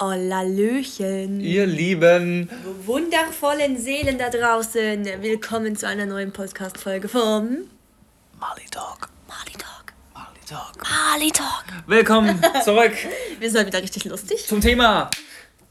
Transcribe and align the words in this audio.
Hallöchen. 0.00 1.40
Ihr 1.40 1.66
lieben, 1.66 2.48
wundervollen 2.86 3.76
Seelen 3.76 4.16
da 4.16 4.30
draußen. 4.30 5.04
Willkommen 5.20 5.76
zu 5.76 5.86
einer 5.86 6.06
neuen 6.06 6.32
Podcast-Folge 6.32 7.06
vom 7.06 7.68
Mali 8.40 8.64
Talk. 8.70 9.10
Mali 9.28 9.52
Talk. 9.58 9.92
Mali 10.14 10.40
Talk. 10.48 10.78
Mali 10.82 11.30
Talk. 11.30 11.64
Willkommen 11.86 12.40
zurück 12.64 12.92
Wir 13.40 13.50
sind 13.50 13.66
wieder 13.66 13.82
richtig 13.82 14.06
lustig. 14.06 14.46
zum 14.46 14.62
Thema 14.62 15.10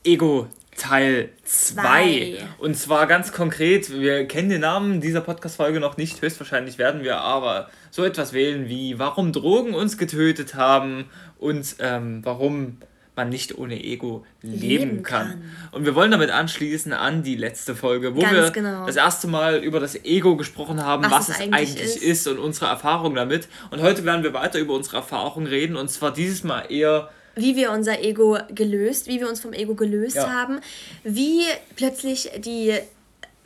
Ego 0.04 0.48
Teil 0.78 1.32
2. 1.44 1.74
Zwei. 1.82 2.38
Und 2.60 2.78
zwar 2.78 3.08
ganz 3.08 3.32
konkret, 3.34 3.90
wir 3.92 4.28
kennen 4.28 4.50
den 4.50 4.62
Namen 4.62 5.02
dieser 5.02 5.22
Podcast-Folge 5.22 5.80
noch 5.80 5.98
nicht, 5.98 6.22
höchstwahrscheinlich 6.22 6.78
werden 6.78 7.02
wir 7.02 7.18
aber 7.18 7.72
so 7.90 8.04
etwas 8.06 8.34
wählen 8.34 8.70
wie 8.70 9.00
warum 9.00 9.34
Drogen 9.34 9.74
uns 9.74 9.98
getötet 9.98 10.54
haben 10.54 11.10
und 11.40 11.78
ähm, 11.80 12.24
warum 12.24 12.78
man 13.16 13.30
nicht 13.30 13.58
ohne 13.58 13.84
Ego 13.84 14.26
leben, 14.42 14.60
Leben 14.62 15.04
kann. 15.04 15.28
kann. 15.28 15.44
Und 15.72 15.86
wir 15.86 15.94
wollen 15.96 16.12
damit 16.12 16.30
anschließen 16.30 16.94
an 16.94 17.22
die 17.24 17.36
letzte 17.36 17.76
Folge, 17.76 18.16
wo 18.16 18.22
Ganz 18.22 18.34
wir 18.34 18.52
genau. 18.52 18.86
das 18.86 18.96
erste 18.96 19.28
Mal 19.28 19.58
über 19.64 19.80
das 19.80 19.96
Ego 20.06 20.38
gesprochen 20.38 20.84
haben, 20.84 21.04
Was 21.04 21.12
was, 21.12 21.30
es 21.30 21.40
eigentlich 21.42 21.54
eigentlich, 21.72 21.96
ist. 21.98 22.04
ist. 22.04 22.28
und 22.28 22.40
unsere 22.40 22.68
Erfahrung 22.68 23.16
damit. 23.16 23.48
Und 23.72 23.82
heute 23.82 24.06
werden 24.06 24.24
wir 24.24 24.34
weiter 24.34 24.60
über 24.60 24.74
unsere 24.74 24.98
Erfahrung 24.98 25.46
reden 25.48 25.76
und 25.76 25.90
zwar 25.90 26.14
dieses 26.14 26.44
Mal 26.46 26.72
eher 26.72 27.10
Wie 27.36 27.56
wir 27.58 27.72
unser 27.72 28.02
Ego 28.02 28.38
gelöst, 28.56 29.08
wie 29.08 29.20
wir 29.20 29.28
uns 29.28 29.42
vom 29.42 29.52
Ego 29.54 29.76
gelöst 29.76 30.16
Ja. 30.16 30.30
haben, 30.32 30.60
wie 31.04 31.42
plötzlich 31.76 32.30
die, 32.38 32.74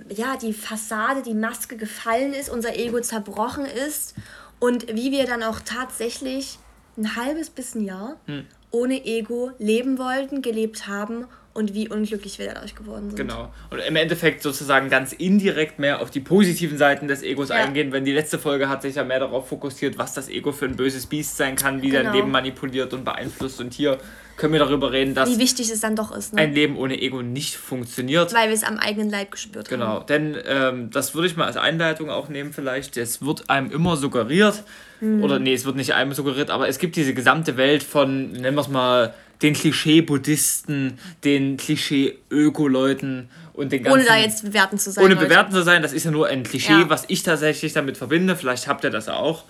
ja, 0.09 0.37
die 0.39 0.53
Fassade, 0.53 1.23
die 1.23 1.33
Maske 1.33 1.77
gefallen 1.77 2.33
ist, 2.33 2.49
unser 2.49 2.75
Ego 2.77 2.99
zerbrochen 3.01 3.65
ist 3.65 4.13
und 4.59 4.87
wie 4.95 5.11
wir 5.11 5.25
dann 5.25 5.41
auch 5.41 5.59
tatsächlich 5.61 6.59
ein 6.95 7.15
halbes 7.15 7.49
bis 7.49 7.73
ein 7.73 7.85
Jahr 7.85 8.17
Hm. 8.27 8.45
Ohne 8.73 9.05
Ego 9.05 9.51
leben 9.59 9.97
wollten, 9.99 10.41
gelebt 10.41 10.87
haben 10.87 11.27
und 11.53 11.73
wie 11.75 11.87
unglücklich 11.87 12.39
wir 12.39 12.47
dadurch 12.53 12.73
geworden 12.75 13.09
sind. 13.09 13.15
Genau. 13.17 13.53
Und 13.69 13.79
im 13.79 13.95
Endeffekt 13.95 14.41
sozusagen 14.41 14.89
ganz 14.89 15.13
indirekt 15.13 15.77
mehr 15.77 16.01
auf 16.01 16.09
die 16.09 16.19
positiven 16.19 16.77
Seiten 16.77 17.07
des 17.07 17.21
Egos 17.21 17.49
Ja. 17.49 17.55
eingehen, 17.55 17.91
wenn 17.91 18.05
die 18.05 18.11
letzte 18.13 18.39
Folge 18.39 18.69
hat 18.69 18.81
sich 18.81 18.95
ja 18.95 19.03
mehr 19.03 19.19
darauf 19.19 19.47
fokussiert, 19.49 19.97
was 19.97 20.13
das 20.13 20.29
Ego 20.29 20.51
für 20.51 20.65
ein 20.65 20.75
böses 20.75 21.05
Biest 21.05 21.37
sein 21.37 21.55
kann, 21.55 21.81
wie 21.81 21.89
Genau. 21.89 22.05
dein 22.05 22.13
Leben 22.13 22.31
manipuliert 22.31 22.93
und 22.93 23.05
beeinflusst. 23.05 23.61
Und 23.61 23.73
hier 23.73 23.99
können 24.35 24.53
wir 24.53 24.59
darüber 24.59 24.91
reden, 24.91 25.13
dass 25.13 25.29
Wie 25.29 25.37
wichtig 25.37 25.69
es 25.69 25.79
dann 25.81 25.95
doch 25.95 26.11
ist, 26.15 26.33
ne? 26.33 26.41
ein 26.41 26.53
Leben 26.53 26.75
ohne 26.75 26.99
Ego 26.99 27.21
nicht 27.21 27.55
funktioniert. 27.55 28.33
weil 28.33 28.47
wir 28.49 28.55
es 28.55 28.63
am 28.63 28.79
eigenen 28.79 29.11
Leib 29.11 29.29
gespürt 29.29 29.69
haben. 29.69 29.79
Genau, 29.79 29.99
denn 29.99 30.35
ähm, 30.47 30.89
das 30.89 31.13
würde 31.13 31.27
ich 31.27 31.35
mal 31.37 31.45
als 31.45 31.57
Einleitung 31.57 32.09
auch 32.09 32.29
nehmen 32.29 32.51
vielleicht. 32.51 32.97
Es 32.97 33.23
wird 33.23 33.51
einem 33.51 33.69
immer 33.71 33.95
suggeriert, 33.95 34.63
Hm. 35.01 35.23
oder 35.23 35.37
nee, 35.37 35.53
es 35.53 35.65
wird 35.65 35.75
nicht 35.75 35.93
einem 35.93 36.13
suggeriert, 36.13 36.49
aber 36.49 36.67
es 36.67 36.79
gibt 36.79 36.95
diese 36.95 37.13
gesamte 37.13 37.57
Welt 37.57 37.83
von, 37.83 38.31
nennen 38.31 38.55
wir 38.55 38.61
es 38.61 38.69
mal, 38.69 39.13
den 39.43 39.53
Klischee-Buddhisten, 39.53 40.97
den 41.23 41.57
Klischee-Öko-Leuten 41.57 43.29
und 43.53 43.71
den 43.71 43.83
ganzen... 43.83 43.99
Ohne 43.99 44.07
da 44.07 44.17
jetzt 44.17 44.43
bewerten 44.43 44.77
zu 44.79 44.91
sein. 44.91 45.03
ohne 45.03 45.13
Leute. 45.15 45.27
bewerten 45.27 45.51
zu 45.53 45.61
sein, 45.63 45.81
das 45.81 45.93
ist 45.93 46.05
ja 46.05 46.11
nur 46.11 46.27
ein 46.27 46.43
Klischee, 46.43 46.71
Ja. 46.71 46.89
was 46.89 47.05
ich 47.09 47.23
tatsächlich 47.23 47.73
damit 47.73 47.97
verbinde. 47.97 48.35
Vielleicht 48.35 48.67
habt 48.67 48.83
ihr 48.83 48.89
das 48.89 49.09
auch, 49.09 49.43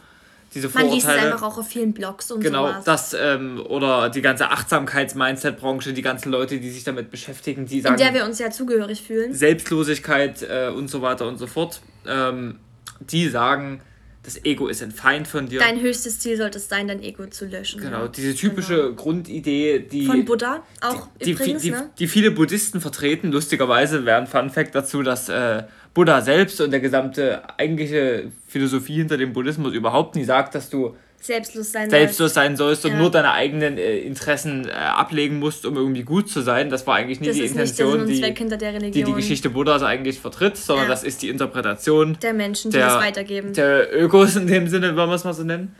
diese 0.54 0.70
Man 0.70 0.90
liest 0.90 1.08
es 1.08 1.14
einfach 1.16 1.42
auch 1.42 1.58
auf 1.58 1.68
vielen 1.68 1.94
Blogs 1.94 2.32
und 2.32 2.42
Genau, 2.42 2.68
sowas. 2.68 2.84
das 2.84 3.16
ähm, 3.20 3.60
oder 3.68 4.10
die 4.10 4.22
ganze 4.22 4.50
Achtsamkeits-Mindset-Branche, 4.52 5.94
die 5.94 6.02
ganzen 6.04 6.32
Leute, 6.32 6.60
die 6.60 6.70
sich 6.70 6.84
damit 6.84 7.10
beschäftigen, 7.10 7.66
die 7.66 7.78
in 7.78 7.84
sagen, 7.84 7.98
der 7.98 8.14
wir 8.14 8.26
uns 8.26 8.38
ja 8.40 8.52
zugehörig 8.52 9.02
fühlen. 9.02 9.34
Selbstlosigkeit 9.34 10.44
äh, 10.44 10.70
und 10.70 10.90
so 10.90 11.02
weiter 11.02 11.28
und 11.28 11.38
so 11.38 11.48
fort, 11.48 11.82
ähm, 12.08 12.60
die 13.00 13.30
sagen, 13.30 13.82
das 14.24 14.44
Ego 14.46 14.68
ist 14.68 14.82
ein 14.82 14.92
Feind 14.92 15.28
von 15.28 15.48
dir. 15.48 15.60
Dein 15.60 15.82
höchstes 15.82 16.20
Ziel 16.20 16.38
sollte 16.38 16.58
es 16.58 16.70
sein, 16.70 16.88
dein 16.88 17.04
Ego 17.04 17.28
zu 17.28 17.46
löschen. 17.46 17.82
genau, 17.82 18.04
Ja. 18.04 18.08
diese 18.08 18.34
typische 18.34 18.94
Grundidee, 18.96 19.80
die, 19.80 20.06
Von 20.06 20.24
Buddha 20.26 20.64
auch 20.82 21.08
die, 21.24 21.32
übrigens, 21.32 21.62
die, 21.62 21.72
ne? 21.72 21.90
die 22.00 22.08
viele 22.08 22.32
Buddhisten 22.32 22.80
vertreten. 22.80 23.32
Lustigerweise 23.32 24.06
wäre 24.06 24.18
ein 24.18 24.28
Fun 24.28 24.50
Fact 24.50 24.76
dazu, 24.76 25.04
dass 25.04 25.28
äh, 25.30 25.64
Buddha 25.94 26.22
selbst 26.22 26.62
und 26.62 26.72
der 26.72 26.80
gesamte 26.80 27.42
eigentliche 27.60 28.32
Philosophie 28.48 28.96
hinter 28.96 29.18
dem 29.18 29.34
Buddhismus 29.34 29.74
überhaupt 29.74 30.16
nie 30.16 30.24
sagt, 30.24 30.56
dass 30.56 30.70
du 30.70 30.96
Selbstlos 31.26 31.72
sein 31.72 31.90
selbstlos 31.90 32.34
sein 32.34 32.58
sollst 32.58 32.84
und 32.86 32.92
Ja. 32.92 32.98
nur 32.98 33.10
deine 33.10 33.32
eigenen 33.32 33.78
äh, 33.78 33.98
Interessen 34.00 34.68
äh, 34.68 34.72
ablegen 34.74 35.40
musst, 35.40 35.66
um 35.66 35.78
irgendwie 35.78 36.04
gut 36.04 36.30
zu 36.30 36.42
sein. 36.42 36.70
Das 36.70 36.86
war 36.86 36.96
eigentlich 36.96 37.22
nie 37.22 37.28
Das 37.28 37.38
die 37.38 37.46
Intention, 37.46 38.06
die, 38.06 38.20
Zweck 38.20 38.38
hinter 38.38 38.58
der 38.58 38.74
Religion. 38.74 38.92
die 38.92 39.04
die 39.04 39.14
Geschichte 39.14 39.50
Buddhas 39.50 39.84
eigentlich 39.84 40.20
vertritt, 40.20 40.58
sondern 40.58 40.86
Ja. 40.88 40.92
das 40.92 41.04
ist 41.06 41.22
die 41.22 41.30
Interpretation 41.30 42.18
der 42.22 42.34
Menschen, 42.34 42.72
die 42.72 42.78
der, 42.78 42.88
es 42.88 42.94
weitergeben. 42.96 43.54
der 43.54 43.96
Ökos 44.04 44.36
in 44.36 44.48
dem 44.48 44.68
Sinne, 44.68 44.96
wollen 44.98 45.10
wir 45.10 45.16
es 45.16 45.24
mal 45.24 45.34
so 45.34 45.44
nennen. 45.44 45.74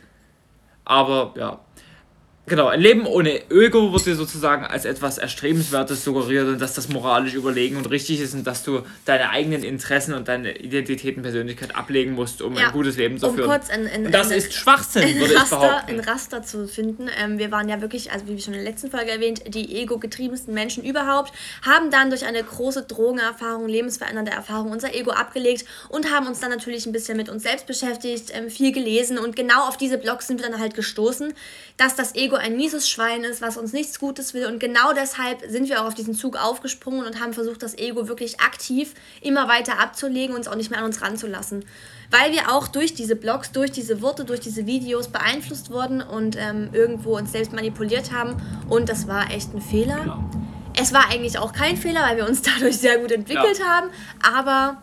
Aber 0.86 1.34
ja. 1.36 1.60
Genau, 2.46 2.66
ein 2.68 2.80
Leben 2.82 3.06
ohne 3.06 3.40
Ego 3.50 3.90
wird 3.94 4.04
dir 4.04 4.16
sozusagen 4.16 4.66
als 4.66 4.84
etwas 4.84 5.16
Erstrebenswertes 5.16 6.04
suggeriert 6.04 6.46
und 6.46 6.60
dass 6.60 6.74
das 6.74 6.90
moralisch 6.90 7.32
überlegen 7.32 7.78
und 7.78 7.88
richtig 7.90 8.20
ist 8.20 8.34
und 8.34 8.46
dass 8.46 8.62
du 8.62 8.82
deine 9.06 9.30
eigenen 9.30 9.62
Interessen 9.64 10.12
und 10.12 10.28
deine 10.28 10.54
Identität 10.58 11.16
und 11.16 11.22
Persönlichkeit 11.22 11.74
ablegen 11.74 12.12
musst, 12.12 12.42
um 12.42 12.54
Ja, 12.54 12.66
ein 12.66 12.72
gutes 12.72 12.98
Leben 12.98 13.18
zu 13.18 13.28
um 13.28 13.36
führen. 13.36 13.48
kurz 13.48 13.70
ein, 13.70 13.86
ein, 13.88 14.04
und 14.04 14.12
das 14.12 14.30
ein, 14.30 14.36
ist 14.36 14.52
Schwachsinn, 14.52 15.18
würde 15.18 15.32
ich 15.32 15.40
Raster, 15.40 15.56
behaupten. 15.58 15.90
ein 15.92 16.00
Raster 16.00 16.42
zu 16.42 16.68
finden. 16.68 17.08
Ähm, 17.18 17.38
wir 17.38 17.50
waren 17.50 17.66
ja 17.70 17.80
wirklich, 17.80 18.12
also 18.12 18.28
wie 18.28 18.38
schon 18.38 18.52
in 18.52 18.62
der 18.62 18.70
letzten 18.70 18.90
Folge 18.90 19.10
erwähnt, 19.10 19.42
die 19.48 19.76
ego-getriebensten 19.76 20.52
Menschen 20.52 20.84
überhaupt, 20.84 21.32
haben 21.62 21.90
dann 21.90 22.10
durch 22.10 22.26
eine 22.26 22.42
große 22.42 22.82
Drogenerfahrung, 22.82 23.68
lebensverändernde 23.68 24.32
Erfahrung 24.32 24.70
unser 24.70 24.94
Ego 24.94 25.12
abgelegt 25.12 25.64
und 25.88 26.12
haben 26.12 26.26
uns 26.26 26.40
dann 26.40 26.50
natürlich 26.50 26.84
ein 26.84 26.92
bisschen 26.92 27.16
mit 27.16 27.30
uns 27.30 27.42
selbst 27.42 27.66
beschäftigt, 27.66 28.32
ähm, 28.34 28.50
viel 28.50 28.72
gelesen 28.72 29.16
und 29.18 29.34
genau 29.34 29.66
auf 29.66 29.78
diese 29.78 29.96
Blogs 29.96 30.26
sind 30.26 30.42
wir 30.42 30.50
dann 30.50 30.60
halt 30.60 30.74
gestoßen, 30.74 31.32
dass 31.78 31.96
das 31.96 32.14
Ego 32.14 32.33
ein 32.36 32.56
mieses 32.56 32.88
Schwein 32.88 33.24
ist, 33.24 33.40
was 33.42 33.56
uns 33.56 33.72
nichts 33.72 33.98
Gutes 33.98 34.34
will 34.34 34.46
und 34.46 34.60
genau 34.60 34.92
deshalb 34.92 35.42
sind 35.48 35.68
wir 35.68 35.80
auch 35.82 35.86
auf 35.86 35.94
diesen 35.94 36.14
Zug 36.14 36.36
aufgesprungen 36.36 37.06
und 37.06 37.20
haben 37.20 37.32
versucht, 37.32 37.62
das 37.62 37.76
Ego 37.78 38.08
wirklich 38.08 38.40
aktiv 38.40 38.94
immer 39.20 39.48
weiter 39.48 39.78
abzulegen 39.80 40.34
und 40.34 40.42
es 40.42 40.48
auch 40.48 40.56
nicht 40.56 40.70
mehr 40.70 40.78
an 40.80 40.86
uns 40.86 41.02
ranzulassen 41.02 41.64
weil 42.10 42.32
wir 42.32 42.52
auch 42.52 42.68
durch 42.68 42.94
diese 42.94 43.16
Blogs, 43.16 43.50
durch 43.50 43.72
diese 43.72 44.00
Worte, 44.00 44.24
durch 44.24 44.38
diese 44.38 44.66
Videos 44.66 45.08
beeinflusst 45.08 45.70
wurden 45.70 46.00
und 46.00 46.36
ähm, 46.38 46.68
irgendwo 46.72 47.16
uns 47.16 47.32
selbst 47.32 47.52
manipuliert 47.52 48.12
haben. 48.12 48.36
Und 48.68 48.88
das 48.88 49.08
war 49.08 49.32
echt 49.32 49.52
ein 49.52 49.60
Fehler. 49.60 49.98
Ja. 50.06 50.30
Es 50.80 50.92
war 50.92 51.10
eigentlich 51.10 51.38
auch 51.38 51.52
kein 51.52 51.76
Fehler, 51.76 52.02
weil 52.02 52.16
wir 52.18 52.28
uns 52.28 52.42
dadurch 52.54 52.76
sehr 52.76 52.98
gut 52.98 53.10
entwickelt 53.10 53.58
Ja. 53.58 53.64
haben. 53.64 53.90
Aber 54.22 54.82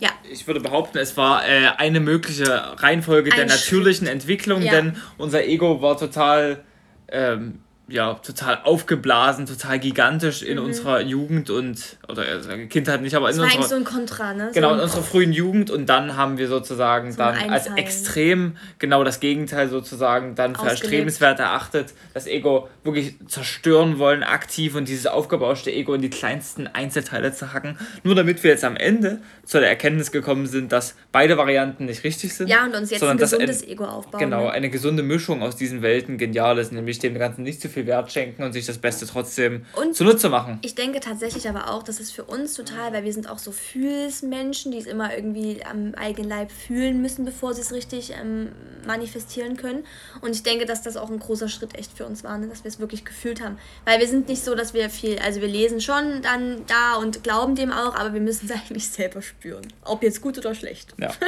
ja, 0.00 0.10
ich 0.30 0.46
würde 0.46 0.58
behaupten, 0.60 0.98
es 0.98 1.16
war 1.16 1.46
äh, 1.46 1.68
eine 1.76 2.00
mögliche 2.00 2.80
Reihenfolge 2.80 3.30
der 3.30 3.42
Ein 3.42 3.48
natürlichen 3.48 4.06
Entwicklung, 4.06 4.62
Ja. 4.62 4.72
denn 4.72 4.96
unser 5.16 5.44
Ego 5.44 5.80
war 5.82 5.96
total, 5.96 6.64
ähm, 7.10 7.60
ja, 7.88 8.14
total 8.14 8.60
aufgeblasen, 8.64 9.46
total 9.46 9.78
gigantisch 9.78 10.42
in 10.42 10.58
unserer 10.58 11.00
Jugend 11.00 11.48
und, 11.48 11.96
oder 12.06 12.24
äh, 12.28 12.66
Kindheit 12.66 13.00
nicht, 13.00 13.14
aber 13.14 13.30
in 13.30 13.36
Mhm. 13.36 13.42
eigentlich 13.42 13.56
unserer, 13.56 13.68
so 13.68 13.74
ein 13.76 13.84
Kontra, 13.84 14.34
ne? 14.34 14.50
genau, 14.52 14.68
so 14.70 14.74
in 14.76 14.80
unserer 14.82 15.02
frühen 15.02 15.32
Jugend 15.32 15.70
und 15.70 15.86
dann 15.86 16.16
haben 16.16 16.36
wir 16.36 16.48
sozusagen 16.48 17.08
ein 17.08 17.16
dann 17.16 17.34
als 17.50 17.66
Einteilen. 17.66 17.76
extrem 17.78 18.56
genau 18.78 19.04
das 19.04 19.20
Gegenteil 19.20 19.68
sozusagen 19.70 20.34
dann 20.34 20.54
für 20.54 20.66
erstrebenswert 20.66 21.40
erachtet, 21.40 21.94
das 22.12 22.26
Ego 22.26 22.68
wirklich 22.84 23.14
zerstören 23.26 23.98
wollen 23.98 24.22
aktiv 24.22 24.74
und 24.74 24.86
dieses 24.88 25.06
aufgebauschte 25.06 25.72
Ego 25.72 25.94
in 25.94 26.02
die 26.02 26.10
kleinsten 26.10 26.66
Einzelteile 26.66 27.32
zu 27.32 27.52
hacken, 27.54 27.78
nur 28.02 28.14
damit 28.14 28.42
wir 28.44 28.50
jetzt 28.50 28.64
am 28.64 28.76
Ende 28.76 29.20
zu 29.44 29.60
der 29.60 29.68
Erkenntnis 29.70 30.12
gekommen 30.12 30.46
sind, 30.46 30.72
dass 30.72 30.94
beide 31.10 31.38
Varianten 31.38 31.86
nicht 31.86 32.04
richtig 32.04 32.34
sind. 32.34 32.48
ja, 32.48 32.64
und 32.64 32.74
uns 32.74 32.90
jetzt 32.90 33.00
sondern 33.00 33.16
ein 33.16 33.20
dass 33.20 33.32
ein- 33.32 33.40
gesundes 33.46 33.66
Ego 33.66 33.84
aufbauen. 33.84 34.20
Genau, 34.20 34.44
ne? 34.44 34.50
eine 34.50 34.68
gesunde 34.68 35.02
Mischung 35.02 35.42
aus 35.42 35.56
diesen 35.56 35.80
Welten 35.80 36.18
genial 36.18 36.58
ist, 36.58 36.70
nämlich 36.72 36.98
dem 36.98 37.14
Ganzen 37.18 37.42
nicht 37.44 37.62
zu 37.62 37.68
viel 37.70 37.77
Wert 37.86 38.10
schenken 38.12 38.42
und 38.42 38.52
sich 38.52 38.66
das 38.66 38.78
Beste 38.78 39.06
trotzdem 39.06 39.64
Und- 39.74 39.94
zunutze 39.94 40.28
machen. 40.28 40.58
Ich 40.62 40.74
denke 40.74 41.00
tatsächlich 41.00 41.48
aber 41.48 41.70
auch, 41.70 41.82
dass 41.82 42.00
es 42.00 42.10
für 42.10 42.24
uns 42.24 42.54
total, 42.54 42.92
weil 42.92 43.04
wir 43.04 43.12
sind 43.12 43.28
auch 43.28 43.38
so 43.38 43.52
Fühlsmenschen, 43.52 44.72
die 44.72 44.78
es 44.78 44.86
immer 44.86 45.14
irgendwie 45.14 45.64
am 45.64 45.94
eigenen 45.94 46.28
Leib 46.28 46.50
fühlen 46.50 47.00
müssen, 47.02 47.24
bevor 47.24 47.54
sie 47.54 47.60
es 47.60 47.72
richtig 47.72 48.12
ähm, 48.12 48.50
manifestieren 48.86 49.56
können. 49.56 49.84
Und 50.20 50.34
ich 50.34 50.42
denke, 50.42 50.66
dass 50.66 50.82
das 50.82 50.96
auch 50.96 51.10
ein 51.10 51.18
großer 51.18 51.48
Schritt 51.48 51.76
echt 51.76 51.92
für 51.96 52.06
uns 52.06 52.24
war, 52.24 52.38
ne? 52.38 52.46
dass 52.48 52.64
wir 52.64 52.68
es 52.68 52.78
wirklich 52.80 53.04
gefühlt 53.04 53.42
haben. 53.42 53.58
Weil 53.84 54.00
wir 54.00 54.06
sind 54.08 54.28
nicht 54.28 54.44
so, 54.44 54.54
dass 54.54 54.74
wir 54.74 54.90
viel, 54.90 55.18
also 55.18 55.40
wir 55.40 55.48
lesen 55.48 55.80
schon 55.80 56.22
dann 56.22 56.64
da 56.66 56.96
und 56.96 57.22
glauben 57.22 57.54
dem 57.54 57.72
auch, 57.72 57.94
aber 57.94 58.14
wir 58.14 58.20
müssen 58.20 58.46
es 58.46 58.52
eigentlich 58.52 58.88
selber 58.88 59.22
spüren. 59.22 59.66
Ob 59.84 60.02
jetzt 60.02 60.20
gut 60.20 60.38
oder 60.38 60.54
schlecht. 60.54 60.94
Ja. 60.98 61.10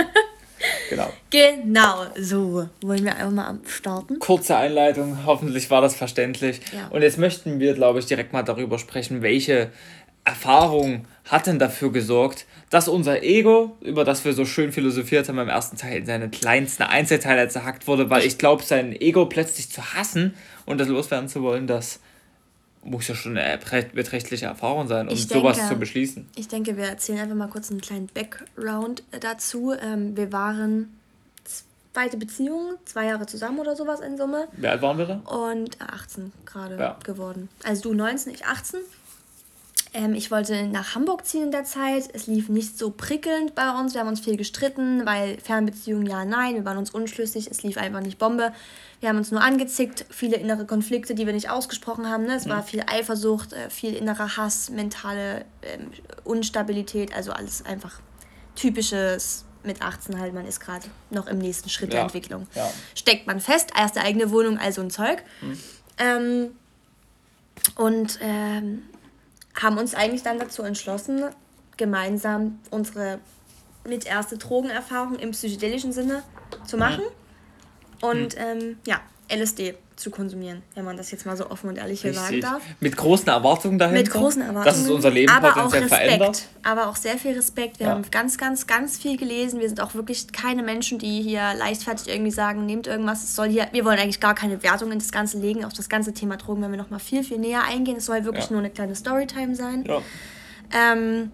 genau. 0.90 1.10
Genau, 1.30 2.04
so. 2.18 2.68
Wollen 2.82 3.04
wir 3.04 3.16
einfach 3.16 3.30
mal 3.30 3.58
starten? 3.66 4.18
Kurze 4.18 4.56
Einleitung, 4.56 5.24
hoffentlich 5.24 5.70
war 5.70 5.80
das 5.80 5.96
verständlich. 5.96 6.60
Ja. 6.74 6.88
Und 6.88 7.00
jetzt 7.00 7.16
möchten 7.16 7.60
wir, 7.60 7.72
glaube 7.72 8.00
ich, 8.00 8.06
direkt 8.06 8.34
mal 8.34 8.42
darüber 8.42 8.78
sprechen, 8.78 9.22
welche 9.22 9.70
Erfahrung 10.24 11.06
hat 11.24 11.46
denn 11.46 11.58
dafür 11.58 11.90
gesorgt, 11.92 12.44
dass 12.68 12.88
unser 12.88 13.22
Ego, 13.22 13.76
über 13.80 14.04
das 14.04 14.24
wir 14.24 14.32
so 14.32 14.44
schön 14.44 14.72
philosophiert 14.72 15.28
haben 15.28 15.38
im 15.38 15.48
ersten 15.48 15.76
Teil, 15.76 15.98
in 15.98 16.06
seine 16.06 16.28
kleinsten 16.28 16.82
Einzelteile 16.82 17.48
zerhackt 17.48 17.86
wurde, 17.86 18.10
weil 18.10 18.24
ich 18.24 18.36
glaube, 18.36 18.62
sein 18.62 18.92
Ego 18.92 19.26
plötzlich 19.26 19.70
zu 19.70 19.94
hassen 19.94 20.34
und 20.66 20.78
das 20.78 20.88
loswerden 20.88 21.28
zu 21.28 21.42
wollen, 21.42 21.66
das 21.66 22.00
muss 22.82 23.06
ja 23.08 23.14
schon 23.14 23.36
eine 23.36 23.58
beträchtliche 23.92 24.46
Erfahrung 24.46 24.88
sein, 24.88 25.08
um 25.08 25.14
Ich 25.14 25.28
sowas 25.28 25.56
denke- 25.58 25.74
zu 25.74 25.78
beschließen. 25.78 26.28
Ich 26.36 26.48
denke, 26.48 26.76
wir 26.76 26.84
erzählen 26.84 27.18
einfach 27.20 27.36
mal 27.36 27.48
kurz 27.48 27.70
einen 27.70 27.80
kleinen 27.80 28.06
Background 28.06 29.02
dazu. 29.20 29.72
Ähm, 29.72 30.16
wir 30.16 30.32
waren 30.32 30.96
weite 31.92 32.16
Beziehung, 32.16 32.74
zwei 32.84 33.06
Jahre 33.06 33.26
zusammen 33.26 33.58
oder 33.58 33.74
sowas 33.76 34.00
in 34.00 34.16
Summe. 34.16 34.46
Wie 34.52 34.66
alt 34.68 34.80
waren 34.80 34.96
wir 34.96 35.06
da? 35.06 35.16
Und 35.24 35.80
18 35.80 36.32
gerade 36.46 36.78
Ja. 36.78 36.96
geworden. 37.04 37.48
Also 37.64 37.82
du 37.82 37.94
19, 37.94 38.32
ich 38.32 38.46
18. 38.46 38.80
Ähm, 39.92 40.14
ich 40.14 40.30
wollte 40.30 40.68
nach 40.68 40.94
Hamburg 40.94 41.26
ziehen 41.26 41.42
in 41.46 41.50
der 41.50 41.64
Zeit. 41.64 42.08
Es 42.12 42.28
lief 42.28 42.48
nicht 42.48 42.78
so 42.78 42.90
prickelnd 42.90 43.56
bei 43.56 43.72
uns. 43.78 43.92
Wir 43.94 44.00
haben 44.02 44.08
uns 44.08 44.20
viel 44.20 44.36
gestritten, 44.36 45.04
weil 45.04 45.38
Fernbeziehungen 45.40 46.06
ja, 46.06 46.24
nein. 46.24 46.54
Wir 46.54 46.64
waren 46.64 46.78
uns 46.78 46.90
unschlüssig. 46.90 47.48
Es 47.50 47.64
lief 47.64 47.76
einfach 47.76 48.00
nicht 48.00 48.16
Bombe. 48.18 48.52
Wir 49.00 49.08
haben 49.08 49.16
uns 49.16 49.30
nur 49.30 49.40
angezickt. 49.40 50.04
Viele 50.10 50.36
innere 50.36 50.66
Konflikte, 50.66 51.14
die 51.14 51.26
wir 51.26 51.32
nicht 51.32 51.48
ausgesprochen 51.48 52.08
haben. 52.08 52.24
Ne? 52.24 52.34
Es 52.34 52.48
war 52.48 52.62
viel 52.62 52.84
Eifersucht, 52.86 53.52
äh, 53.54 53.70
viel 53.70 53.94
innerer 53.94 54.36
Hass, 54.36 54.68
mentale 54.70 55.46
ähm, 55.62 55.90
Unstabilität. 56.24 57.14
Also 57.14 57.32
alles 57.32 57.64
einfach 57.64 58.00
typisches 58.56 59.46
mit 59.62 59.80
18 59.80 60.20
halt. 60.20 60.34
Man 60.34 60.46
ist 60.46 60.60
gerade 60.60 60.86
noch 61.10 61.26
im 61.26 61.38
nächsten 61.38 61.70
Schritt 61.70 61.92
der 61.92 62.00
Ja. 62.00 62.04
Entwicklung. 62.04 62.46
Ja. 62.54 62.70
Steckt 62.94 63.26
man 63.26 63.40
fest, 63.40 63.70
erste 63.76 64.00
eigene 64.02 64.30
Wohnung, 64.30 64.58
also 64.58 64.82
ein 64.82 64.90
Zeug. 64.90 65.22
Ähm, 65.98 66.50
und 67.76 68.18
ähm, 68.22 68.82
haben 69.60 69.78
uns 69.78 69.94
eigentlich 69.94 70.22
dann 70.22 70.38
dazu 70.38 70.62
entschlossen, 70.62 71.24
gemeinsam 71.76 72.58
unsere 72.70 73.18
mit 73.86 74.04
erste 74.06 74.36
Drogenerfahrung 74.36 75.16
im 75.18 75.30
psychedelischen 75.30 75.92
Sinne 75.92 76.22
zu 76.66 76.76
machen. 76.76 77.02
Und 78.00 78.36
ähm, 78.38 78.78
ja, 78.86 79.00
LSD 79.32 79.74
zu 79.96 80.10
konsumieren, 80.10 80.62
wenn 80.74 80.84
man 80.84 80.96
das 80.96 81.10
jetzt 81.10 81.26
mal 81.26 81.36
so 81.36 81.50
offen 81.50 81.68
und 81.68 81.76
ehrlich 81.76 82.00
hier 82.00 82.14
sagen 82.14 82.40
darf. 82.40 82.62
Mit 82.80 82.96
großen 82.96 83.28
Erwartungen 83.28 83.78
dahinter. 83.78 84.00
Mit 84.02 84.10
großen 84.10 84.40
Erwartungen. 84.40 84.64
Dass 84.64 84.78
es 84.78 84.88
unser 84.90 85.10
Leben 85.10 85.30
aber 85.30 85.48
auch 85.50 85.54
potenziell 85.54 85.82
Respekt. 85.82 86.02
verändert. 86.04 86.42
Aber 86.62 86.88
auch 86.88 86.96
sehr 86.96 87.18
viel 87.18 87.32
Respekt. 87.34 87.78
Wir 87.78 87.86
Ja. 87.88 87.92
haben 87.92 88.02
ganz, 88.10 88.38
ganz, 88.38 88.66
ganz 88.66 88.96
viel 88.96 89.18
gelesen. 89.18 89.60
Wir 89.60 89.68
sind 89.68 89.78
auch 89.80 89.94
wirklich 89.94 90.32
keine 90.32 90.62
Menschen, 90.62 90.98
die 90.98 91.20
hier 91.20 91.52
leichtfertig 91.54 92.08
irgendwie 92.08 92.30
sagen, 92.30 92.64
nehmt 92.64 92.86
irgendwas. 92.86 93.22
Es 93.22 93.36
soll 93.36 93.50
hier, 93.50 93.68
wir 93.72 93.84
wollen 93.84 93.98
eigentlich 93.98 94.20
gar 94.20 94.34
keine 94.34 94.62
Wertung 94.62 94.90
in 94.90 94.98
das 94.98 95.12
Ganze 95.12 95.38
legen. 95.38 95.66
Auf 95.66 95.74
das 95.74 95.90
ganze 95.90 96.14
Thema 96.14 96.38
Drogen 96.38 96.62
werden 96.62 96.72
wir 96.72 96.78
noch 96.78 96.90
mal 96.90 96.98
viel, 96.98 97.22
viel 97.22 97.38
näher 97.38 97.62
eingehen. 97.64 97.98
Es 97.98 98.06
soll 98.06 98.24
wirklich 98.24 98.46
Ja. 98.46 98.52
nur 98.52 98.60
eine 98.60 98.70
kleine 98.70 98.94
Storytime 98.96 99.54
sein. 99.54 99.84
Ja. 99.86 100.00
Ähm, 100.72 101.30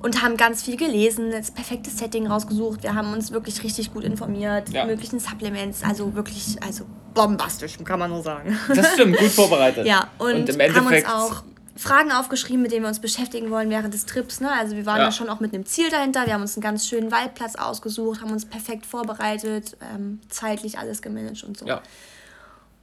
und 0.00 0.22
haben 0.22 0.36
ganz 0.36 0.62
viel 0.62 0.76
gelesen, 0.76 1.30
das 1.30 1.50
perfekte 1.50 1.90
Setting 1.90 2.26
rausgesucht. 2.26 2.82
Wir 2.82 2.94
haben 2.94 3.12
uns 3.12 3.32
wirklich 3.32 3.62
richtig 3.64 3.92
gut 3.92 4.04
informiert, 4.04 4.68
Ja. 4.70 4.84
möglichen 4.84 5.18
Supplements, 5.20 5.82
also 5.82 6.14
wirklich, 6.14 6.56
also 6.62 6.84
bombastisch, 7.14 7.76
kann 7.84 7.98
man 7.98 8.10
nur 8.10 8.22
sagen. 8.22 8.56
Das 8.74 8.92
stimmt, 8.94 9.16
gut 9.18 9.30
vorbereitet. 9.30 9.86
Ja, 9.86 10.08
und, 10.18 10.34
und 10.34 10.48
im 10.48 10.60
haben 10.60 10.86
uns 10.86 10.94
Endeffekt. 10.94 11.08
auch 11.08 11.42
Fragen 11.76 12.10
aufgeschrieben, 12.12 12.62
mit 12.62 12.72
denen 12.72 12.82
wir 12.82 12.88
uns 12.88 13.00
beschäftigen 13.00 13.50
wollen 13.50 13.70
während 13.70 13.94
des 13.94 14.04
Trips. 14.06 14.40
Ne? 14.40 14.50
Also 14.52 14.74
wir 14.76 14.84
waren 14.86 14.98
Ja. 14.98 15.06
da 15.06 15.12
schon 15.12 15.28
auch 15.28 15.38
mit 15.40 15.54
einem 15.54 15.64
Ziel 15.66 15.90
dahinter. 15.90 16.26
Wir 16.26 16.34
haben 16.34 16.42
uns 16.42 16.56
einen 16.56 16.62
ganz 16.62 16.86
schönen 16.88 17.10
Waldplatz 17.12 17.54
ausgesucht, 17.56 18.20
haben 18.20 18.32
uns 18.32 18.44
perfekt 18.46 18.84
vorbereitet, 18.86 19.76
ähm, 19.94 20.20
zeitlich 20.28 20.78
alles 20.78 21.02
gemanagt 21.02 21.44
und 21.44 21.56
so. 21.58 21.66
Ja. 21.66 21.80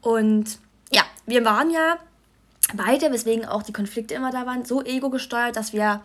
Und 0.02 0.60
ja, 0.92 1.04
wir 1.26 1.44
waren 1.46 1.70
ja 1.72 1.98
beide, 2.76 3.12
weswegen 3.12 3.46
auch 3.46 3.64
die 3.64 3.74
Konflikte 3.74 4.14
immer 4.14 4.32
da 4.32 4.46
waren, 4.46 4.66
so 4.66 4.82
ego 4.84 5.10
gesteuert, 5.10 5.56
dass 5.56 5.72
wir. 5.74 6.02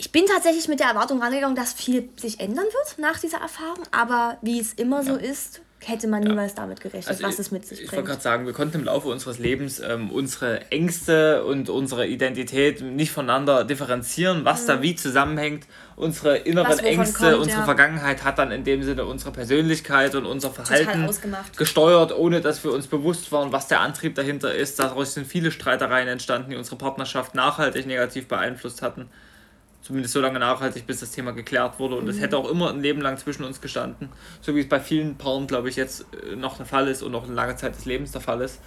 Ich 0.00 0.12
bin 0.12 0.26
tatsächlich 0.26 0.68
mit 0.68 0.78
der 0.80 0.86
Erwartung 0.88 1.20
rangegangen, 1.20 1.56
dass 1.56 1.72
viel 1.72 2.08
sich 2.16 2.38
ändern 2.40 2.64
wird 2.66 2.98
nach 2.98 3.18
dieser 3.18 3.38
Erfahrung, 3.38 3.84
aber 3.90 4.38
wie 4.42 4.60
es 4.60 4.72
immer 4.74 5.02
so 5.02 5.16
ist, 5.16 5.60
hätte 5.84 6.06
man 6.08 6.22
niemals 6.22 6.54
damit 6.54 6.80
gerechnet, 6.80 7.08
Also 7.08 7.22
was 7.24 7.34
ich- 7.34 7.40
es 7.40 7.50
mit 7.50 7.66
sich 7.66 7.78
Ich 7.80 7.84
wollte 7.86 7.96
bringt. 7.96 8.08
gerade 8.08 8.20
sagen, 8.20 8.46
wir 8.46 8.52
konnten 8.52 8.78
im 8.78 8.84
Laufe 8.84 9.08
unseres 9.08 9.38
Lebens 9.38 9.80
ähm, 9.80 10.10
unsere 10.10 10.70
Ängste 10.70 11.44
und 11.44 11.68
unsere 11.68 12.06
Identität 12.06 12.80
nicht 12.80 13.10
voneinander 13.12 13.64
differenzieren, 13.64 14.44
was 14.44 14.66
da 14.66 14.82
wie 14.82 14.94
zusammenhängt. 14.96 15.66
Unsere 15.96 16.36
inneren 16.36 16.76
Mhm. 16.78 16.84
Ängste, 16.84 17.30
kommt, 17.30 17.42
unsere 17.42 17.58
ja. 17.60 17.64
Vergangenheit 17.64 18.22
hat 18.24 18.38
dann 18.38 18.50
in 18.52 18.62
dem 18.64 18.82
Sinne 18.84 19.04
unsere 19.04 19.32
Persönlichkeit 19.32 20.14
und 20.14 20.26
unser 20.26 20.50
Verhalten 20.50 21.06
ausgemacht. 21.08 21.56
gesteuert, 21.56 22.16
ohne 22.16 22.40
dass 22.40 22.62
wir 22.62 22.72
uns 22.72 22.86
bewusst 22.86 23.30
waren, 23.32 23.50
was 23.52 23.66
der 23.68 23.80
Antrieb 23.80 24.14
dahinter 24.16 24.54
ist. 24.54 24.78
Daraus 24.78 25.14
sind 25.14 25.26
viele 25.26 25.50
Streitereien 25.50 26.06
entstanden, 26.08 26.50
die 26.50 26.56
unsere 26.56 26.76
Partnerschaft 26.76 27.34
nachhaltig 27.34 27.86
negativ 27.86 28.26
beeinflusst 28.28 28.82
hatten. 28.82 29.08
Zumindest 29.88 30.12
so 30.12 30.20
lange 30.20 30.38
nachhaltig, 30.38 30.86
bis 30.86 31.00
das 31.00 31.12
Thema 31.12 31.30
geklärt 31.32 31.78
wurde. 31.78 31.96
Und 31.96 32.04
Mhm. 32.04 32.10
es 32.10 32.20
hätte 32.20 32.36
auch 32.36 32.50
immer 32.50 32.68
ein 32.68 32.82
Leben 32.82 33.00
lang 33.00 33.16
zwischen 33.16 33.42
uns 33.42 33.62
gestanden. 33.62 34.10
So 34.42 34.54
wie 34.54 34.60
es 34.60 34.68
bei 34.68 34.80
vielen 34.80 35.16
Paaren, 35.16 35.46
glaube 35.46 35.70
ich, 35.70 35.76
jetzt 35.76 36.04
äh, 36.30 36.36
noch 36.36 36.58
der 36.58 36.66
Fall 36.66 36.88
ist 36.88 37.02
und 37.02 37.10
noch 37.10 37.24
eine 37.24 37.32
lange 37.32 37.56
Zeit 37.56 37.74
des 37.74 37.86
Lebens 37.86 38.12
der 38.12 38.20
Fall 38.20 38.42
ist. 38.42 38.60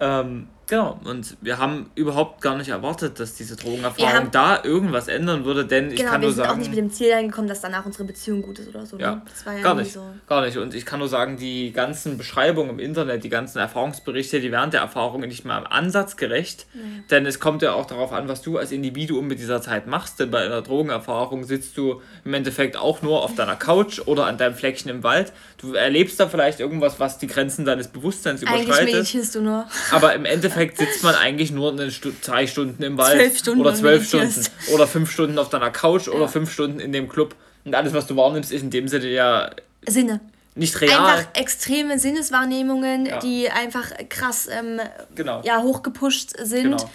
Ähm, 0.00 0.48
genau, 0.68 1.00
und 1.04 1.36
wir 1.40 1.58
haben 1.58 1.90
überhaupt 1.94 2.40
gar 2.40 2.56
nicht 2.56 2.68
erwartet, 2.68 3.18
dass 3.20 3.34
diese 3.34 3.56
Wir 3.58 3.64
Drogenerfahrung 3.64 4.12
haben- 4.12 4.30
da 4.30 4.62
irgendwas 4.62 5.08
ändern 5.08 5.44
würde, 5.44 5.64
denn 5.64 5.90
ich 5.90 5.96
Genau, 5.96 6.10
kann 6.12 6.20
wir 6.20 6.26
nur 6.28 6.34
sind 6.34 6.44
sagen. 6.44 6.54
auch 6.54 6.58
nicht 6.58 6.70
mit 6.70 6.78
dem 6.78 6.90
Ziel 6.92 7.12
reingekommen, 7.12 7.48
dass 7.48 7.60
danach 7.60 7.84
unsere 7.86 8.04
Beziehung 8.04 8.42
gut 8.42 8.58
ist 8.58 8.68
oder 8.68 8.86
so. 8.86 8.98
Ja, 8.98 9.16
ne? 9.16 9.22
Das 9.28 9.44
war 9.46 9.54
ja 9.56 9.62
gar 9.62 9.74
nicht. 9.74 9.92
so. 9.92 10.02
Gar 10.28 10.44
nicht. 10.44 10.56
Und 10.58 10.74
ich 10.74 10.84
kann 10.86 10.98
nur 10.98 11.08
sagen, 11.08 11.36
die 11.36 11.72
ganzen 11.72 12.18
Beschreibungen 12.18 12.70
im 12.70 12.78
Internet, 12.78 13.24
die 13.24 13.28
ganzen 13.28 13.58
Erfahrungsberichte, 13.58 14.40
die 14.40 14.52
während 14.52 14.74
der 14.74 14.80
Erfahrung 14.82 15.20
nicht 15.22 15.44
mal 15.44 15.58
im 15.58 15.66
Ansatz 15.66 16.16
gerecht. 16.16 16.66
Denn 17.10 17.24
es 17.26 17.40
kommt 17.40 17.62
ja 17.62 17.72
auch 17.72 17.86
darauf 17.86 18.12
an, 18.12 18.28
was 18.28 18.42
du 18.42 18.58
als 18.58 18.70
Individuum 18.72 19.26
mit 19.26 19.38
dieser 19.38 19.62
Zeit 19.62 19.86
machst. 19.86 20.20
Denn 20.20 20.30
bei 20.30 20.44
einer 20.44 20.62
Drogenerfahrung 20.62 21.44
sitzt 21.44 21.76
du 21.76 22.02
im 22.24 22.34
Endeffekt 22.34 22.76
auch 22.76 23.02
nur 23.02 23.22
auf 23.24 23.34
deiner 23.34 23.56
Couch 23.56 24.00
oder 24.06 24.26
an 24.26 24.36
deinem 24.38 24.54
Fleckchen 24.54 24.90
im 24.90 25.02
Wald. 25.02 25.32
Du 25.60 25.72
erlebst 25.74 26.20
da 26.20 26.28
vielleicht 26.28 26.60
irgendwas, 26.60 27.00
was 27.00 27.18
die 27.18 27.26
Grenzen 27.26 27.64
deines 27.64 27.88
Bewusstseins 27.88 28.44
Eigentlich 28.44 28.64
überschreitet. 28.66 28.94
meditierst 28.94 29.34
du 29.34 29.40
nur. 29.40 29.66
Aber 29.92 30.14
im 30.14 30.24
Endeffekt 30.24 30.57
sitzt 30.76 31.02
man 31.02 31.14
eigentlich 31.14 31.50
nur 31.50 31.72
eine 31.72 31.90
Stu 31.90 32.10
zwei 32.20 32.46
Stunden 32.46 32.82
im 32.82 32.98
Wald. 32.98 33.16
Zwölf 33.16 33.38
Stunden 33.38 33.60
oder 33.60 33.74
zwölf 33.74 34.06
Stunden. 34.06 34.46
Oder 34.72 34.86
fünf 34.86 35.10
Stunden 35.10 35.38
auf 35.38 35.48
deiner 35.48 35.70
Couch 35.70 36.08
oder 36.08 36.22
Ja. 36.22 36.28
fünf 36.28 36.52
Stunden 36.52 36.80
in 36.80 36.92
dem 36.92 37.08
Club. 37.08 37.34
Und 37.64 37.74
alles, 37.74 37.92
was 37.92 38.06
du 38.06 38.16
wahrnimmst, 38.16 38.52
ist 38.52 38.62
in 38.62 38.70
dem 38.70 38.88
Sinne 38.88 39.08
ja 39.08 39.50
Sinne. 39.86 40.20
nicht 40.54 40.80
real. 40.80 40.98
Einfach 41.04 41.28
extreme 41.34 41.98
Sinneswahrnehmungen, 41.98 43.06
Ja. 43.06 43.18
die 43.18 43.50
einfach 43.50 43.90
krass 44.08 44.48
ähm, 44.50 44.80
Genau. 45.14 45.42
ja, 45.44 45.62
hochgepusht 45.62 46.32
sind, 46.42 46.62
Genau. 46.64 46.90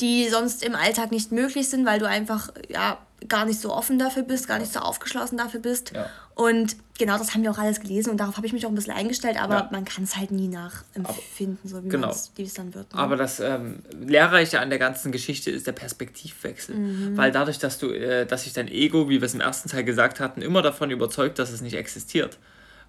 Die 0.00 0.28
sonst 0.28 0.62
im 0.64 0.74
Alltag 0.74 1.10
nicht 1.10 1.32
möglich 1.32 1.68
sind, 1.68 1.84
weil 1.86 1.98
du 1.98 2.06
einfach 2.08 2.50
ja, 2.68 2.98
gar 3.28 3.44
nicht 3.44 3.60
so 3.60 3.72
offen 3.72 3.98
dafür 3.98 4.22
bist, 4.22 4.48
gar 4.48 4.58
nicht 4.58 4.72
so 4.72 4.80
aufgeschlossen 4.80 5.36
dafür 5.38 5.60
bist. 5.60 5.92
Ja. 5.94 6.06
Und 6.34 6.76
genau 6.98 7.18
das 7.18 7.34
haben 7.34 7.42
wir 7.42 7.50
auch 7.50 7.58
alles 7.58 7.80
gelesen 7.80 8.10
und 8.10 8.16
darauf 8.18 8.36
habe 8.38 8.46
ich 8.46 8.54
mich 8.54 8.64
auch 8.64 8.70
ein 8.70 8.74
bisschen 8.74 8.94
eingestellt, 8.94 9.38
aber 9.38 9.54
Ja. 9.56 9.68
man 9.72 9.84
kann 9.84 10.04
es 10.04 10.16
halt 10.16 10.30
nie 10.30 10.48
nachempfinden, 10.48 11.58
so 11.68 11.84
wie 11.84 11.88
Genau. 11.88 12.08
es 12.10 12.32
dann 12.54 12.72
wird. 12.74 12.94
Ne? 12.94 12.98
Aber 12.98 13.16
das 13.16 13.40
ähm, 13.40 13.80
Lehrreiche 14.06 14.58
an 14.60 14.70
der 14.70 14.78
ganzen 14.78 15.12
Geschichte 15.12 15.50
ist 15.50 15.66
der 15.66 15.72
Perspektivwechsel. 15.72 16.74
Mhm. 16.76 17.16
Weil 17.16 17.30
dadurch, 17.30 17.58
dass 17.58 17.78
du, 17.78 17.90
äh, 17.90 18.24
dass 18.26 18.44
sich 18.44 18.54
dein 18.54 18.68
Ego, 18.68 19.08
wie 19.10 19.20
wir 19.20 19.26
es 19.26 19.34
im 19.34 19.40
ersten 19.42 19.68
Teil 19.68 19.84
gesagt 19.84 20.18
hatten, 20.20 20.40
immer 20.40 20.62
davon 20.62 20.90
überzeugt, 20.90 21.38
dass 21.38 21.50
es 21.50 21.60
nicht 21.60 21.74
existiert. 21.74 22.38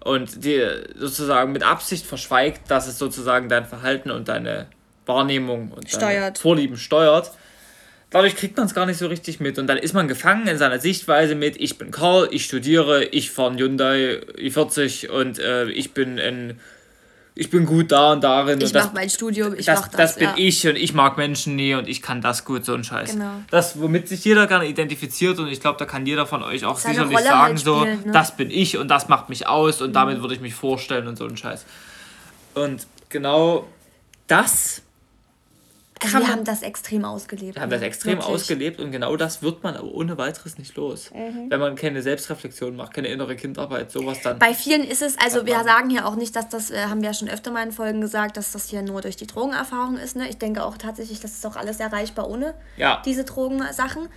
Und 0.02 0.44
dir 0.44 0.88
sozusagen 0.96 1.52
mit 1.52 1.62
Absicht 1.62 2.06
verschweigt, 2.06 2.70
dass 2.70 2.88
es 2.88 2.98
sozusagen 2.98 3.48
dein 3.50 3.66
Verhalten 3.66 4.10
und 4.10 4.28
deine 4.28 4.66
Wahrnehmung 5.06 5.72
und 5.72 5.90
Steuert. 5.90 6.38
Vorlieben 6.38 6.76
steuert. 6.76 7.32
Dadurch 8.10 8.36
kriegt 8.36 8.58
man 8.58 8.66
es 8.66 8.74
gar 8.74 8.84
nicht 8.84 8.98
so 8.98 9.06
richtig 9.06 9.40
mit. 9.40 9.58
Und 9.58 9.66
dann 9.66 9.78
ist 9.78 9.94
man 9.94 10.06
gefangen 10.06 10.46
in 10.46 10.58
seiner 10.58 10.78
Sichtweise 10.78 11.34
mit, 11.34 11.56
ich 11.56 11.78
bin 11.78 11.90
Karl, 11.90 12.28
ich 12.30 12.44
studiere, 12.44 13.04
ich 13.04 13.30
fahre 13.30 13.56
Hyundai 13.56 14.20
i40 14.36 15.08
und 15.08 15.38
äh, 15.38 15.70
ich 15.70 15.94
bin 15.94 16.18
ein 16.18 16.60
ich 17.34 17.48
bin 17.48 17.64
gut 17.64 17.90
da 17.90 18.12
und 18.12 18.22
darin. 18.22 18.58
ich 18.58 18.66
und 18.66 18.74
das, 18.74 18.84
mache 18.84 18.94
mein 18.94 19.08
Studium, 19.08 19.54
ich 19.56 19.64
das, 19.64 19.82
das, 19.82 19.90
das. 19.92 20.14
bin 20.16 20.28
ja. 20.28 20.34
ich 20.36 20.66
und 20.68 20.76
ich 20.76 20.92
mag 20.92 21.16
Menschen 21.16 21.56
nie 21.56 21.74
und 21.74 21.88
ich 21.88 22.02
kann 22.02 22.20
das 22.20 22.44
gut, 22.44 22.64
so 22.66 22.74
ein 22.74 22.84
Scheiß. 22.84 23.12
Genau. 23.12 23.40
Das, 23.50 23.80
womit 23.80 24.08
sich 24.08 24.22
jeder 24.24 24.46
gerne 24.46 24.68
identifiziert 24.68 25.38
und 25.38 25.48
ich 25.48 25.60
glaube, 25.60 25.78
da 25.78 25.86
kann 25.86 26.04
jeder 26.04 26.26
von 26.26 26.42
euch 26.42 26.66
auch 26.66 26.78
Seine 26.78 26.94
sicherlich 26.94 27.16
Rolle 27.16 27.28
sagen, 27.28 27.54
halt 27.54 27.58
so, 27.58 27.84
ne? 27.84 27.98
Mhm. 28.04 28.12
das 28.12 28.36
bin 28.36 28.50
ich 28.50 28.76
und 28.76 28.88
das 28.88 29.08
macht 29.08 29.30
mich 29.30 29.46
aus 29.46 29.80
und 29.80 29.94
damit 29.94 30.20
würde 30.20 30.34
ich 30.34 30.40
mich 30.40 30.54
vorstellen 30.54 31.08
und 31.08 31.16
so 31.16 31.24
ein 31.24 31.36
Scheiß. 31.36 31.64
Und 32.54 32.86
genau 33.08 33.66
das 34.26 34.82
kann 36.10 36.22
wir 36.22 36.28
haben 36.28 36.44
das 36.44 36.62
extrem 36.62 37.04
ausgelebt. 37.04 37.54
wir 37.56 37.62
haben 37.62 37.70
das 37.70 37.82
extrem 37.82 38.18
Wirklich. 38.18 38.34
ausgelebt 38.34 38.80
und 38.80 38.90
genau 38.92 39.16
das 39.16 39.42
wird 39.42 39.62
man 39.62 39.76
aber 39.76 39.92
ohne 39.92 40.18
weiteres 40.18 40.58
nicht 40.58 40.74
los. 40.76 41.10
Mhm. 41.12 41.50
Wenn 41.50 41.60
man 41.60 41.74
keine 41.76 42.02
Selbstreflexion 42.02 42.76
macht, 42.76 42.94
keine 42.94 43.08
innere 43.08 43.36
Kindarbeit, 43.36 43.90
sowas 43.90 44.18
dann. 44.22 44.38
Bei 44.38 44.54
vielen 44.54 44.84
ist 44.84 45.02
es, 45.02 45.16
also 45.18 45.46
wir 45.46 45.62
sagen 45.64 45.90
hier 45.90 46.06
auch 46.06 46.16
nicht, 46.16 46.34
dass 46.36 46.48
das, 46.48 46.70
äh, 46.70 46.84
haben 46.86 47.00
wir 47.00 47.08
ja 47.08 47.14
schon 47.14 47.28
öfter 47.28 47.50
mal 47.50 47.62
in 47.64 47.72
Folgen 47.72 48.00
gesagt, 48.00 48.36
dass 48.36 48.52
das 48.52 48.68
hier 48.68 48.82
nur 48.82 49.00
durch 49.00 49.16
die 49.16 49.26
Drogenerfahrung 49.26 49.96
ist. 49.96 50.16
Ne? 50.16 50.28
Ich 50.28 50.38
denke 50.38 50.64
auch 50.64 50.76
tatsächlich, 50.78 51.20
das 51.20 51.32
ist 51.32 51.46
auch 51.46 51.56
alles 51.56 51.80
erreichbar 51.80 52.28
ohne 52.28 52.54
Ja. 52.76 53.02
diese 53.04 53.24
Drogensachen. 53.24 54.08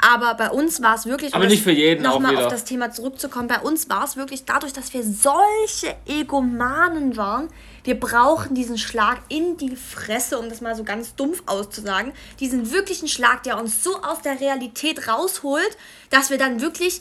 Aber 0.00 0.34
bei 0.34 0.50
uns 0.50 0.80
war 0.80 0.94
es 0.94 1.04
wirklich, 1.06 1.34
Aber 1.34 1.44
um 1.44 1.50
nicht 1.50 1.62
für 1.62 1.70
jeden 1.70 2.06
auch 2.06 2.14
nochmal 2.14 2.36
auf 2.36 2.48
das 2.48 2.64
Thema 2.64 2.90
zurückzukommen, 2.90 3.48
bei 3.48 3.60
uns 3.60 3.90
war 3.90 4.04
es 4.04 4.16
wirklich 4.16 4.44
dadurch, 4.44 4.72
dass 4.72 4.94
wir 4.94 5.02
solche 5.02 5.94
Egomanen 6.06 7.16
waren, 7.16 7.48
wir 7.84 7.98
brauchen 7.98 8.54
diesen 8.54 8.78
Schlag 8.78 9.20
in 9.28 9.56
die 9.56 9.76
Fresse, 9.76 10.38
um 10.38 10.48
das 10.48 10.60
mal 10.60 10.74
so 10.74 10.84
ganz 10.84 11.14
dumpf 11.14 11.42
auszusagen, 11.46 12.12
diesen 12.38 12.72
wirklichen 12.72 13.08
Schlag, 13.08 13.42
der 13.42 13.58
uns 13.58 13.82
so 13.82 13.96
aus 14.02 14.22
der 14.22 14.40
Realität 14.40 15.08
rausholt, 15.08 15.76
dass 16.10 16.30
wir 16.30 16.38
dann 16.38 16.60
wirklich 16.60 17.00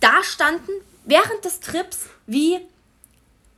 da 0.00 0.22
standen, 0.22 0.72
während 1.04 1.44
des 1.44 1.60
Trips, 1.60 2.00
wie 2.26 2.60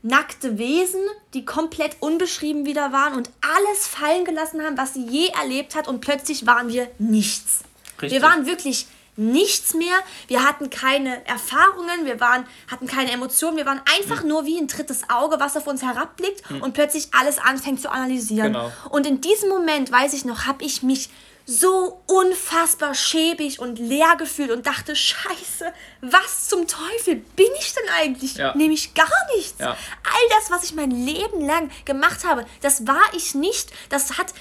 nackte 0.02 0.58
Wesen, 0.58 1.00
die 1.34 1.44
komplett 1.44 1.96
unbeschrieben 2.00 2.64
wieder 2.64 2.92
waren 2.92 3.14
und 3.14 3.30
alles 3.40 3.88
fallen 3.88 4.24
gelassen 4.24 4.62
haben, 4.62 4.78
was 4.78 4.94
sie 4.94 5.04
je 5.04 5.28
erlebt 5.28 5.74
hat 5.74 5.88
und 5.88 6.00
plötzlich 6.00 6.46
waren 6.46 6.68
wir 6.68 6.88
nichts. 6.98 7.64
Richtig. 8.00 8.12
Wir 8.12 8.22
waren 8.26 8.46
wirklich 8.46 8.86
nichts 9.18 9.74
mehr. 9.74 9.98
Wir 10.28 10.44
hatten 10.44 10.70
keine 10.70 11.26
Erfahrungen, 11.26 12.04
wir 12.04 12.20
waren, 12.20 12.46
hatten 12.70 12.86
keine 12.86 13.10
Emotionen, 13.10 13.56
wir 13.56 13.66
waren 13.66 13.80
einfach 13.98 14.22
mhm. 14.22 14.28
nur 14.28 14.46
wie 14.46 14.58
ein 14.58 14.68
drittes 14.68 15.10
Auge, 15.10 15.40
was 15.40 15.56
auf 15.56 15.66
uns 15.66 15.82
herabblickt 15.82 16.48
mhm. 16.50 16.62
und 16.62 16.72
plötzlich 16.72 17.08
alles 17.12 17.38
anfängt 17.38 17.80
zu 17.80 17.90
analysieren. 17.90 18.52
Genau. 18.52 18.72
Und 18.90 19.06
in 19.06 19.20
diesem 19.20 19.48
Moment, 19.48 19.90
weiß 19.90 20.12
ich 20.14 20.24
noch, 20.24 20.46
habe 20.46 20.64
ich 20.64 20.82
mich 20.82 21.10
so 21.50 22.02
unfassbar 22.06 22.94
schäbig 22.94 23.58
und 23.58 23.78
leer 23.78 24.16
gefühlt 24.18 24.50
und 24.50 24.66
dachte, 24.66 24.94
scheiße, 24.94 25.72
was 26.02 26.46
zum 26.46 26.68
Teufel 26.68 27.16
bin 27.16 27.46
ich 27.58 27.72
denn 27.72 27.88
eigentlich? 27.96 28.34
Ja. 28.34 28.54
Nämlich 28.54 28.92
gar 28.92 29.08
nichts. 29.34 29.58
Ja. 29.58 29.70
All 29.70 30.28
das, 30.38 30.50
was 30.50 30.64
ich 30.64 30.74
mein 30.74 30.90
Leben 30.90 31.40
lang 31.40 31.70
gemacht 31.86 32.26
habe, 32.26 32.44
das 32.60 32.86
war 32.86 33.00
ich 33.16 33.34
nicht. 33.34 33.70
Das 33.88 34.18
hat, 34.18 34.34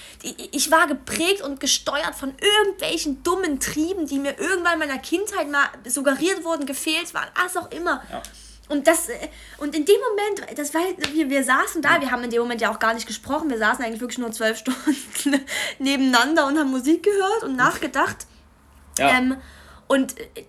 ich 0.52 0.70
war 0.70 0.88
geprägt 0.88 1.42
und 1.44 1.62
gesteuert 1.62 2.14
von 2.14 2.36
irgendwelchen 2.42 3.24
dummen 3.24 3.62
Trieben, 3.62 4.06
die 4.06 4.20
mir 4.20 4.38
irgendwann 4.38 4.74
in 4.74 4.80
meiner 4.80 5.00
Kindheit 5.00 5.50
mal 5.50 5.70
suggeriert 5.86 6.44
wurden, 6.44 6.66
gefehlt 6.66 7.14
waren, 7.14 7.30
was 7.42 7.56
auch 7.56 7.72
immer. 7.72 8.04
Ja. 8.12 8.22
Und 8.70 8.88
das, 8.88 9.10
äh, 9.10 9.16
und 9.58 9.76
in 9.76 9.86
dem 9.86 9.96
Moment, 10.10 10.58
das 10.60 10.74
war, 10.74 10.82
wir, 11.14 11.30
wir 11.30 11.44
saßen 11.44 11.82
da, 11.82 12.02
wir 12.02 12.12
haben 12.12 12.24
in 12.24 12.30
dem 12.30 12.42
Moment 12.42 12.62
ja 12.62 12.72
auch 12.72 12.80
gar 12.80 12.94
nicht 12.94 13.08
gesprochen, 13.08 13.50
wir 13.50 13.58
saßen 13.58 13.84
eigentlich 13.84 14.02
wirklich 14.02 14.18
nur 14.18 14.32
zwölf 14.32 14.58
Stunden 14.60 15.46
nebeneinander 15.80 16.48
und 16.48 16.58
haben 16.58 16.72
Musik 16.72 17.04
gehört 17.04 17.44
und 17.44 17.56
nachgedacht. 17.56 18.28
Ja. 18.98 19.18
Ähm, 19.18 19.38
und 19.88 20.20
äh, 20.20 20.46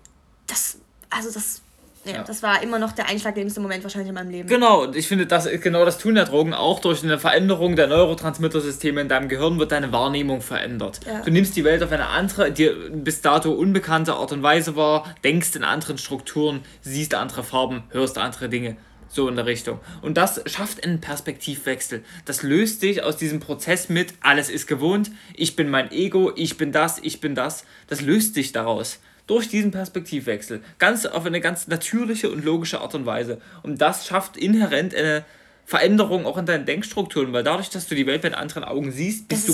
das, 0.47 0.79
also 1.09 1.31
das 1.31 1.61
ja, 2.09 2.17
ja, 2.17 2.23
das 2.23 2.43
war 2.43 2.61
immer 2.61 2.79
noch 2.79 2.91
der 2.91 3.07
einschlaggebendste 3.07 3.61
Moment 3.61 3.83
wahrscheinlich 3.83 4.09
in 4.09 4.15
meinem 4.15 4.29
Leben. 4.29 4.47
Genau, 4.47 4.83
und 4.83 4.95
ich 4.95 5.07
finde, 5.07 5.25
das, 5.25 5.47
genau 5.61 5.85
das 5.85 5.97
tun 5.97 6.15
ja 6.15 6.25
Drogen 6.25 6.53
auch. 6.53 6.79
Durch 6.79 7.03
eine 7.03 7.19
Veränderung 7.19 7.75
der 7.75 7.87
Neurotransmittersysteme 7.87 9.01
in 9.01 9.09
deinem 9.09 9.29
Gehirn 9.29 9.59
wird 9.59 9.71
deine 9.71 9.91
Wahrnehmung 9.91 10.41
verändert. 10.41 10.99
Ja. 11.05 11.21
Du 11.21 11.31
nimmst 11.31 11.55
die 11.55 11.63
Welt 11.63 11.83
auf 11.83 11.91
eine 11.91 12.07
andere, 12.07 12.51
dir 12.51 12.75
bis 12.91 13.21
dato 13.21 13.51
unbekannte 13.51 14.13
Art 14.13 14.31
und 14.31 14.43
Weise 14.43 14.75
wahr, 14.75 15.15
denkst 15.23 15.55
in 15.55 15.63
anderen 15.63 15.97
Strukturen, 15.97 16.61
siehst 16.81 17.13
andere 17.15 17.43
Farben, 17.43 17.83
hörst 17.89 18.17
andere 18.17 18.49
Dinge. 18.49 18.77
So 19.11 19.27
in 19.27 19.35
der 19.35 19.47
Richtung. 19.47 19.79
Und 20.03 20.17
das 20.17 20.39
schafft 20.45 20.83
einen 20.83 21.01
Perspektivwechsel. 21.01 22.03
Das 22.25 22.43
löst 22.43 22.83
dich 22.83 23.01
aus 23.01 23.17
diesem 23.17 23.39
Prozess 23.39 23.89
mit, 23.89 24.13
alles 24.21 24.51
ist 24.51 24.67
gewohnt, 24.67 25.09
ich 25.33 25.55
bin 25.55 25.67
mein 25.67 25.91
Ego, 25.91 26.31
ich 26.35 26.57
bin 26.57 26.71
das, 26.71 26.99
ich 27.01 27.19
bin 27.19 27.33
das. 27.33 27.65
Das 27.87 28.01
löst 28.01 28.35
dich 28.35 28.51
daraus 28.51 28.99
durch 29.29 29.47
diesen 29.47 29.69
Perspektivwechsel. 29.71 30.61
Ganz 30.79 31.05
auf 31.05 31.25
eine 31.25 31.39
ganz 31.39 31.67
natürliche 31.67 32.31
und 32.31 32.43
logische 32.43 32.81
Art 32.81 32.95
und 32.95 33.05
Weise. 33.05 33.39
Und 33.61 33.79
das 33.79 34.07
schafft 34.07 34.37
inhärent 34.37 34.95
eine 34.95 35.23
Veränderung 35.69 36.25
auch 36.25 36.39
in 36.39 36.47
deinen 36.47 36.65
Denkstrukturen, 36.65 37.31
weil 37.31 37.43
dadurch, 37.43 37.69
dass 37.69 37.87
du 37.87 37.93
die 37.93 38.07
Welt 38.07 38.23
mit 38.23 38.33
anderen 38.33 38.63
Augen 38.63 38.91
siehst, 38.91 39.27
bist, 39.27 39.49
du, 39.49 39.53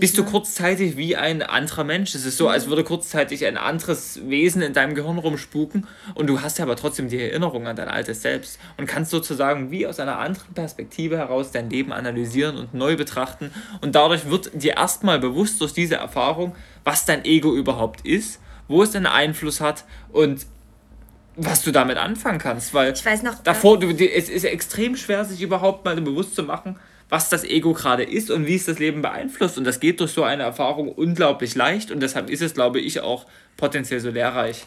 bist 0.00 0.18
ne? 0.18 0.24
du 0.24 0.28
kurzzeitig 0.28 0.96
wie 0.96 1.14
ein 1.14 1.40
anderer 1.40 1.84
Mensch. 1.84 2.16
Es 2.16 2.24
ist 2.24 2.36
so, 2.36 2.46
mhm. 2.46 2.50
als 2.50 2.66
würde 2.66 2.82
kurzzeitig 2.82 3.46
ein 3.46 3.56
anderes 3.56 4.28
Wesen 4.28 4.60
in 4.60 4.72
deinem 4.72 4.96
Gehirn 4.96 5.18
rumspuken 5.18 5.86
und 6.16 6.26
du 6.26 6.40
hast 6.40 6.58
ja 6.58 6.64
aber 6.64 6.74
trotzdem 6.74 7.08
die 7.08 7.20
Erinnerung 7.20 7.68
an 7.68 7.76
dein 7.76 7.86
altes 7.86 8.22
Selbst 8.22 8.58
und 8.76 8.86
kannst 8.86 9.12
sozusagen 9.12 9.70
wie 9.70 9.86
aus 9.86 10.00
einer 10.00 10.18
anderen 10.18 10.52
Perspektive 10.52 11.16
heraus 11.16 11.52
dein 11.52 11.70
Leben 11.70 11.92
analysieren 11.92 12.56
und 12.56 12.74
neu 12.74 12.96
betrachten 12.96 13.52
und 13.82 13.94
dadurch 13.94 14.28
wird 14.28 14.50
dir 14.52 14.76
erstmal 14.78 15.20
bewusst 15.20 15.60
durch 15.60 15.72
diese 15.72 15.94
Erfahrung, 15.94 16.56
was 16.82 17.04
dein 17.04 17.24
Ego 17.24 17.54
überhaupt 17.54 18.00
ist 18.00 18.40
wo 18.68 18.82
es 18.82 18.94
einen 18.94 19.06
Einfluss 19.06 19.60
hat 19.60 19.84
und 20.12 20.46
was 21.36 21.62
du 21.62 21.70
damit 21.70 21.98
anfangen 21.98 22.38
kannst, 22.38 22.72
weil 22.72 22.94
ich 22.94 23.04
weiß 23.04 23.22
noch, 23.22 23.42
davor, 23.42 23.78
du, 23.78 23.88
es 23.88 24.28
ist 24.28 24.44
extrem 24.44 24.96
schwer, 24.96 25.24
sich 25.24 25.42
überhaupt 25.42 25.84
mal 25.84 26.00
bewusst 26.00 26.34
zu 26.34 26.42
machen, 26.42 26.78
was 27.08 27.28
das 27.28 27.44
Ego 27.44 27.72
gerade 27.72 28.02
ist 28.02 28.30
und 28.30 28.46
wie 28.46 28.56
es 28.56 28.64
das 28.64 28.78
Leben 28.78 29.02
beeinflusst. 29.02 29.58
Und 29.58 29.64
das 29.64 29.78
geht 29.78 30.00
durch 30.00 30.12
so 30.12 30.24
eine 30.24 30.42
Erfahrung 30.42 30.88
unglaublich 30.88 31.54
leicht 31.54 31.90
und 31.90 32.00
deshalb 32.00 32.30
ist 32.30 32.42
es, 32.42 32.54
glaube 32.54 32.80
ich, 32.80 33.00
auch 33.00 33.26
potenziell 33.56 34.00
so 34.00 34.10
lehrreich. 34.10 34.66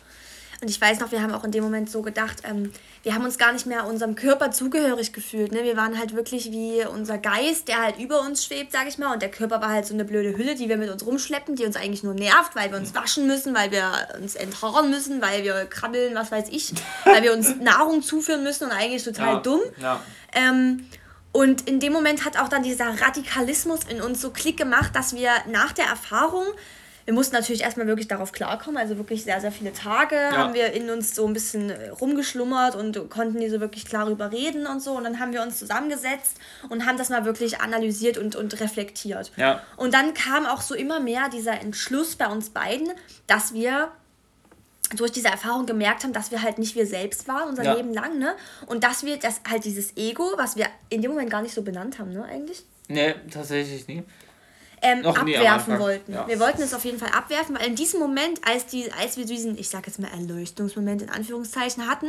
Und 0.62 0.70
ich 0.70 0.80
weiß 0.80 1.00
noch, 1.00 1.12
wir 1.12 1.22
haben 1.22 1.34
auch 1.34 1.46
in 1.46 1.51
dem 1.51 1.63
Moment 1.63 1.89
so 1.89 2.01
gedacht, 2.01 2.39
ähm, 2.44 2.72
wir 3.04 3.16
haben 3.16 3.24
uns 3.24 3.38
gar 3.38 3.54
nicht 3.54 3.66
mehr 3.66 3.88
unserem 3.88 4.16
Körper 4.16 4.51
zugehörig 4.51 5.13
gefühlt. 5.13 5.54
Ne? 5.54 5.63
Wir 5.63 5.78
waren 5.78 5.98
halt 5.98 6.16
wirklich 6.16 6.51
wie 6.51 6.86
unser 6.86 7.18
Geist, 7.18 7.70
der 7.70 7.82
halt 7.82 7.98
über 7.98 8.22
uns 8.22 8.44
schwebt, 8.44 8.74
sag 8.74 8.88
ich 8.88 8.98
mal. 8.98 9.13
Und 9.13 9.22
der 9.22 9.32
Körper 9.32 9.62
war 9.62 9.70
halt 9.70 9.86
so 9.86 9.94
eine 9.94 10.04
blöde 10.04 10.38
Hülle, 10.38 10.56
die 10.56 10.68
wir 10.68 10.75
mit 10.75 10.89
uns 10.89 11.06
rumschleppen, 11.06 11.56
die 11.56 11.66
uns 11.66 11.78
eigentlich 11.78 12.04
nur 12.04 12.13
nervt, 12.13 12.56
weil 12.56 12.72
wir 12.72 12.78
uns 12.78 12.94
waschen 12.94 13.25
müssen, 13.25 13.56
weil 13.56 13.72
wir 13.72 13.89
uns 14.20 14.36
enthaaren 14.36 14.89
müssen, 14.89 15.22
weil 15.22 15.44
wir 15.44 15.66
krabbeln, 15.66 16.13
was 16.16 16.32
weiß 16.32 16.50
ich, 16.50 16.74
weil 17.06 17.24
wir 17.24 17.34
uns 17.34 17.56
Nahrung 17.62 18.01
zuführen 18.01 18.44
müssen 18.44 18.66
und 18.66 18.72
eigentlich 18.72 19.04
total 19.06 19.36
ja, 19.36 19.39
dumm. 19.39 19.62
Ja. 19.78 20.01
Ähm, 20.34 20.86
und 21.32 21.70
in 21.70 21.80
dem 21.80 21.94
Moment 21.94 22.25
hat 22.25 22.38
auch 22.38 22.50
dann 22.50 22.63
dieser 22.63 23.01
Radikalismus 23.01 23.82
in 23.88 24.01
uns 24.01 24.20
so 24.20 24.32
Klick 24.32 24.58
gemacht, 24.58 24.96
dass 24.96 25.16
wir 25.16 25.30
nach 25.50 25.72
der 25.72 25.86
Erfahrung 25.86 26.46
wir 27.10 27.16
mussten 27.16 27.36
natürlich 27.36 27.63
erstmal 27.63 27.88
wirklich 27.88 28.08
darauf 28.08 28.32
klarkommen. 28.32 28.78
Also 28.78 28.98
wirklich 28.98 29.24
sehr, 29.24 29.42
sehr 29.42 29.51
viele 29.51 29.74
Tage 29.74 30.16
ja. 30.16 30.38
haben 30.38 30.54
wir 30.54 30.74
in 30.74 30.92
uns 30.92 31.16
so 31.16 31.25
ein 31.25 31.34
bisschen 31.34 31.72
äh, 31.72 31.89
rumgeschlummert 31.89 32.75
und 32.75 33.10
konnten 33.10 33.39
nie 33.39 33.50
so 33.50 33.60
wirklich 33.60 33.86
klar 33.86 34.06
darüber 34.06 34.32
reden 34.32 34.68
und 34.68 34.80
so. 34.80 34.92
Und 34.92 35.06
dann 35.06 35.20
haben 35.20 35.34
wir 35.34 35.42
uns 35.42 35.58
zusammengesetzt 35.58 36.38
und 36.70 36.86
haben 36.86 37.00
das 37.00 37.10
mal 37.10 37.25
wirklich 37.25 37.62
analysiert 37.62 38.20
und, 38.20 38.36
und 38.36 38.60
reflektiert. 38.62 39.32
Ja. 39.38 39.63
Und 39.75 39.96
dann 39.96 40.13
kam 40.13 40.46
auch 40.46 40.62
so 40.62 40.75
immer 40.75 41.00
mehr 41.00 41.30
dieser 41.30 41.60
Entschluss 41.60 42.16
bei 42.16 42.28
uns 42.28 42.51
beiden, 42.51 42.89
dass 43.25 43.56
wir 43.56 43.92
durch 44.96 45.12
diese 45.12 45.30
Erfahrung 45.30 45.66
gemerkt 45.66 46.04
haben, 46.04 46.13
dass 46.13 46.30
wir 46.30 46.44
halt 46.44 46.60
nicht 46.60 46.75
wir 46.75 46.86
selbst 46.86 47.28
waren, 47.28 47.50
unser 47.50 47.63
ja. 47.63 47.74
Leben 47.74 47.92
lang, 47.92 48.20
ne? 48.20 48.36
Und 48.68 48.84
dass 48.84 49.04
wir 49.04 49.18
das 49.18 49.42
halt 49.50 49.66
dieses 49.66 49.98
Ego, 49.98 50.34
was 50.38 50.58
wir 50.58 50.68
in 50.89 51.01
dem 51.01 51.10
Moment 51.10 51.32
gar 51.32 51.42
nicht 51.42 51.56
so 51.56 51.63
benannt 51.63 51.98
haben, 51.98 52.13
ne, 52.13 52.24
eigentlich? 52.24 52.63
Nee, 52.88 53.16
tatsächlich 53.32 53.88
nie 53.88 54.04
ähm, 54.81 55.05
abwerfen 55.05 55.79
wollten. 55.79 56.13
Ja. 56.13 56.27
Wir 56.27 56.39
wollten 56.39 56.62
es 56.62 56.74
auf 56.74 56.86
jeden 56.86 57.00
Fall 57.00 57.09
abwerfen, 57.09 57.57
weil 57.57 57.67
in 57.67 57.75
diesem 57.75 58.00
Moment, 58.00 58.39
als, 58.48 58.65
die, 58.65 58.91
als 58.93 59.17
wir 59.17 59.25
diesen, 59.25 59.57
ich 59.57 59.69
sag 59.69 59.88
jetzt 59.88 60.00
mal, 60.00 60.09
Erleuchtungsmoment 60.12 61.01
in 61.01 61.09
Anführungszeichen 61.09 61.88
hatten, 61.88 62.07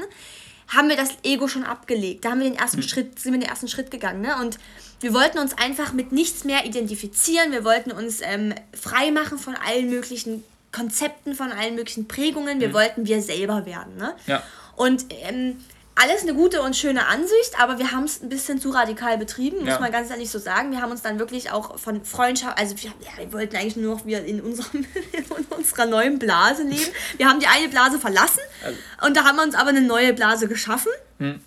haben 0.69 0.89
wir 0.89 0.97
das 0.97 1.11
Ego 1.25 1.49
schon 1.49 1.65
abgelegt. 1.65 2.25
Da 2.25 2.31
haben 2.31 2.41
wir 2.41 2.49
den 2.49 2.59
ersten 2.59 2.79
mhm. 2.79 2.83
Schritt, 2.83 3.19
sind 3.19 3.33
wir 3.33 3.41
den 3.41 3.49
ersten 3.49 3.69
Schritt 3.69 3.91
gegangen. 3.91 4.21
Ne? 4.21 4.37
Und 4.41 4.59
wir 5.01 5.13
wollten 5.15 5.39
uns 5.39 5.57
einfach 5.59 5.93
mit 5.93 6.13
nichts 6.13 6.45
mehr 6.45 6.65
identifizieren. 6.65 7.53
Wir 7.53 7.65
wollten 7.65 7.91
uns 7.91 8.21
ähm, 8.23 8.55
frei 8.73 9.11
machen 9.11 9.39
von 9.39 9.57
allen 9.57 9.91
möglichen 9.91 10.45
Konzepten, 10.73 11.35
von 11.35 11.51
allen 11.51 11.75
möglichen 11.75 12.07
Prägungen. 12.07 12.61
Wir 12.61 12.69
mhm. 12.69 12.75
wollten 12.75 13.07
wir 13.07 13.21
selber 13.21 13.67
werden. 13.67 13.97
Ne? 13.97 14.15
Ja. 14.27 14.43
Und 14.77 15.07
ähm, 15.11 15.57
alles 16.01 16.23
eine 16.23 16.35
gute 16.35 16.63
und 16.63 16.77
schöne 16.77 17.07
Ansicht, 17.07 17.59
aber 17.59 17.79
wir 17.79 17.93
haben 17.93 18.05
es 18.05 18.23
ein 18.23 18.29
bisschen 18.29 18.61
zu 18.61 18.71
radikal 18.71 19.19
betrieben, 19.19 19.59
muss 19.59 19.69
ja. 19.69 19.81
man 19.81 19.93
ganz 19.93 20.11
ehrlich 20.11 20.31
so 20.31 20.39
sagen. 20.39 20.73
Wir 20.73 20.81
haben 20.81 20.91
uns 20.91 21.03
dann 21.03 21.19
wirklich 21.19 21.51
auch 21.51 21.79
von 21.79 22.05
Freundschaft, 22.05 22.59
also 22.59 22.75
wir, 22.83 22.91
ja, 23.01 23.11
wir 23.19 23.33
wollten 23.33 23.57
eigentlich 23.57 23.77
nur 23.77 23.97
noch 23.97 24.07
wir 24.07 24.25
in, 24.25 24.41
unserem, 24.41 24.87
in 25.13 25.25
unserer 25.51 25.87
neuen 25.87 26.19
Blase 26.19 26.63
leben. 26.63 26.91
Wir 27.19 27.29
haben 27.29 27.41
die 27.41 27.47
eine 27.47 27.69
Blase 27.69 27.99
verlassen 27.99 28.41
also. 28.65 28.79
und 29.07 29.17
da 29.17 29.25
haben 29.25 29.37
wir 29.37 29.43
uns 29.43 29.55
aber 29.55 29.69
eine 29.69 29.83
neue 29.83 30.15
Blase 30.15 30.49
geschaffen. 30.49 30.93
Hm. 31.19 31.41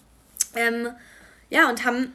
Ähm, 0.56 0.90
ja, 1.50 1.70
und 1.70 1.84
haben 1.84 2.14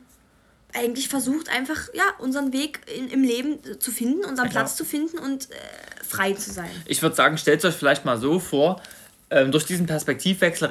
eigentlich 0.75 1.09
versucht, 1.09 1.49
einfach 1.49 1.89
ja, 1.95 2.05
unseren 2.19 2.53
Weg 2.53 2.81
in, 2.95 3.09
im 3.09 3.23
Leben 3.23 3.59
zu 3.81 3.91
finden, 3.91 4.25
unseren 4.25 4.47
ja, 4.47 4.53
Platz 4.53 4.77
zu 4.77 4.85
finden 4.85 5.19
und 5.19 5.51
äh, 5.51 5.55
frei 6.07 6.35
zu 6.35 6.53
sein. 6.53 6.71
Ich 6.87 7.03
würde 7.03 7.17
sagen, 7.17 7.37
stellt 7.39 7.65
euch 7.65 7.75
vielleicht 7.75 8.05
mal 8.05 8.19
so 8.19 8.39
vor, 8.39 8.81
ähm, 9.31 9.53
durch 9.53 9.67
diesen 9.67 9.87
Perspektivwechsel 9.87 10.69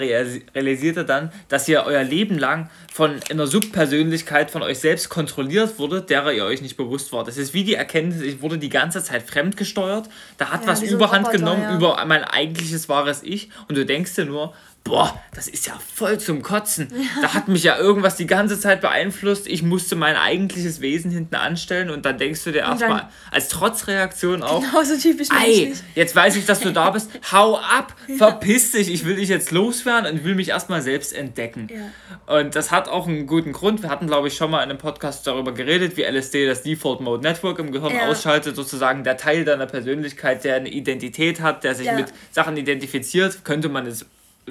realisiert 0.56 0.98
ihr 0.98 1.04
dann, 1.04 1.32
dass 1.48 1.68
ihr 1.68 1.84
euer 1.86 2.04
Leben 2.04 2.40
lang 2.40 2.70
von 2.92 3.20
einer 3.30 3.46
Subpersönlichkeit 3.46 4.50
von 4.50 4.64
euch 4.64 4.80
selbst 4.80 5.10
kontrolliert 5.10 5.78
wurde, 5.78 6.02
derer 6.02 6.34
ihr 6.34 6.46
euch 6.46 6.62
nicht 6.62 6.78
bewusst 6.78 7.14
war. 7.14 7.24
Das 7.24 7.38
ist 7.38 7.54
wie 7.54 7.64
die 7.64 7.76
Erkenntnis, 7.76 8.22
ich 8.22 8.42
wurde 8.42 8.58
die 8.58 8.70
ganze 8.70 9.04
Zeit 9.04 9.24
fremdgesteuert, 9.24 10.10
da 10.38 10.50
hat 10.50 10.62
ja, 10.62 10.68
was 10.68 10.82
Überhand 10.82 11.28
Roboter, 11.28 11.38
genommen 11.38 11.64
ja. 11.64 11.76
über 11.76 12.04
mein 12.06 12.24
eigentliches 12.24 12.90
wahres 12.90 13.22
Ich 13.24 13.50
und 13.68 13.78
du 13.78 13.86
denkst 13.86 14.16
dir 14.16 14.26
nur, 14.26 14.54
boah, 14.88 15.22
das 15.36 15.48
ist 15.48 15.68
ja 15.68 15.78
voll 15.94 16.20
zum 16.20 16.42
Kotzen. 16.42 16.88
Ja. 16.98 17.22
Da 17.22 17.34
hat 17.34 17.48
mich 17.48 17.64
ja 17.64 17.78
irgendwas 17.78 18.16
die 18.16 18.26
ganze 18.26 18.60
Zeit 18.60 18.82
beeinflusst. 18.82 19.48
Ich 19.48 19.62
musste 19.62 19.96
mein 19.96 20.16
eigentliches 20.16 20.82
Wesen 20.82 21.10
hinten 21.12 21.36
anstellen 21.36 21.90
und 21.90 22.06
dann 22.06 22.18
denkst 22.18 22.44
du 22.44 22.52
dir 22.52 22.60
erstmal 22.60 23.08
als 23.32 23.50
Trotzreaktion 23.50 24.44
auch, 24.44 24.62
genauso 24.62 24.98
typisch 24.98 25.28
Ei, 25.32 25.74
jetzt 25.96 26.16
weiß 26.16 26.36
ich, 26.36 26.46
dass 26.46 26.60
du 26.60 26.72
da 26.74 26.90
bist. 26.90 27.12
Hau 27.32 27.58
ab, 27.58 27.96
ja. 28.08 28.16
verpiss 28.18 28.72
dich, 28.72 28.92
ich 28.92 29.06
will 29.06 29.16
dich 29.16 29.30
jetzt 29.30 29.52
loswerden 29.52 30.12
und 30.12 30.24
will 30.24 30.36
mich 30.36 30.50
erstmal 30.50 30.82
selbst 30.82 31.14
entdecken. 31.14 31.70
Ja. 31.72 32.40
Und 32.40 32.56
das 32.56 32.72
hat 32.72 32.90
auch 32.90 33.08
einen 33.08 33.28
guten 33.28 33.54
Grund. 33.54 33.84
Wir 33.84 33.90
hatten, 33.90 34.08
glaube 34.08 34.28
ich, 34.28 34.36
schon 34.36 34.52
mal 34.52 34.64
in 34.64 34.70
einem 34.70 34.80
Podcast 34.80 35.26
darüber 35.28 35.54
geredet, 35.54 35.98
wie 35.98 36.04
LSD 36.04 36.46
das 36.46 36.64
Default 36.64 37.00
Mode 37.00 37.24
Network 37.24 37.60
im 37.60 37.72
Gehirn 37.72 37.98
ausschaltet, 38.10 38.56
sozusagen 38.56 39.04
der 39.04 39.18
Teil 39.18 39.46
deiner 39.46 39.68
Persönlichkeit, 39.68 40.44
der 40.44 40.56
eine 40.56 40.70
Identität 40.70 41.42
hat, 41.42 41.64
der 41.64 41.76
sich 41.76 41.92
mit 41.92 42.08
Sachen 42.32 42.58
identifiziert, 42.58 43.46
könnte 43.46 43.70
man 43.70 43.86
es 43.86 44.06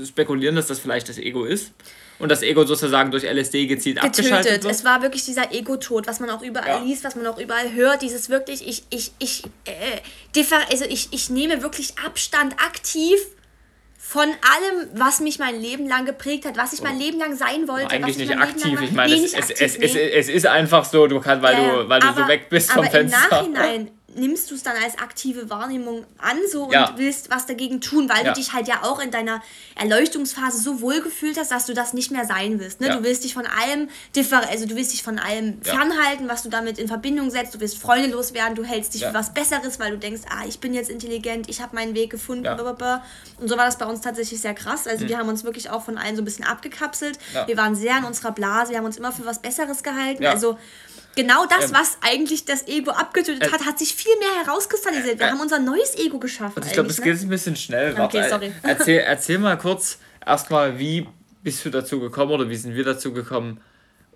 spekulieren, 0.05 0.57
dass 0.57 0.67
das 0.67 0.79
vielleicht 0.79 1.09
das 1.09 1.19
Ego 1.19 1.45
ist. 1.45 1.73
Und 2.19 2.31
das 2.31 2.43
Ego 2.43 2.65
sozusagen 2.65 3.11
durch 3.11 3.25
LSD 3.25 3.67
gezielt 3.67 3.97
Getötet. 4.00 4.19
abgeschaltet 4.19 4.65
wird. 4.65 4.75
Es 4.75 4.85
war 4.85 5.03
wirklich 5.03 5.25
dieser 5.25 5.53
Ego-Tod, 5.53 6.07
was 6.07 6.19
man 6.19 6.31
auch 6.31 6.43
überall 6.43 6.69
ja. 6.69 6.83
liest, 6.83 7.05
was 7.05 7.15
man 7.15 7.26
auch 7.26 7.38
überall 7.38 7.75
hört. 7.75 8.00
Dieses 8.00 8.31
wirklich, 8.31 8.67
ich, 8.67 8.85
ich, 8.88 9.12
ich, 9.19 9.45
äh, 9.67 10.43
also 10.71 10.87
ich, 10.88 11.09
ich 11.11 11.29
nehme 11.29 11.62
wirklich 11.62 11.95
Abstand 12.05 12.55
aktiv 12.55 13.19
von 13.99 14.23
allem, 14.23 14.88
was 14.95 15.21
mich 15.21 15.38
mein 15.38 15.61
Leben 15.61 15.88
lang 15.88 16.07
geprägt 16.07 16.47
hat, 16.47 16.57
was 16.57 16.73
ich 16.73 16.81
mein 16.81 16.97
oh. 16.97 17.00
Leben 17.00 17.19
lang 17.19 17.37
sein 17.37 17.69
wollte. 17.69 17.91
Eigentlich 17.91 18.17
nicht 18.17 18.38
aktiv. 18.38 18.81
Ich 18.81 18.93
meine, 18.93 19.15
nee, 19.15 19.25
es, 19.25 19.35
es, 19.35 19.50
es, 19.50 19.76
es, 19.76 19.95
es, 19.95 20.29
ist 20.29 20.47
einfach 20.47 20.85
so, 20.85 21.07
du 21.09 21.21
kannst, 21.21 21.43
weil, 21.43 21.55
ja, 21.55 21.83
du, 21.83 21.88
weil 21.88 22.00
aber, 22.00 22.12
du 22.12 22.23
so 22.23 22.29
weg 22.29 22.49
bist 22.49 22.71
vom 22.71 22.88
Fenster. 22.88 23.45
Im 23.45 23.53
Nachhinein 23.53 23.91
nimmst 24.17 24.51
du 24.51 24.55
es 24.55 24.63
dann 24.63 24.77
als 24.83 24.99
aktive 24.99 25.51
Wahrnehmung 25.51 26.05
an 26.19 26.39
so 26.51 26.65
und 26.65 26.73
ja. 26.73 26.95
willst 26.97 27.31
was 27.31 27.47
dagegen 27.47 27.81
tun, 27.81 28.09
weil 28.09 28.25
ja. 28.25 28.33
du 28.33 28.41
dich 28.41 28.53
halt 28.53 28.69
ja 28.69 28.83
auch 28.83 28.99
in 28.99 29.11
deiner 29.11 29.43
Erleuchtungsphase 29.75 30.59
so 30.59 30.81
wohl 30.81 31.01
gefühlt 31.01 31.39
hast, 31.39 31.51
dass 31.51 31.67
du 31.67 31.75
das 31.75 31.93
nicht 31.93 32.11
mehr 32.11 32.25
sein 32.25 32.59
willst. 32.59 32.81
Ne? 32.81 32.89
Ja. 32.89 32.97
Du 32.97 33.05
willst 33.05 33.25
dich 33.25 33.35
von 33.35 33.47
allem 33.47 33.89
also 34.51 34.67
du 34.67 34.77
willst 34.77 34.93
dich 34.93 35.03
von 35.03 35.19
allem 35.19 35.61
fernhalten, 35.63 36.29
was 36.29 36.43
du 36.43 36.49
damit 36.49 36.79
in 36.79 36.89
Verbindung 36.89 37.31
setzt. 37.31 37.55
Du 37.55 37.61
willst 37.61 37.79
Freunde 37.79 38.09
loswerden, 38.09 38.55
du 38.55 38.65
hältst 38.65 38.95
dich 38.95 39.05
für 39.05 39.15
was 39.15 39.35
Besseres, 39.35 39.79
weil 39.79 39.93
du 39.93 39.99
denkst, 39.99 40.23
ah, 40.31 40.45
ich 40.47 40.59
bin 40.59 40.75
jetzt 40.75 40.91
intelligent, 40.91 41.49
ich 41.49 41.61
habe 41.61 41.75
meinen 41.75 41.95
Weg 41.95 42.11
gefunden. 42.11 42.47
Und 42.47 43.49
so 43.49 43.57
war 43.57 43.67
das 43.67 43.79
bei 43.79 43.87
uns 43.87 44.01
tatsächlich 44.01 44.41
sehr 44.41 44.55
krass. 44.55 44.87
Also 44.87 45.05
mhm. 45.05 45.09
wir 45.09 45.19
haben 45.19 45.29
uns 45.29 45.45
wirklich 45.45 45.71
auch 45.71 45.85
von 45.85 45.99
allen 45.99 46.17
so 46.17 46.23
ein 46.23 46.25
bisschen 46.25 46.45
abgekapselt. 46.45 47.19
Wir 47.47 47.57
waren 47.57 47.75
sehr 47.75 47.99
in 47.99 48.05
unserer 48.05 48.33
Blase, 48.33 48.71
wir 48.71 48.79
haben 48.79 48.87
uns 48.87 48.97
immer 48.97 49.13
für 49.13 49.27
was 49.27 49.41
Besseres 49.41 49.83
gehalten. 49.83 50.25
Also 50.27 50.59
genau 51.17 51.47
das, 51.47 51.71
ähm, 51.71 51.77
was 51.77 51.99
eigentlich 52.03 52.45
das 52.45 52.69
Ego 52.69 52.93
abgetötet 52.93 53.49
äh, 53.49 53.53
hat, 53.53 53.67
hat 53.67 53.79
sich 53.81 53.95
viel 53.95 54.17
mehr 54.21 54.45
herauskristallisiert. 54.45 55.19
Wir 55.19 55.27
äh, 55.27 55.31
haben 55.31 55.41
unser 55.41 55.59
neues 55.59 55.97
Ego 55.99 56.21
geschaffen. 56.21 56.63
Ich 56.65 56.73
glaube, 56.73 56.91
es 56.91 56.99
ne? 56.99 57.05
geht 57.05 57.21
ein 57.21 57.29
bisschen 57.29 57.57
schnell. 57.57 57.93
Okay, 57.93 58.21
Warte, 58.21 58.29
sorry. 58.29 58.53
Erzähl, 58.63 58.99
erzähl 58.99 59.39
mal 59.39 59.59
kurz 59.59 59.99
erstmal, 60.25 60.79
wie 60.79 61.09
bist 61.43 61.65
du 61.65 61.71
dazu 61.71 61.99
gekommen 61.99 62.31
oder 62.31 62.49
wie 62.49 62.57
sind 62.57 62.75
wir 62.75 62.85
dazu 62.85 63.13
gekommen, 63.13 63.61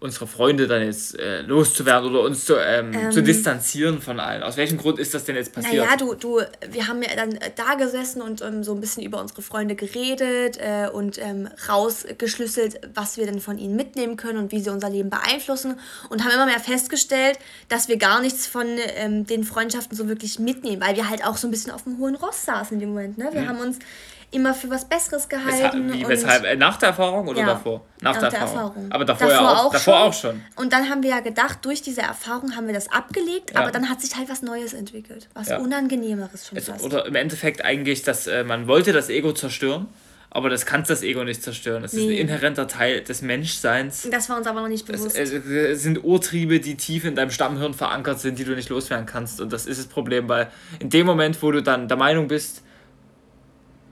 unsere 0.00 0.26
Freunde 0.26 0.66
dann 0.66 0.82
jetzt 0.82 1.18
äh, 1.18 1.42
loszuwerden 1.42 2.10
oder 2.10 2.22
uns 2.22 2.46
zu, 2.46 2.56
ähm, 2.56 2.92
ähm, 2.94 3.12
zu 3.12 3.22
distanzieren 3.22 4.00
von 4.00 4.18
allen? 4.18 4.42
Aus 4.42 4.56
welchem 4.56 4.78
Grund 4.78 4.98
ist 4.98 5.12
das 5.12 5.24
denn 5.24 5.36
jetzt 5.36 5.52
passiert? 5.52 5.84
Naja, 5.84 5.96
du, 5.96 6.14
du, 6.14 6.40
wir 6.70 6.88
haben 6.88 7.02
ja 7.02 7.14
dann 7.14 7.32
äh, 7.32 7.50
da 7.54 7.74
gesessen 7.74 8.22
und 8.22 8.40
ähm, 8.40 8.64
so 8.64 8.72
ein 8.72 8.80
bisschen 8.80 9.02
über 9.02 9.20
unsere 9.20 9.42
Freunde 9.42 9.74
geredet 9.74 10.56
äh, 10.58 10.88
und 10.90 11.18
ähm, 11.18 11.48
rausgeschlüsselt, 11.68 12.80
was 12.94 13.18
wir 13.18 13.26
denn 13.26 13.40
von 13.40 13.58
ihnen 13.58 13.76
mitnehmen 13.76 14.16
können 14.16 14.38
und 14.38 14.52
wie 14.52 14.60
sie 14.60 14.70
unser 14.70 14.88
Leben 14.88 15.10
beeinflussen 15.10 15.78
und 16.08 16.24
haben 16.24 16.32
immer 16.32 16.46
mehr 16.46 16.60
festgestellt, 16.60 17.38
dass 17.68 17.88
wir 17.88 17.98
gar 17.98 18.22
nichts 18.22 18.46
von 18.46 18.66
ähm, 18.96 19.26
den 19.26 19.44
Freundschaften 19.44 19.96
so 19.96 20.08
wirklich 20.08 20.38
mitnehmen, 20.38 20.80
weil 20.80 20.96
wir 20.96 21.10
halt 21.10 21.26
auch 21.26 21.36
so 21.36 21.46
ein 21.46 21.50
bisschen 21.50 21.72
auf 21.72 21.84
dem 21.84 21.98
hohen 21.98 22.14
Ross 22.14 22.46
saßen 22.46 22.74
in 22.74 22.80
dem 22.80 22.88
Moment. 22.90 23.18
Ne? 23.18 23.28
Wir 23.32 23.42
mhm. 23.42 23.48
haben 23.48 23.60
uns 23.60 23.78
immer 24.30 24.54
für 24.54 24.70
was 24.70 24.88
Besseres 24.88 25.28
gehalten. 25.28 25.88
Weshalb? 25.88 26.08
Weshalb? 26.08 26.44
Äh, 26.44 26.56
nach 26.56 26.76
der 26.76 26.90
Erfahrung 26.90 27.28
oder 27.28 27.40
ja, 27.40 27.46
davor? 27.46 27.84
Nach, 28.00 28.14
nach 28.14 28.28
der, 28.28 28.40
Erfahrung. 28.40 28.56
Erfahrung. 28.56 28.92
Aber 28.92 29.04
davor, 29.04 29.28
davor, 29.28 29.44
ja 29.44 29.52
auch, 29.52 29.64
auch 29.66 29.72
davor 29.72 29.94
schon. 29.94 30.02
auch 30.02 30.12
schon. 30.14 30.42
Und 30.56 30.72
dann 30.72 30.88
haben 30.88 31.02
wir 31.02 31.10
ja 31.10 31.20
gedacht, 31.20 31.58
durch 31.62 31.82
diese 31.82 32.02
Erfahrung 32.02 32.56
haben 32.56 32.66
wir 32.66 32.74
das 32.74 32.90
abgelegt, 32.90 33.52
ja. 33.52 33.60
aber 33.60 33.70
dann 33.70 33.88
hat 33.88 34.00
sich 34.00 34.16
halt 34.16 34.28
was 34.28 34.42
Neues 34.42 34.72
entwickelt. 34.72 35.28
Was. 35.34 35.50
Unangenehmeres 35.50 36.46
schon 36.48 36.58
es, 36.58 36.68
fast. 36.68 36.84
Oder 36.84 37.06
im 37.06 37.14
Endeffekt 37.14 37.64
eigentlich, 37.64 38.02
dass 38.02 38.26
äh, 38.26 38.44
man 38.44 38.66
wollte 38.66 38.92
das 38.92 39.08
Ego 39.08 39.32
zerstören. 39.32 39.88
Aber 40.32 40.48
das 40.48 40.64
kann 40.64 40.84
das 40.86 41.02
Ego 41.02 41.24
nicht 41.24 41.42
zerstören. 41.42 41.82
Das 41.82 41.92
nee. 41.92 42.02
ist 42.02 42.06
ein 42.06 42.28
inhärenter 42.28 42.68
Teil 42.68 43.00
des 43.00 43.20
Menschseins. 43.20 44.08
Das 44.12 44.28
war 44.28 44.36
uns 44.36 44.46
aber 44.46 44.60
noch 44.60 44.68
nicht 44.68 44.86
bewusst. 44.86 45.18
Es, 45.18 45.32
es, 45.32 45.82
sind 45.82 46.04
Urtriebe, 46.04 46.60
die 46.60 46.76
tief 46.76 47.04
in 47.04 47.16
deinem 47.16 47.32
Stammhirn 47.32 47.74
verankert 47.74 48.20
sind, 48.20 48.38
die 48.38 48.44
du 48.44 48.54
nicht 48.54 48.68
loswerden 48.68 49.06
kannst. 49.06 49.40
Und 49.40 49.52
das 49.52 49.66
ist 49.66 49.80
das 49.80 49.86
Problem, 49.88 50.28
weil 50.28 50.48
in 50.78 50.88
dem 50.88 51.04
Moment, 51.04 51.42
wo 51.42 51.50
du 51.50 51.64
dann 51.64 51.88
der 51.88 51.96
Meinung 51.96 52.28
bist, 52.28 52.62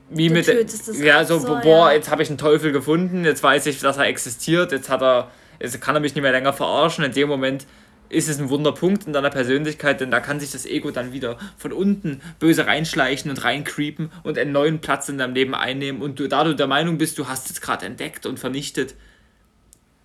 wie 0.09 0.29
mit 0.29 0.47
ja 0.47 1.23
so, 1.23 1.39
so 1.39 1.47
boah 1.61 1.89
ja. 1.89 1.93
jetzt 1.93 2.09
habe 2.09 2.23
ich 2.23 2.29
einen 2.29 2.37
Teufel 2.37 2.71
gefunden 2.71 3.25
jetzt 3.25 3.43
weiß 3.43 3.65
ich 3.67 3.79
dass 3.79 3.97
er 3.97 4.05
existiert 4.05 4.71
jetzt 4.71 4.89
hat 4.89 5.01
er 5.01 5.31
jetzt 5.59 5.79
kann 5.81 5.95
er 5.95 6.01
mich 6.01 6.15
nicht 6.15 6.21
mehr 6.21 6.31
länger 6.31 6.53
verarschen 6.53 7.03
in 7.03 7.11
dem 7.11 7.29
Moment 7.29 7.65
ist 8.09 8.27
es 8.27 8.39
ein 8.39 8.49
Wunderpunkt 8.49 9.05
in 9.05 9.13
deiner 9.13 9.29
Persönlichkeit 9.29 10.01
denn 10.01 10.09
da 10.09 10.19
kann 10.19 10.39
sich 10.39 10.51
das 10.51 10.65
Ego 10.65 10.89
dann 10.91 11.13
wieder 11.13 11.37
von 11.57 11.71
unten 11.71 12.21
böse 12.39 12.65
reinschleichen 12.65 13.29
und 13.29 13.43
reincreepen 13.43 14.11
und 14.23 14.37
einen 14.37 14.51
neuen 14.51 14.79
Platz 14.79 15.09
in 15.09 15.17
deinem 15.17 15.35
Leben 15.35 15.53
einnehmen 15.53 16.01
und 16.01 16.19
du 16.19 16.27
da 16.27 16.43
du 16.43 16.55
der 16.55 16.67
Meinung 16.67 16.97
bist 16.97 17.17
du 17.19 17.27
hast 17.27 17.51
es 17.51 17.61
gerade 17.61 17.85
entdeckt 17.85 18.25
und 18.25 18.39
vernichtet 18.39 18.95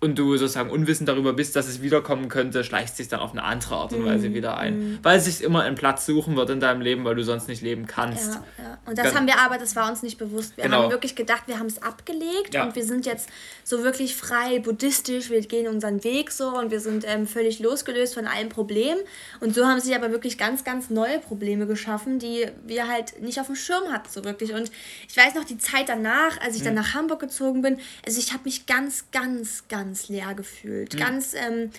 und 0.01 0.19
du 0.19 0.35
sozusagen 0.37 0.69
unwissend 0.69 1.07
darüber 1.09 1.33
bist, 1.33 1.55
dass 1.55 1.67
es 1.67 1.81
wiederkommen 1.81 2.27
könnte, 2.27 2.63
schleicht 2.63 2.97
sich 2.97 3.07
dann 3.07 3.21
auf 3.21 3.31
eine 3.31 3.43
andere 3.43 3.75
Art 3.75 3.93
und 3.93 4.05
Weise 4.05 4.29
mm, 4.29 4.33
wieder 4.33 4.57
ein. 4.57 4.99
Weil 5.01 5.17
es 5.17 5.25
sich 5.25 5.41
immer 5.41 5.61
einen 5.63 5.75
Platz 5.75 6.05
suchen 6.05 6.35
wird 6.35 6.49
in 6.49 6.59
deinem 6.59 6.81
Leben, 6.81 7.05
weil 7.05 7.15
du 7.15 7.23
sonst 7.23 7.47
nicht 7.47 7.61
leben 7.61 7.87
kannst. 7.87 8.35
Ja, 8.35 8.43
ja. 8.57 8.77
Und 8.85 8.97
das 8.97 9.07
Dann, 9.07 9.15
haben 9.15 9.27
wir 9.27 9.39
aber, 9.39 9.57
das 9.57 9.75
war 9.75 9.89
uns 9.89 10.03
nicht 10.03 10.17
bewusst. 10.17 10.57
Wir 10.57 10.65
genau. 10.65 10.83
haben 10.83 10.91
wirklich 10.91 11.15
gedacht, 11.15 11.43
wir 11.47 11.59
haben 11.59 11.67
es 11.67 11.81
abgelegt 11.81 12.53
ja. 12.53 12.65
und 12.65 12.75
wir 12.75 12.83
sind 12.83 13.05
jetzt 13.05 13.29
so 13.63 13.83
wirklich 13.83 14.15
frei, 14.15 14.59
buddhistisch, 14.59 15.29
wir 15.29 15.41
gehen 15.41 15.67
unseren 15.67 16.03
Weg 16.03 16.29
so 16.29 16.49
und 16.49 16.71
wir 16.71 16.81
sind 16.81 17.05
ähm, 17.07 17.25
völlig 17.25 17.59
losgelöst 17.59 18.15
von 18.15 18.27
allen 18.27 18.49
Problemen. 18.49 18.99
Und 19.39 19.55
so 19.55 19.65
haben 19.65 19.79
sich 19.79 19.95
aber 19.95 20.11
wirklich 20.11 20.37
ganz, 20.37 20.65
ganz 20.65 20.89
neue 20.89 21.19
Probleme 21.19 21.65
geschaffen, 21.67 22.19
die 22.19 22.45
wir 22.67 22.87
halt 22.89 23.21
nicht 23.21 23.39
auf 23.39 23.47
dem 23.47 23.55
Schirm 23.55 23.91
hatten 23.91 24.09
so 24.11 24.23
wirklich. 24.25 24.53
Und 24.53 24.71
ich 25.09 25.15
weiß 25.15 25.35
noch 25.35 25.45
die 25.45 25.57
Zeit 25.57 25.87
danach, 25.87 26.39
als 26.41 26.57
ich 26.57 26.63
dann 26.63 26.73
mhm. 26.73 26.81
nach 26.81 26.93
Hamburg 26.93 27.21
gezogen 27.21 27.61
bin, 27.61 27.79
also 28.05 28.19
ich 28.19 28.33
habe 28.33 28.43
mich 28.43 28.65
ganz, 28.65 29.05
ganz, 29.11 29.63
ganz 29.69 29.84
ganz 29.85 30.09
leer 30.09 30.33
gefühlt. 30.33 30.93
Mhm. 30.93 30.99
Ganz 30.99 31.33
ähm, 31.33 31.69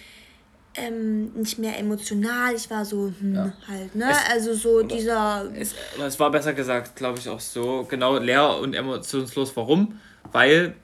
ähm, 0.75 1.33
nicht 1.33 1.59
mehr 1.59 1.79
emotional. 1.79 2.55
Ich 2.55 2.71
war 2.71 2.85
so, 2.85 3.12
hm, 3.19 3.35
ja. 3.35 3.53
halt, 3.66 3.95
ne? 3.95 4.11
Es, 4.11 4.31
also 4.31 4.55
so 4.55 4.83
dieser. 4.83 5.51
Es, 5.55 5.75
es 5.99 6.21
war 6.21 6.31
besser 6.31 6.53
gesagt, 6.53 6.97
glaube 6.97 7.19
ich, 7.19 7.29
auch 7.29 7.40
so, 7.40 7.87
genau 7.88 8.19
leer 8.19 8.59
und 8.59 8.75
emotionslos. 8.75 9.57
Warum? 9.57 9.99
Weil 10.33 10.75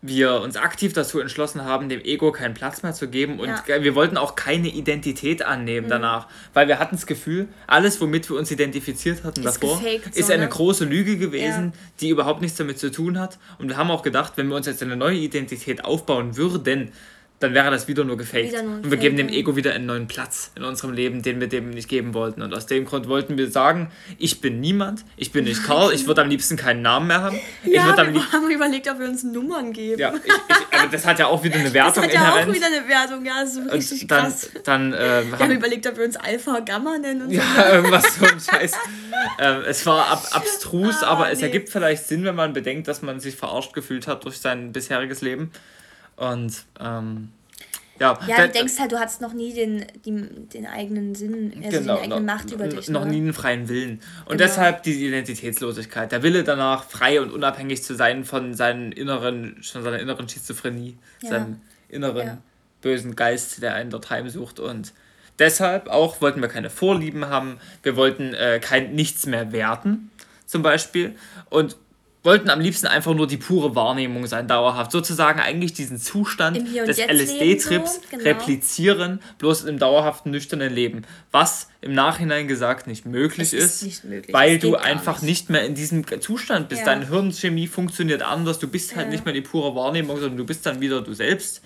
wir 0.00 0.40
uns 0.42 0.56
aktiv 0.56 0.92
dazu 0.92 1.18
entschlossen 1.18 1.64
haben, 1.64 1.88
dem 1.88 2.00
Ego 2.00 2.30
keinen 2.30 2.54
Platz 2.54 2.82
mehr 2.82 2.92
zu 2.92 3.08
geben 3.08 3.40
und 3.40 3.48
ja. 3.48 3.82
wir 3.82 3.96
wollten 3.96 4.16
auch 4.16 4.36
keine 4.36 4.68
Identität 4.68 5.42
annehmen 5.42 5.86
mhm. 5.86 5.90
danach, 5.90 6.28
weil 6.54 6.68
wir 6.68 6.78
hatten 6.78 6.94
das 6.94 7.06
Gefühl, 7.06 7.48
alles, 7.66 8.00
womit 8.00 8.30
wir 8.30 8.36
uns 8.36 8.50
identifiziert 8.50 9.24
hatten 9.24 9.44
ist 9.44 9.60
davor, 9.60 9.80
gefaked, 9.80 10.16
ist 10.16 10.28
so, 10.28 10.32
eine 10.32 10.44
ne? 10.44 10.48
große 10.48 10.84
Lüge 10.84 11.16
gewesen, 11.16 11.72
ja. 11.74 11.80
die 12.00 12.08
überhaupt 12.10 12.40
nichts 12.42 12.56
damit 12.56 12.78
zu 12.78 12.92
tun 12.92 13.18
hat 13.18 13.38
und 13.58 13.68
wir 13.68 13.76
haben 13.76 13.90
auch 13.90 14.02
gedacht, 14.02 14.34
wenn 14.36 14.48
wir 14.48 14.56
uns 14.56 14.66
jetzt 14.66 14.82
eine 14.82 14.96
neue 14.96 15.16
Identität 15.16 15.84
aufbauen 15.84 16.36
würden, 16.36 16.92
dann 17.40 17.54
wäre 17.54 17.70
das 17.70 17.86
wieder 17.86 18.04
nur 18.04 18.16
gefaked. 18.16 18.48
Wieder 18.48 18.62
nur 18.62 18.76
und 18.76 18.90
wir 18.90 18.98
geben 18.98 19.16
dem 19.16 19.28
Ego 19.28 19.54
wieder 19.54 19.72
einen 19.72 19.86
neuen 19.86 20.08
Platz 20.08 20.50
in 20.56 20.64
unserem 20.64 20.92
Leben, 20.92 21.22
den 21.22 21.38
wir 21.40 21.46
dem 21.46 21.70
nicht 21.70 21.88
geben 21.88 22.12
wollten. 22.12 22.42
Und 22.42 22.52
aus 22.52 22.66
dem 22.66 22.84
Grund 22.84 23.08
wollten 23.08 23.38
wir 23.38 23.48
sagen, 23.50 23.90
ich 24.18 24.40
bin 24.40 24.60
niemand, 24.60 25.04
ich 25.16 25.30
bin 25.30 25.44
nicht 25.44 25.62
Karl, 25.64 25.92
ich 25.92 26.06
würde 26.06 26.22
am 26.22 26.28
liebsten 26.28 26.56
keinen 26.56 26.82
Namen 26.82 27.06
mehr 27.06 27.22
haben. 27.22 27.38
Ja, 27.64 27.86
wir 27.86 27.98
am 27.98 28.32
haben 28.32 28.50
überlegt, 28.50 28.90
ob 28.90 28.98
wir 28.98 29.06
uns 29.06 29.22
Nummern 29.22 29.72
geben. 29.72 30.00
Ja, 30.00 30.12
ich, 30.14 30.24
ich, 30.26 30.78
aber 30.78 30.90
das 30.90 31.06
hat 31.06 31.18
ja 31.20 31.26
auch 31.26 31.42
wieder 31.44 31.56
eine 31.56 31.72
Wertung 31.72 32.02
Das 32.02 32.04
hat 32.04 32.12
ja 32.12 32.34
auch 32.34 32.52
wieder 32.52 32.66
eine 32.66 32.88
Wertung, 32.88 33.24
ja, 33.24 33.46
so 33.46 33.60
richtig 33.60 34.02
und 34.02 34.10
dann, 34.10 34.24
krass. 34.24 34.50
Dann, 34.64 34.92
äh, 34.92 35.22
wir 35.30 35.38
haben 35.38 35.52
überlegt, 35.52 35.86
ob 35.86 35.96
wir 35.96 36.04
uns 36.04 36.16
Alpha 36.16 36.58
Gamma 36.60 36.98
nennen 36.98 37.22
und 37.22 37.30
ja, 37.30 37.42
so. 37.42 37.60
Ja, 37.60 37.68
irgendwas 37.74 38.16
so 38.18 38.24
ein 38.24 38.40
Scheiß. 38.40 38.72
äh, 39.38 39.44
es 39.68 39.86
war 39.86 40.08
ab, 40.08 40.26
abstrus, 40.32 41.02
ah, 41.02 41.08
aber 41.08 41.26
nee. 41.26 41.34
es 41.34 41.42
ergibt 41.42 41.68
vielleicht 41.68 42.06
Sinn, 42.06 42.24
wenn 42.24 42.34
man 42.34 42.52
bedenkt, 42.52 42.88
dass 42.88 43.02
man 43.02 43.20
sich 43.20 43.36
verarscht 43.36 43.74
gefühlt 43.74 44.08
hat 44.08 44.24
durch 44.24 44.38
sein 44.38 44.72
bisheriges 44.72 45.20
Leben. 45.20 45.52
Und 46.18 46.64
ähm, 46.80 47.30
ja, 48.00 48.18
ja 48.26 48.46
du 48.46 48.52
denkst 48.52 48.78
halt, 48.78 48.92
du 48.92 48.98
hast 48.98 49.20
noch 49.20 49.32
nie 49.32 49.52
den, 49.52 49.84
die, 50.04 50.12
den 50.52 50.66
eigenen 50.66 51.14
Sinn, 51.14 51.52
also 51.64 51.78
genau, 51.78 51.94
die 51.94 52.00
eigene 52.02 52.20
noch, 52.20 52.34
Macht 52.34 52.52
über 52.52 52.68
dich. 52.68 52.88
Noch 52.88 53.04
ne? 53.04 53.10
nie 53.10 53.16
einen 53.18 53.32
freien 53.32 53.68
Willen. 53.68 54.00
Und 54.24 54.38
genau. 54.38 54.48
deshalb 54.48 54.82
die 54.82 55.06
Identitätslosigkeit. 55.06 56.12
Der 56.12 56.22
Wille 56.22 56.44
danach, 56.44 56.84
frei 56.84 57.20
und 57.20 57.32
unabhängig 57.32 57.82
zu 57.82 57.94
sein 57.94 58.24
von, 58.24 58.54
seinen 58.54 58.92
inneren, 58.92 59.62
von 59.62 59.82
seiner 59.82 59.98
inneren 59.98 60.28
Schizophrenie, 60.28 60.96
ja. 61.22 61.30
seinem 61.30 61.60
inneren 61.88 62.26
ja. 62.26 62.38
bösen 62.82 63.16
Geist, 63.16 63.62
der 63.62 63.74
einen 63.74 63.90
dort 63.90 64.10
heimsucht. 64.10 64.60
Und 64.60 64.92
deshalb 65.38 65.88
auch 65.88 66.20
wollten 66.20 66.40
wir 66.40 66.48
keine 66.48 66.70
Vorlieben 66.70 67.26
haben. 67.26 67.58
Wir 67.82 67.96
wollten 67.96 68.34
äh, 68.34 68.60
kein 68.60 68.94
nichts 68.94 69.26
mehr 69.26 69.52
werten, 69.52 70.10
zum 70.46 70.62
Beispiel. 70.62 71.16
Und 71.48 71.76
wollten 72.28 72.50
am 72.50 72.60
liebsten 72.60 72.86
einfach 72.86 73.14
nur 73.14 73.26
die 73.26 73.38
pure 73.38 73.74
Wahrnehmung 73.74 74.26
sein, 74.26 74.46
dauerhaft. 74.46 74.92
Sozusagen 74.92 75.40
eigentlich 75.40 75.72
diesen 75.72 75.98
Zustand 75.98 76.58
des 76.58 76.98
LSD-Trips 76.98 77.94
so, 77.94 78.00
genau. 78.10 78.24
replizieren, 78.24 79.20
bloß 79.38 79.64
im 79.64 79.78
dauerhaften 79.78 80.30
nüchternen 80.30 80.70
Leben. 80.70 81.06
Was 81.32 81.70
im 81.80 81.94
Nachhinein 81.94 82.46
gesagt 82.46 82.86
nicht 82.86 83.06
möglich 83.06 83.54
ist, 83.54 83.82
ist 83.82 83.82
nicht 83.82 84.04
möglich. 84.04 84.34
weil 84.34 84.58
du 84.58 84.76
einfach 84.76 85.22
nicht. 85.22 85.48
nicht. 85.48 85.50
mehr 85.50 85.64
in 85.64 85.74
diesem 85.74 86.04
Zustand 86.20 86.68
bist. 86.68 86.80
Ja. 86.80 86.86
Deine 86.86 87.08
Hirnchemie 87.08 87.66
funktioniert 87.66 88.20
anders, 88.20 88.58
du 88.58 88.68
bist 88.68 88.94
halt 88.94 89.06
ja. 89.06 89.12
nicht 89.12 89.24
mehr 89.24 89.32
die 89.32 89.40
pure 89.40 89.74
Wahrnehmung, 89.74 90.18
sondern 90.18 90.36
du 90.36 90.44
bist 90.44 90.66
dann 90.66 90.82
wieder 90.82 91.00
du 91.00 91.14
selbst. 91.14 91.62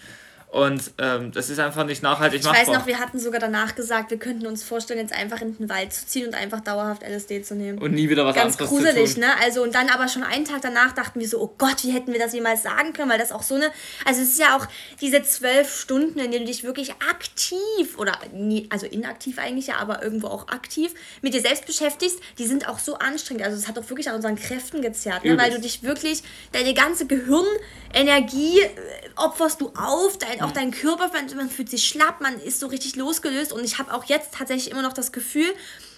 Und 0.52 0.92
ähm, 0.98 1.32
das 1.32 1.48
ist 1.48 1.58
einfach 1.60 1.86
nicht 1.86 2.02
nachhaltig 2.02 2.40
ich 2.40 2.44
machbar. 2.44 2.62
Ich 2.62 2.68
weiß 2.68 2.76
noch, 2.76 2.86
wir 2.86 2.98
hatten 2.98 3.18
sogar 3.18 3.40
danach 3.40 3.74
gesagt, 3.74 4.10
wir 4.10 4.18
könnten 4.18 4.46
uns 4.46 4.62
vorstellen, 4.62 5.00
jetzt 5.00 5.14
einfach 5.14 5.40
in 5.40 5.56
den 5.56 5.70
Wald 5.70 5.94
zu 5.94 6.06
ziehen 6.06 6.26
und 6.26 6.34
einfach 6.34 6.60
dauerhaft 6.60 7.02
LSD 7.02 7.42
zu 7.42 7.54
nehmen. 7.54 7.78
Und 7.78 7.94
nie 7.94 8.10
wieder 8.10 8.26
was 8.26 8.34
Ganz 8.34 8.60
anderes 8.60 8.68
gruselig, 8.68 9.14
zu 9.14 9.14
tun. 9.14 9.22
ne? 9.22 9.32
Also 9.42 9.62
und 9.62 9.74
dann 9.74 9.88
aber 9.88 10.08
schon 10.08 10.22
einen 10.22 10.44
Tag 10.44 10.60
danach 10.60 10.92
dachten 10.92 11.20
wir 11.20 11.26
so, 11.26 11.40
oh 11.40 11.54
Gott, 11.56 11.82
wie 11.84 11.90
hätten 11.92 12.12
wir 12.12 12.20
das 12.20 12.34
jemals 12.34 12.62
sagen 12.62 12.92
können, 12.92 13.10
weil 13.10 13.18
das 13.18 13.32
auch 13.32 13.42
so 13.42 13.54
eine, 13.54 13.70
also 14.04 14.20
es 14.20 14.32
ist 14.32 14.40
ja 14.40 14.54
auch 14.54 14.66
diese 15.00 15.22
zwölf 15.22 15.74
Stunden, 15.74 16.18
in 16.18 16.30
denen 16.30 16.44
du 16.44 16.52
dich 16.52 16.64
wirklich 16.64 16.92
aktiv 17.10 17.96
oder 17.96 18.18
nie, 18.34 18.66
also 18.68 18.84
inaktiv 18.84 19.38
eigentlich 19.38 19.68
ja, 19.68 19.76
aber 19.76 20.02
irgendwo 20.02 20.26
auch 20.26 20.48
aktiv 20.48 20.92
mit 21.22 21.32
dir 21.32 21.40
selbst 21.40 21.64
beschäftigst, 21.64 22.20
die 22.36 22.46
sind 22.46 22.68
auch 22.68 22.78
so 22.78 22.96
anstrengend. 22.96 23.42
Also 23.42 23.56
es 23.56 23.68
hat 23.68 23.78
auch 23.78 23.88
wirklich 23.88 24.10
an 24.10 24.16
unseren 24.16 24.36
Kräften 24.36 24.82
gezerrt, 24.82 25.24
ne? 25.24 25.38
weil 25.38 25.50
du 25.50 25.58
dich 25.58 25.82
wirklich, 25.82 26.22
deine 26.52 26.74
ganze 26.74 27.06
Gehirnenergie 27.06 28.60
äh, 28.60 28.68
opferst 29.16 29.62
du 29.62 29.72
auf, 29.74 30.18
dein 30.18 30.41
auch 30.42 30.52
dein 30.52 30.70
Körper, 30.70 31.10
man, 31.12 31.36
man 31.36 31.50
fühlt 31.50 31.70
sich 31.70 31.86
schlapp, 31.86 32.20
man 32.20 32.40
ist 32.40 32.60
so 32.60 32.66
richtig 32.66 32.96
losgelöst 32.96 33.52
und 33.52 33.64
ich 33.64 33.78
habe 33.78 33.92
auch 33.92 34.04
jetzt 34.04 34.34
tatsächlich 34.34 34.70
immer 34.70 34.82
noch 34.82 34.92
das 34.92 35.12
Gefühl, 35.12 35.52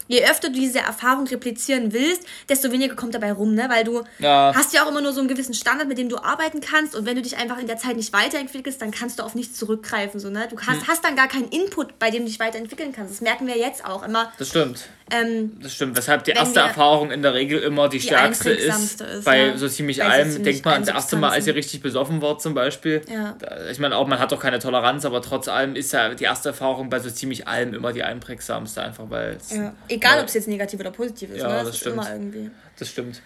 je 0.08 0.24
öfter 0.24 0.48
du 0.48 0.54
diese 0.54 0.80
Erfahrung 0.80 1.26
replizieren 1.26 1.92
willst, 1.92 2.22
desto 2.48 2.70
weniger 2.70 2.94
kommt 2.94 3.14
dabei 3.14 3.32
rum, 3.32 3.54
ne? 3.54 3.68
Weil 3.68 3.84
du 3.84 4.02
ja. 4.18 4.52
hast 4.54 4.74
ja 4.74 4.84
auch 4.84 4.90
immer 4.90 5.00
nur 5.00 5.12
so 5.12 5.20
einen 5.20 5.28
gewissen 5.28 5.54
Standard, 5.54 5.88
mit 5.88 5.98
dem 5.98 6.08
du 6.08 6.18
arbeiten 6.18 6.60
kannst. 6.60 6.94
Und 6.94 7.06
wenn 7.06 7.16
du 7.16 7.22
dich 7.22 7.36
einfach 7.36 7.58
in 7.58 7.66
der 7.66 7.78
Zeit 7.78 7.96
nicht 7.96 8.12
weiterentwickelst, 8.12 8.80
dann 8.80 8.90
kannst 8.90 9.18
du 9.18 9.22
auf 9.22 9.34
nichts 9.34 9.58
zurückgreifen. 9.58 10.20
So, 10.20 10.30
ne? 10.30 10.48
Du 10.48 10.58
hast, 10.60 10.80
hm. 10.80 10.88
hast 10.88 11.04
dann 11.04 11.16
gar 11.16 11.28
keinen 11.28 11.48
Input, 11.48 11.98
bei 11.98 12.10
dem 12.10 12.22
du 12.22 12.28
dich 12.28 12.40
weiterentwickeln 12.40 12.92
kannst. 12.92 13.14
Das 13.14 13.20
merken 13.20 13.46
wir 13.46 13.56
jetzt 13.56 13.84
auch 13.84 14.02
immer. 14.02 14.32
Das 14.38 14.48
stimmt. 14.48 14.88
Ähm, 15.10 15.58
das 15.62 15.74
stimmt. 15.74 15.96
Weshalb 15.96 16.24
die 16.24 16.30
erste 16.30 16.60
Erfahrung 16.60 17.10
in 17.10 17.22
der 17.22 17.34
Regel 17.34 17.60
immer 17.60 17.88
die, 17.88 17.98
die 17.98 18.06
stärkste 18.06 18.50
ist. 18.50 19.00
ist. 19.00 19.24
Bei 19.24 19.48
ja. 19.48 19.56
so 19.56 19.68
ziemlich 19.68 19.98
bei 19.98 20.06
allem. 20.06 20.28
So 20.28 20.36
ziemlich 20.36 20.54
Denkt 20.54 20.64
man, 20.64 20.80
das 20.80 20.94
erste 20.94 21.16
Mal, 21.16 21.30
als 21.30 21.46
ihr 21.46 21.54
richtig 21.54 21.82
besoffen 21.82 22.22
wart 22.22 22.40
zum 22.40 22.54
Beispiel. 22.54 23.02
Ja. 23.12 23.36
Ich 23.70 23.78
meine, 23.78 23.96
auch 23.96 24.06
man 24.06 24.18
hat 24.18 24.32
doch 24.32 24.40
keine 24.40 24.58
Toleranz, 24.58 25.04
aber 25.04 25.20
trotz 25.20 25.48
allem 25.48 25.76
ist 25.76 25.92
ja 25.92 26.14
die 26.14 26.24
erste 26.24 26.50
Erfahrung 26.50 26.88
bei 26.88 27.00
so 27.00 27.10
ziemlich 27.10 27.46
allem 27.46 27.74
immer 27.74 27.92
die 27.92 28.02
einprägsamste. 28.02 28.82
Einfach 28.82 29.10
weil 29.10 29.36
ja. 29.50 29.74
Egal, 29.88 30.20
ob 30.20 30.28
es 30.28 30.34
jetzt 30.34 30.48
negativ 30.48 30.80
oder 30.80 30.90
positiv 30.90 31.30
ist. 31.30 31.42
Ja, 31.42 31.48
ne? 31.48 31.54
das, 31.56 31.66
das 31.66 31.76
stimmt. 31.78 31.96
immer 31.96 32.10
irgendwie. 32.10 32.50
Das 32.78 32.88
stimmt 32.88 33.20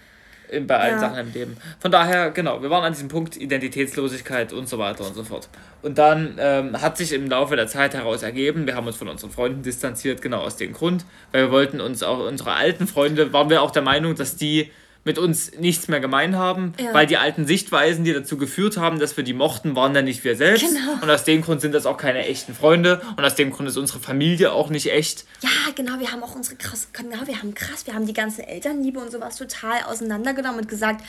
bei 0.66 0.76
allen 0.78 0.94
ja. 0.94 1.00
Sachen 1.00 1.18
im 1.18 1.32
Leben. 1.32 1.56
Von 1.80 1.90
daher, 1.90 2.30
genau, 2.30 2.62
wir 2.62 2.70
waren 2.70 2.84
an 2.84 2.92
diesem 2.92 3.08
Punkt 3.08 3.37
Identitätslosigkeit 3.37 4.52
und 4.52 4.68
so 4.68 4.78
weiter 4.78 5.06
und 5.06 5.14
so 5.14 5.24
fort. 5.24 5.48
Und 5.82 5.98
dann 5.98 6.37
ähm, 6.38 6.80
hat 6.80 6.96
sich 6.96 7.12
im 7.12 7.28
Laufe 7.28 7.56
der 7.56 7.66
Zeit 7.66 7.94
heraus 7.94 8.22
ergeben, 8.22 8.66
wir 8.66 8.74
haben 8.74 8.87
uns 8.87 8.96
von 8.96 9.08
unseren 9.08 9.30
Freunden 9.30 9.62
distanziert, 9.62 10.22
genau 10.22 10.40
aus 10.40 10.56
dem 10.56 10.72
Grund, 10.72 11.04
weil 11.32 11.44
wir 11.46 11.52
wollten 11.52 11.80
uns 11.80 12.02
auch, 12.02 12.26
unsere 12.26 12.54
alten 12.54 12.87
Freunde, 12.87 13.32
waren 13.32 13.50
wir 13.50 13.62
auch 13.62 13.70
der 13.70 13.82
Meinung, 13.82 14.14
dass 14.14 14.37
die 14.37 14.70
mit 15.04 15.18
uns 15.18 15.52
nichts 15.58 15.88
mehr 15.88 16.00
gemein 16.00 16.37
haben, 16.37 16.74
ja. 16.78 16.92
weil 16.92 17.06
die 17.06 17.16
alten 17.16 17.46
Sichtweisen, 17.46 18.04
die 18.04 18.12
dazu 18.12 18.37
geführt 18.37 18.76
haben, 18.76 18.98
dass 18.98 19.16
wir 19.16 19.24
die 19.24 19.32
mochten, 19.32 19.74
waren 19.74 19.94
dann 19.94 20.04
nicht 20.04 20.22
wir 20.24 20.37
selbst. 20.37 20.66
Genau. 20.66 21.02
Und 21.02 21.11
aus 21.11 21.24
dem 21.24 21.40
Grund 21.40 21.61
sind 21.61 21.72
das 21.72 21.87
auch 21.87 21.96
keine 21.96 22.26
echten 22.26 22.54
Freunde 22.54 23.00
und 23.16 23.24
aus 23.24 23.34
dem 23.34 23.50
Grund 23.50 23.68
ist 23.68 23.76
unsere 23.76 24.00
Familie 24.00 24.52
auch 24.52 24.68
nicht 24.68 24.92
echt. 24.92 25.24
Ja, 25.40 25.48
genau, 25.74 25.98
wir 25.98 26.12
haben 26.12 26.22
auch 26.22 26.34
unsere 26.34 26.56
krass, 26.56 26.88
genau, 26.92 27.26
wir 27.26 27.38
haben 27.38 27.54
krass, 27.54 27.87
wir 27.87 27.94
haben 27.94 28.06
die 28.06 28.12
ganze 28.12 28.46
Elternliebe 28.46 29.00
und 29.00 29.11
sowas 29.11 29.37
total 29.37 29.82
auseinandergenommen 29.87 30.61
und 30.61 30.68
gesagt, 30.68 31.02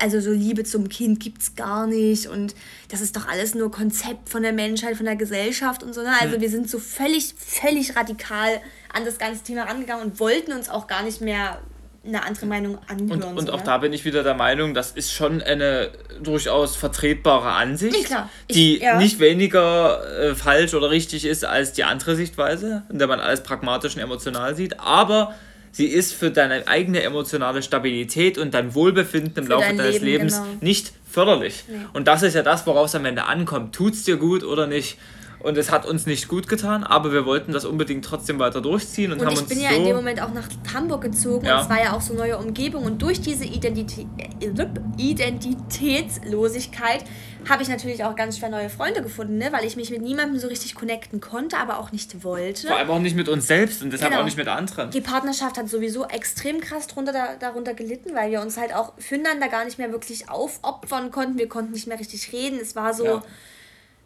also 0.00 0.20
so 0.20 0.32
Liebe 0.32 0.64
zum 0.64 0.88
Kind 0.88 1.20
gibt's 1.20 1.54
gar 1.54 1.86
nicht 1.86 2.26
und 2.26 2.54
das 2.88 3.00
ist 3.00 3.16
doch 3.16 3.28
alles 3.28 3.54
nur 3.54 3.70
Konzept 3.70 4.28
von 4.28 4.42
der 4.42 4.52
Menschheit, 4.52 4.96
von 4.96 5.06
der 5.06 5.16
Gesellschaft 5.16 5.82
und 5.82 5.94
so. 5.94 6.02
Ne? 6.02 6.12
Also 6.20 6.34
hm. 6.34 6.40
wir 6.40 6.50
sind 6.50 6.68
so 6.68 6.78
völlig, 6.78 7.34
völlig 7.38 7.94
radikal 7.94 8.60
an 8.92 9.04
das 9.04 9.18
ganze 9.18 9.44
Thema 9.44 9.64
rangegangen 9.64 10.04
und 10.04 10.20
wollten 10.20 10.52
uns 10.52 10.68
auch 10.68 10.88
gar 10.88 11.02
nicht 11.02 11.20
mehr 11.20 11.60
eine 12.04 12.24
andere 12.24 12.46
Meinung 12.46 12.78
anhören. 12.88 13.22
Und, 13.22 13.38
und 13.38 13.50
auch 13.50 13.60
da 13.60 13.78
bin 13.78 13.92
ich 13.92 14.04
wieder 14.04 14.22
der 14.22 14.34
Meinung, 14.34 14.72
das 14.72 14.92
ist 14.92 15.12
schon 15.12 15.42
eine 15.42 15.90
durchaus 16.22 16.76
vertretbare 16.76 17.52
Ansicht, 17.52 18.10
ja, 18.10 18.28
die 18.50 18.76
ich, 18.76 18.82
ja. 18.82 18.96
nicht 18.96 19.20
weniger 19.20 20.02
äh, 20.18 20.34
falsch 20.34 20.74
oder 20.74 20.90
richtig 20.90 21.24
ist 21.26 21.44
als 21.44 21.72
die 21.72 21.84
andere 21.84 22.16
Sichtweise, 22.16 22.84
in 22.90 22.98
der 22.98 23.06
man 23.06 23.20
alles 23.20 23.42
pragmatisch 23.42 23.96
und 23.96 24.00
emotional 24.00 24.54
sieht, 24.54 24.80
aber 24.80 25.34
sie 25.72 25.86
ist 25.86 26.14
für 26.14 26.30
deine 26.30 26.66
eigene 26.68 27.02
emotionale 27.02 27.62
Stabilität 27.62 28.38
und 28.38 28.54
dein 28.54 28.74
Wohlbefinden 28.74 29.36
im 29.36 29.44
für 29.44 29.50
Laufe 29.50 29.74
deines 29.74 30.00
Leben, 30.00 30.04
Lebens 30.04 30.36
genau. 30.36 30.48
nicht 30.62 30.92
förderlich. 31.10 31.64
Nee. 31.68 31.76
Und 31.92 32.08
das 32.08 32.22
ist 32.22 32.34
ja 32.34 32.42
das, 32.42 32.66
worauf 32.66 32.86
es 32.86 32.94
am 32.94 33.04
Ende 33.04 33.24
ankommt. 33.24 33.74
Tut 33.74 33.92
es 33.92 34.04
dir 34.04 34.16
gut 34.16 34.42
oder 34.42 34.66
nicht? 34.66 34.96
Und 35.42 35.56
es 35.56 35.70
hat 35.70 35.86
uns 35.86 36.04
nicht 36.06 36.28
gut 36.28 36.48
getan, 36.48 36.84
aber 36.84 37.12
wir 37.12 37.24
wollten 37.24 37.52
das 37.52 37.64
unbedingt 37.64 38.04
trotzdem 38.04 38.38
weiter 38.38 38.60
durchziehen 38.60 39.10
und, 39.12 39.20
und 39.20 39.26
haben 39.26 39.38
uns. 39.38 39.42
Ich 39.42 39.48
bin 39.48 39.60
ja 39.60 39.70
so 39.70 39.76
in 39.76 39.84
dem 39.84 39.96
Moment 39.96 40.20
auch 40.22 40.34
nach 40.34 40.48
Hamburg 40.74 41.00
gezogen 41.02 41.46
ja. 41.46 41.56
und 41.56 41.62
es 41.62 41.70
war 41.70 41.82
ja 41.82 41.94
auch 41.94 42.02
so 42.02 42.14
neue 42.14 42.36
Umgebung 42.36 42.84
und 42.84 43.00
durch 43.00 43.20
diese 43.20 43.44
Identität, 43.44 44.06
äh, 44.18 44.50
Identitätslosigkeit 44.98 47.04
habe 47.48 47.62
ich 47.62 47.70
natürlich 47.70 48.04
auch 48.04 48.14
ganz 48.16 48.36
schwer 48.38 48.50
neue 48.50 48.68
Freunde 48.68 49.02
gefunden, 49.02 49.38
ne? 49.38 49.50
weil 49.50 49.64
ich 49.64 49.76
mich 49.76 49.90
mit 49.90 50.02
niemandem 50.02 50.38
so 50.38 50.48
richtig 50.48 50.74
connecten 50.74 51.20
konnte, 51.20 51.56
aber 51.56 51.78
auch 51.78 51.90
nicht 51.90 52.22
wollte. 52.22 52.66
Vor 52.66 52.76
allem 52.76 52.90
auch 52.90 52.98
nicht 52.98 53.16
mit 53.16 53.30
uns 53.30 53.46
selbst 53.46 53.82
und 53.82 53.92
deshalb 53.92 54.10
genau. 54.10 54.20
auch 54.22 54.26
nicht 54.26 54.36
mit 54.36 54.48
anderen. 54.48 54.90
Die 54.90 55.00
Partnerschaft 55.00 55.56
hat 55.56 55.70
sowieso 55.70 56.06
extrem 56.06 56.60
krass 56.60 56.86
drunter, 56.86 57.12
da, 57.12 57.36
darunter 57.38 57.72
gelitten, 57.72 58.14
weil 58.14 58.30
wir 58.30 58.42
uns 58.42 58.58
halt 58.58 58.74
auch 58.74 58.92
füreinander 58.98 59.48
gar 59.48 59.64
nicht 59.64 59.78
mehr 59.78 59.90
wirklich 59.90 60.28
aufopfern 60.28 61.10
konnten. 61.10 61.38
Wir 61.38 61.48
konnten 61.48 61.72
nicht 61.72 61.86
mehr 61.86 61.98
richtig 61.98 62.30
reden. 62.32 62.58
Es 62.60 62.76
war 62.76 62.92
so. 62.92 63.06
Ja 63.06 63.22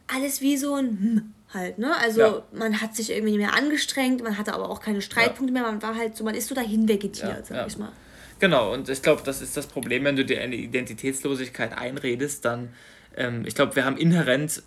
alles 0.07 0.40
wie 0.40 0.57
so 0.57 0.75
ein 0.75 0.87
hm 0.87 1.35
halt, 1.55 1.79
ne? 1.79 1.97
Also 1.97 2.21
ja. 2.21 2.43
man 2.53 2.81
hat 2.81 2.95
sich 2.97 3.11
irgendwie 3.11 3.33
nicht 3.33 3.40
mehr 3.40 3.55
angestrengt, 3.55 4.23
man 4.23 4.37
hatte 4.37 4.53
aber 4.53 4.69
auch 4.69 4.81
keine 4.81 5.01
Streitpunkte 5.01 5.55
ja. 5.55 5.62
mehr, 5.62 5.71
man 5.71 5.81
war 5.81 5.97
halt 5.97 6.17
so, 6.17 6.25
man 6.25 6.35
ist 6.35 6.49
so 6.49 6.55
dahin 6.55 6.88
vegetiert, 6.88 7.47
sag 7.47 7.69
ich 7.69 7.79
mal. 7.79 7.93
Genau, 8.40 8.75
und 8.75 8.88
ich 8.88 9.01
glaube, 9.01 9.23
das 9.25 9.40
ist 9.40 9.57
das 9.57 9.67
Problem, 9.67 10.05
wenn 10.05 10.17
du 10.17 10.25
dir 10.25 10.40
eine 10.43 10.57
Identitätslosigkeit 10.57 11.73
einredest, 11.73 12.45
dann, 12.45 12.71
ähm, 13.17 13.45
ich 13.47 13.55
glaube, 13.55 13.77
wir 13.77 13.85
haben 13.85 13.97
inhärent 13.97 14.62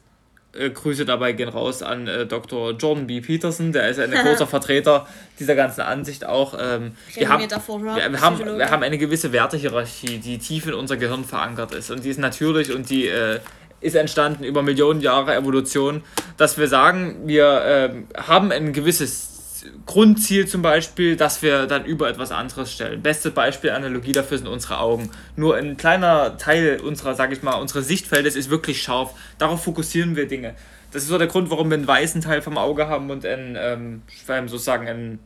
äh, 0.54 0.70
Grüße 0.70 1.04
dabei 1.04 1.34
gehen 1.34 1.50
raus 1.50 1.84
an 1.84 2.08
äh, 2.08 2.26
Dr. 2.26 2.72
Jordan 2.72 3.06
B. 3.06 3.20
Peterson, 3.20 3.74
der 3.74 3.90
ist 3.90 4.00
ein 4.00 4.12
großer 4.24 4.48
Vertreter 4.48 5.06
dieser 5.38 5.56
ganzen 5.56 5.82
Ansicht 5.82 6.26
auch. 6.26 6.54
Ähm, 6.58 6.94
wir, 7.14 7.28
haben, 7.28 7.42
wir, 7.42 7.50
wir, 7.50 8.22
haben, 8.22 8.58
wir 8.58 8.72
haben 8.72 8.84
eine 8.84 8.98
gewisse 8.98 9.34
Wertehierarchie, 9.34 10.20
die 10.20 10.38
tief 10.38 10.66
in 10.66 10.74
unser 10.74 10.96
Gehirn 10.96 11.26
verankert 11.26 11.74
ist 11.74 11.92
und 11.92 12.06
die 12.06 12.10
ist 12.10 12.20
natürlich 12.20 12.74
und 12.74 12.90
die 12.90 13.08
äh, 13.08 13.42
ist 13.82 13.96
entstanden 13.96 14.44
über 14.44 14.62
Millionen 14.64 15.02
Jahre 15.02 15.36
Evolution, 15.36 16.04
dass 16.38 16.58
wir 16.58 16.68
sagen, 16.68 17.28
wir 17.28 18.06
äh, 18.16 18.22
haben 18.22 18.52
ein 18.52 18.74
gewisses 18.74 19.38
Grundziel 19.86 20.48
zum 20.48 20.62
Beispiel, 20.62 21.16
dass 21.16 21.42
wir 21.42 21.68
dann 21.68 21.86
über 21.86 22.10
etwas 22.10 22.32
anderes 22.32 22.72
stellen. 22.72 23.02
Beste 23.02 23.32
Beispiel, 23.32 23.72
Analogie 23.72 24.12
dafür 24.12 24.38
sind 24.38 24.48
unsere 24.48 24.80
Augen. 24.80 25.10
Nur 25.36 25.56
ein 25.56 25.78
kleiner 25.78 26.38
Teil 26.38 26.80
unserer, 26.82 27.16
sag 27.16 27.32
ich 27.32 27.44
mal, 27.44 27.56
unseres 27.56 27.88
Sichtfeldes 27.88 28.36
ist 28.36 28.50
wirklich 28.50 28.82
scharf. 28.82 29.14
Darauf 29.38 29.64
fokussieren 29.64 30.16
wir 30.16 30.28
Dinge. 30.28 30.56
Das 30.92 31.04
ist 31.04 31.10
so 31.10 31.18
der 31.18 31.28
Grund, 31.28 31.50
warum 31.50 31.70
wir 31.70 31.78
einen 31.78 31.88
weißen 31.88 32.22
Teil 32.22 32.42
vom 32.42 32.58
Auge 32.58 32.88
haben 32.88 33.10
und 33.10 33.26
einen, 33.26 33.58
ähm, 33.60 34.02
sozusagen 34.48 34.88
einen 34.88 35.20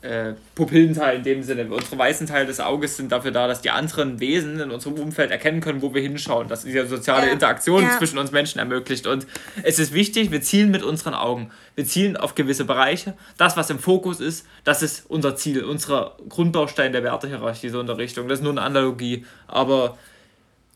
äh, 0.00 0.34
Pupillenteil 0.54 1.16
in 1.16 1.22
dem 1.24 1.42
Sinne. 1.42 1.66
Unsere 1.68 1.98
weißen 1.98 2.26
Teile 2.26 2.46
des 2.46 2.60
Auges 2.60 2.96
sind 2.96 3.10
dafür 3.10 3.32
da, 3.32 3.48
dass 3.48 3.62
die 3.62 3.70
anderen 3.70 4.20
Wesen 4.20 4.60
in 4.60 4.70
unserem 4.70 4.98
Umfeld 4.98 5.30
erkennen 5.30 5.60
können, 5.60 5.82
wo 5.82 5.92
wir 5.92 6.00
hinschauen, 6.00 6.46
dass 6.46 6.62
diese 6.62 6.86
soziale 6.86 7.26
ja. 7.26 7.32
Interaktion 7.32 7.82
ja. 7.82 7.98
zwischen 7.98 8.18
uns 8.18 8.30
Menschen 8.30 8.60
ermöglicht. 8.60 9.08
Und 9.08 9.26
es 9.64 9.78
ist 9.80 9.92
wichtig, 9.92 10.30
wir 10.30 10.40
zielen 10.40 10.70
mit 10.70 10.84
unseren 10.84 11.14
Augen. 11.14 11.50
Wir 11.74 11.84
zielen 11.84 12.16
auf 12.16 12.36
gewisse 12.36 12.64
Bereiche. 12.64 13.14
Das, 13.38 13.56
was 13.56 13.70
im 13.70 13.80
Fokus 13.80 14.20
ist, 14.20 14.46
das 14.62 14.82
ist 14.82 15.04
unser 15.08 15.34
Ziel, 15.34 15.64
unser 15.64 16.16
Grundbaustein 16.28 16.92
der 16.92 17.02
Wertehierarchie, 17.02 17.68
so 17.68 17.80
in 17.80 17.88
der 17.88 17.98
Richtung. 17.98 18.28
Das 18.28 18.38
ist 18.38 18.44
nur 18.44 18.52
eine 18.52 18.62
Analogie, 18.62 19.24
aber 19.48 19.98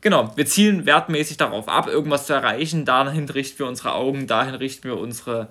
genau, 0.01 0.33
wir 0.37 0.47
zielen 0.47 0.85
wertmäßig 0.85 1.37
darauf 1.37 1.69
ab, 1.69 1.87
irgendwas 1.87 2.27
zu 2.27 2.33
erreichen. 2.33 2.85
Dahin 2.85 3.29
richten 3.29 3.61
wir 3.61 3.67
unsere 3.67 3.95
Augen, 3.95 4.27
dahin 4.27 4.57
richten 4.57 4.85
wir 4.85 4.99
unsere 4.99 5.49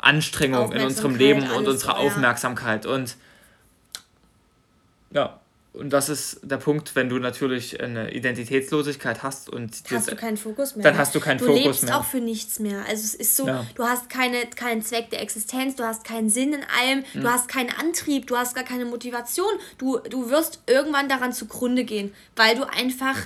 Anstrengung 0.00 0.72
in 0.72 0.82
unserem 0.82 1.14
Leben 1.14 1.50
und 1.50 1.68
unsere 1.68 1.96
Aufmerksamkeit. 1.96 2.86
Und 2.86 3.16
ja, 5.10 5.40
und 5.72 5.90
das 5.90 6.08
ist 6.08 6.40
der 6.42 6.56
Punkt, 6.56 6.96
wenn 6.96 7.08
du 7.08 7.18
natürlich 7.20 7.80
eine 7.80 8.12
Identitätslosigkeit 8.12 9.22
hast 9.22 9.48
und 9.48 9.82
hast 9.88 10.10
du 10.10 10.16
keinen 10.16 10.36
Fokus 10.36 10.74
mehr. 10.74 10.82
Dann 10.82 10.98
hast 10.98 11.14
du 11.14 11.20
keinen 11.20 11.38
du 11.38 11.46
Fokus 11.46 11.64
lebst 11.64 11.84
mehr. 11.84 11.96
auch 11.96 12.04
für 12.04 12.18
nichts 12.18 12.58
mehr. 12.58 12.80
Also 12.88 13.04
es 13.04 13.14
ist 13.14 13.36
so, 13.36 13.46
ja. 13.46 13.64
du 13.76 13.84
hast 13.84 14.10
keine, 14.10 14.46
keinen 14.56 14.82
Zweck 14.82 15.10
der 15.10 15.22
Existenz, 15.22 15.76
du 15.76 15.84
hast 15.84 16.02
keinen 16.02 16.28
Sinn 16.28 16.54
in 16.54 16.64
allem, 16.80 17.04
mhm. 17.14 17.20
du 17.20 17.28
hast 17.30 17.46
keinen 17.46 17.70
Antrieb, 17.70 18.26
du 18.26 18.36
hast 18.36 18.56
gar 18.56 18.64
keine 18.64 18.84
Motivation. 18.84 19.52
Du, 19.78 19.98
du 19.98 20.28
wirst 20.28 20.60
irgendwann 20.66 21.08
daran 21.08 21.32
zugrunde 21.32 21.84
gehen, 21.84 22.12
weil 22.34 22.56
du 22.56 22.64
einfach 22.64 23.16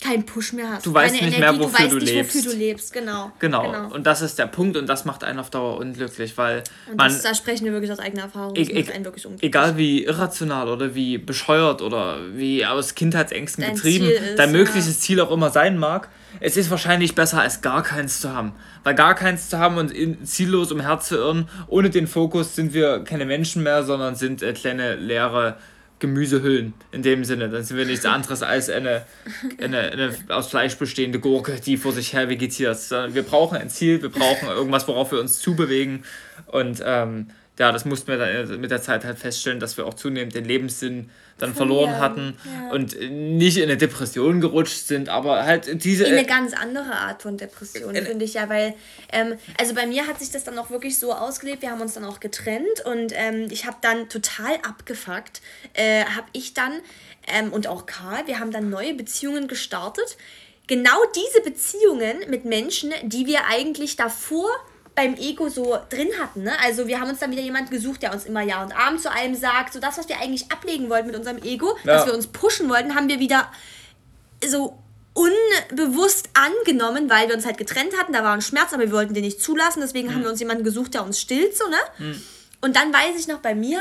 keinen 0.00 0.26
Push 0.26 0.52
mehr 0.52 0.70
hast. 0.70 0.86
Du 0.86 0.92
weißt 0.92 1.14
nicht 1.14 1.22
Energie, 1.22 1.40
mehr, 1.40 1.58
wofür 1.58 1.88
du, 1.88 1.98
du 1.98 2.04
nicht, 2.04 2.14
lebst. 2.14 2.36
Wofür 2.36 2.52
du 2.52 2.58
lebst, 2.58 2.92
genau. 2.92 3.32
genau. 3.38 3.62
genau. 3.62 3.94
Und 3.94 4.06
das 4.06 4.22
ist 4.22 4.38
der 4.38 4.46
Punkt 4.46 4.76
und 4.76 4.86
das 4.86 5.04
macht 5.04 5.24
einen 5.24 5.38
auf 5.38 5.50
Dauer 5.50 5.78
unglücklich, 5.78 6.36
weil 6.36 6.62
und 6.90 6.96
man. 6.96 7.08
Das, 7.08 7.22
da 7.22 7.34
sprechen 7.34 7.64
wir 7.64 7.72
wirklich 7.72 7.92
aus 7.92 7.98
eigener 7.98 8.24
Erfahrung. 8.24 8.54
E 8.56 8.60
macht 8.60 8.92
einen 8.92 9.04
wirklich 9.04 9.24
unglücklich. 9.24 9.48
Egal 9.48 9.76
wie 9.76 10.04
irrational 10.04 10.68
oder 10.68 10.94
wie 10.94 11.18
bescheuert 11.18 11.80
oder 11.80 12.18
wie 12.34 12.66
aus 12.66 12.94
Kindheitsängsten 12.94 13.64
dein 13.64 13.74
getrieben 13.74 14.08
ist, 14.08 14.38
dein 14.38 14.52
mögliches 14.52 14.86
ja. 14.86 15.00
Ziel 15.00 15.20
auch 15.20 15.30
immer 15.30 15.50
sein 15.50 15.78
mag, 15.78 16.08
es 16.40 16.56
ist 16.56 16.70
wahrscheinlich 16.70 17.14
besser, 17.14 17.40
als 17.40 17.62
gar 17.62 17.82
keins 17.82 18.20
zu 18.20 18.32
haben. 18.32 18.52
Weil 18.82 18.94
gar 18.94 19.14
keins 19.14 19.48
zu 19.48 19.58
haben 19.58 19.78
und 19.78 19.94
ziellos 20.26 20.72
umher 20.72 21.00
zu 21.00 21.16
irren, 21.16 21.48
ohne 21.68 21.90
den 21.90 22.06
Fokus 22.06 22.54
sind 22.54 22.74
wir 22.74 23.04
keine 23.04 23.24
Menschen 23.24 23.62
mehr, 23.62 23.84
sondern 23.84 24.16
sind 24.16 24.42
äh, 24.42 24.52
kleine 24.52 24.96
leere 24.96 25.56
Gemüsehüllen 26.04 26.74
in 26.92 27.02
dem 27.02 27.24
Sinne. 27.24 27.48
Dann 27.48 27.64
sind 27.64 27.78
wir 27.78 27.86
nichts 27.86 28.04
anderes 28.04 28.42
als 28.42 28.68
eine, 28.68 29.06
eine, 29.58 29.78
eine 29.78 30.14
aus 30.28 30.48
Fleisch 30.48 30.76
bestehende 30.76 31.18
Gurke, 31.18 31.58
die 31.64 31.78
vor 31.78 31.92
sich 31.92 32.12
her 32.12 32.28
vegetiert. 32.28 32.78
Wir 32.90 33.22
brauchen 33.22 33.56
ein 33.56 33.70
Ziel, 33.70 34.02
wir 34.02 34.10
brauchen 34.10 34.48
irgendwas, 34.48 34.86
worauf 34.86 35.12
wir 35.12 35.20
uns 35.20 35.38
zubewegen. 35.38 36.04
Und 36.48 36.82
ähm, 36.84 37.28
ja, 37.58 37.70
das 37.70 37.84
mussten 37.84 38.08
wir 38.08 38.18
dann 38.18 38.60
mit 38.60 38.70
der 38.70 38.82
Zeit 38.82 39.04
halt 39.04 39.18
feststellen, 39.18 39.60
dass 39.60 39.76
wir 39.76 39.86
auch 39.86 39.94
zunehmend 39.94 40.34
den 40.34 40.44
Lebenssinn 40.44 41.10
dann 41.38 41.54
verloren 41.54 41.90
ja, 41.90 41.98
hatten 41.98 42.36
ja. 42.44 42.70
und 42.72 42.98
nicht 43.10 43.56
in 43.58 43.64
eine 43.64 43.76
Depression 43.76 44.40
gerutscht 44.40 44.86
sind, 44.86 45.08
aber 45.08 45.44
halt 45.44 45.84
diese. 45.84 46.04
In 46.04 46.14
eine 46.14 46.26
ganz 46.26 46.52
andere 46.52 46.92
Art 46.92 47.22
von 47.22 47.36
Depression, 47.36 47.94
finde 47.94 48.24
ich 48.24 48.34
ja, 48.34 48.48
weil, 48.48 48.74
ähm, 49.12 49.34
also 49.58 49.74
bei 49.74 49.86
mir 49.86 50.06
hat 50.06 50.20
sich 50.20 50.30
das 50.30 50.44
dann 50.44 50.58
auch 50.58 50.70
wirklich 50.70 50.98
so 50.98 51.12
ausgelebt, 51.12 51.62
wir 51.62 51.70
haben 51.70 51.80
uns 51.80 51.94
dann 51.94 52.04
auch 52.04 52.20
getrennt 52.20 52.84
und 52.84 53.12
ähm, 53.14 53.46
ich 53.50 53.66
habe 53.66 53.76
dann 53.80 54.08
total 54.08 54.56
abgefuckt, 54.66 55.40
äh, 55.74 56.04
habe 56.04 56.26
ich 56.32 56.54
dann 56.54 56.72
ähm, 57.26 57.52
und 57.52 57.66
auch 57.66 57.86
Karl, 57.86 58.26
wir 58.26 58.40
haben 58.40 58.50
dann 58.50 58.70
neue 58.70 58.94
Beziehungen 58.94 59.48
gestartet. 59.48 60.16
Genau 60.66 60.96
diese 61.14 61.42
Beziehungen 61.42 62.16
mit 62.28 62.44
Menschen, 62.44 62.92
die 63.04 63.26
wir 63.26 63.46
eigentlich 63.50 63.96
davor 63.96 64.48
beim 64.94 65.16
Ego 65.16 65.48
so 65.48 65.76
drin 65.90 66.10
hatten. 66.20 66.44
Ne? 66.44 66.52
Also 66.62 66.86
wir 66.86 67.00
haben 67.00 67.10
uns 67.10 67.18
dann 67.18 67.30
wieder 67.30 67.42
jemand 67.42 67.70
gesucht, 67.70 68.02
der 68.02 68.12
uns 68.12 68.24
immer 68.26 68.42
Ja 68.42 68.62
und 68.62 68.76
Abend 68.76 69.00
zu 69.00 69.10
einem 69.10 69.34
sagt. 69.34 69.72
So 69.72 69.80
das, 69.80 69.98
was 69.98 70.08
wir 70.08 70.20
eigentlich 70.20 70.52
ablegen 70.52 70.88
wollten 70.88 71.08
mit 71.08 71.16
unserem 71.16 71.38
Ego, 71.38 71.76
ja. 71.84 71.94
dass 71.96 72.06
wir 72.06 72.14
uns 72.14 72.28
pushen 72.28 72.68
wollten, 72.68 72.94
haben 72.94 73.08
wir 73.08 73.18
wieder 73.18 73.50
so 74.46 74.78
unbewusst 75.14 76.28
angenommen, 76.34 77.08
weil 77.08 77.28
wir 77.28 77.34
uns 77.34 77.46
halt 77.46 77.58
getrennt 77.58 77.96
hatten. 77.98 78.12
Da 78.12 78.22
war 78.22 78.34
ein 78.34 78.42
Schmerz, 78.42 78.72
aber 78.72 78.84
wir 78.84 78.92
wollten 78.92 79.14
den 79.14 79.24
nicht 79.24 79.40
zulassen. 79.40 79.80
Deswegen 79.80 80.08
mhm. 80.08 80.14
haben 80.14 80.22
wir 80.22 80.30
uns 80.30 80.40
jemanden 80.40 80.64
gesucht, 80.64 80.94
der 80.94 81.04
uns 81.04 81.20
stillt. 81.20 81.56
So, 81.56 81.68
ne? 81.68 81.76
Mhm. 81.98 82.22
Und 82.60 82.76
dann 82.76 82.92
weiß 82.92 83.18
ich 83.18 83.26
noch, 83.26 83.38
bei 83.38 83.54
mir 83.54 83.80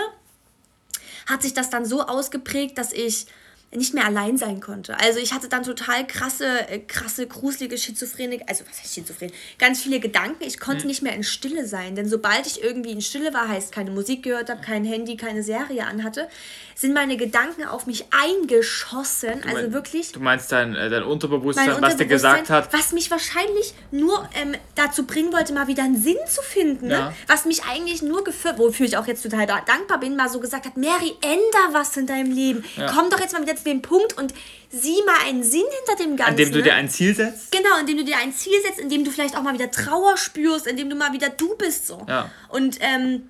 hat 1.27 1.41
sich 1.41 1.53
das 1.53 1.69
dann 1.69 1.85
so 1.85 2.01
ausgeprägt, 2.01 2.77
dass 2.77 2.91
ich 2.91 3.27
nicht 3.75 3.93
mehr 3.93 4.05
allein 4.05 4.37
sein 4.37 4.59
konnte. 4.59 4.99
Also 4.99 5.19
ich 5.19 5.33
hatte 5.33 5.49
dann 5.49 5.63
total 5.63 6.05
krasse, 6.05 6.69
äh, 6.69 6.79
krasse, 6.79 7.27
gruselige 7.27 7.77
Schizophrenie, 7.77 8.41
also 8.47 8.63
was 8.69 8.79
heißt 8.79 8.93
Schizophren? 8.93 9.31
Ganz 9.59 9.81
viele 9.81 9.99
Gedanken. 9.99 10.43
Ich 10.43 10.59
konnte 10.59 10.83
mhm. 10.83 10.87
nicht 10.87 11.01
mehr 11.01 11.13
in 11.13 11.23
Stille 11.23 11.67
sein, 11.67 11.95
denn 11.95 12.07
sobald 12.07 12.45
ich 12.47 12.63
irgendwie 12.63 12.91
in 12.91 13.01
Stille 13.01 13.33
war, 13.33 13.47
heißt 13.47 13.71
keine 13.71 13.91
Musik 13.91 14.23
gehört 14.23 14.49
habe, 14.49 14.61
kein 14.61 14.85
Handy, 14.85 15.17
keine 15.17 15.43
Serie 15.43 15.85
anhatte, 15.85 16.27
sind 16.75 16.93
meine 16.93 17.17
Gedanken 17.17 17.65
auf 17.65 17.85
mich 17.85 18.05
eingeschossen. 18.11 19.41
Du 19.41 19.49
also 19.49 19.73
wirklich. 19.73 20.11
Du 20.11 20.19
meinst 20.19 20.51
dein, 20.51 20.75
äh, 20.75 20.89
dein 20.89 21.03
Unterbewusstsein, 21.03 21.69
Unterbewusstsein, 21.69 21.81
was 21.81 21.97
dir 21.97 22.05
gesagt 22.05 22.49
hat? 22.49 22.73
Was 22.73 22.91
mich 22.93 23.11
wahrscheinlich 23.11 23.73
nur 23.91 24.27
ähm, 24.35 24.55
dazu 24.75 25.05
bringen 25.05 25.31
wollte, 25.33 25.53
mal 25.53 25.67
wieder 25.67 25.83
einen 25.83 26.01
Sinn 26.01 26.17
zu 26.27 26.41
finden. 26.41 26.89
Ja. 26.89 27.09
Ne? 27.09 27.15
Was 27.27 27.45
mich 27.45 27.63
eigentlich 27.65 28.01
nur 28.01 28.23
geführt, 28.23 28.57
wofür 28.57 28.85
ich 28.85 28.97
auch 28.97 29.07
jetzt 29.07 29.23
total 29.23 29.45
dankbar 29.45 29.99
bin, 29.99 30.15
mal 30.15 30.29
so 30.29 30.39
gesagt 30.39 30.65
hat, 30.65 30.77
Mary, 30.77 31.15
änder 31.21 31.73
was 31.73 31.95
in 31.97 32.07
deinem 32.07 32.31
Leben. 32.31 32.63
Ja. 32.75 32.91
Komm 32.91 33.09
doch 33.09 33.19
jetzt 33.19 33.33
mal 33.33 33.41
wieder 33.41 33.55
zu 33.63 33.69
dem 33.69 33.81
Punkt 33.81 34.17
und 34.17 34.33
sieh 34.69 35.01
mal 35.05 35.27
einen 35.27 35.43
Sinn 35.43 35.65
hinter 35.85 36.03
dem 36.03 36.17
Ganzen. 36.17 36.37
Indem 36.37 36.51
du 36.51 36.61
dir 36.63 36.75
ein 36.75 36.89
Ziel 36.89 37.15
setzt? 37.15 37.51
Genau, 37.51 37.79
indem 37.79 37.97
du 37.97 38.03
dir 38.03 38.17
ein 38.17 38.33
Ziel 38.33 38.61
setzt, 38.63 38.79
indem 38.79 39.03
du 39.05 39.11
vielleicht 39.11 39.37
auch 39.37 39.41
mal 39.41 39.53
wieder 39.53 39.71
Trauer 39.71 40.17
spürst, 40.17 40.67
indem 40.67 40.89
du 40.89 40.95
mal 40.95 41.13
wieder 41.13 41.29
du 41.29 41.55
bist 41.55 41.87
so. 41.87 42.05
Ja. 42.07 42.29
Und 42.49 42.77
ähm, 42.81 43.29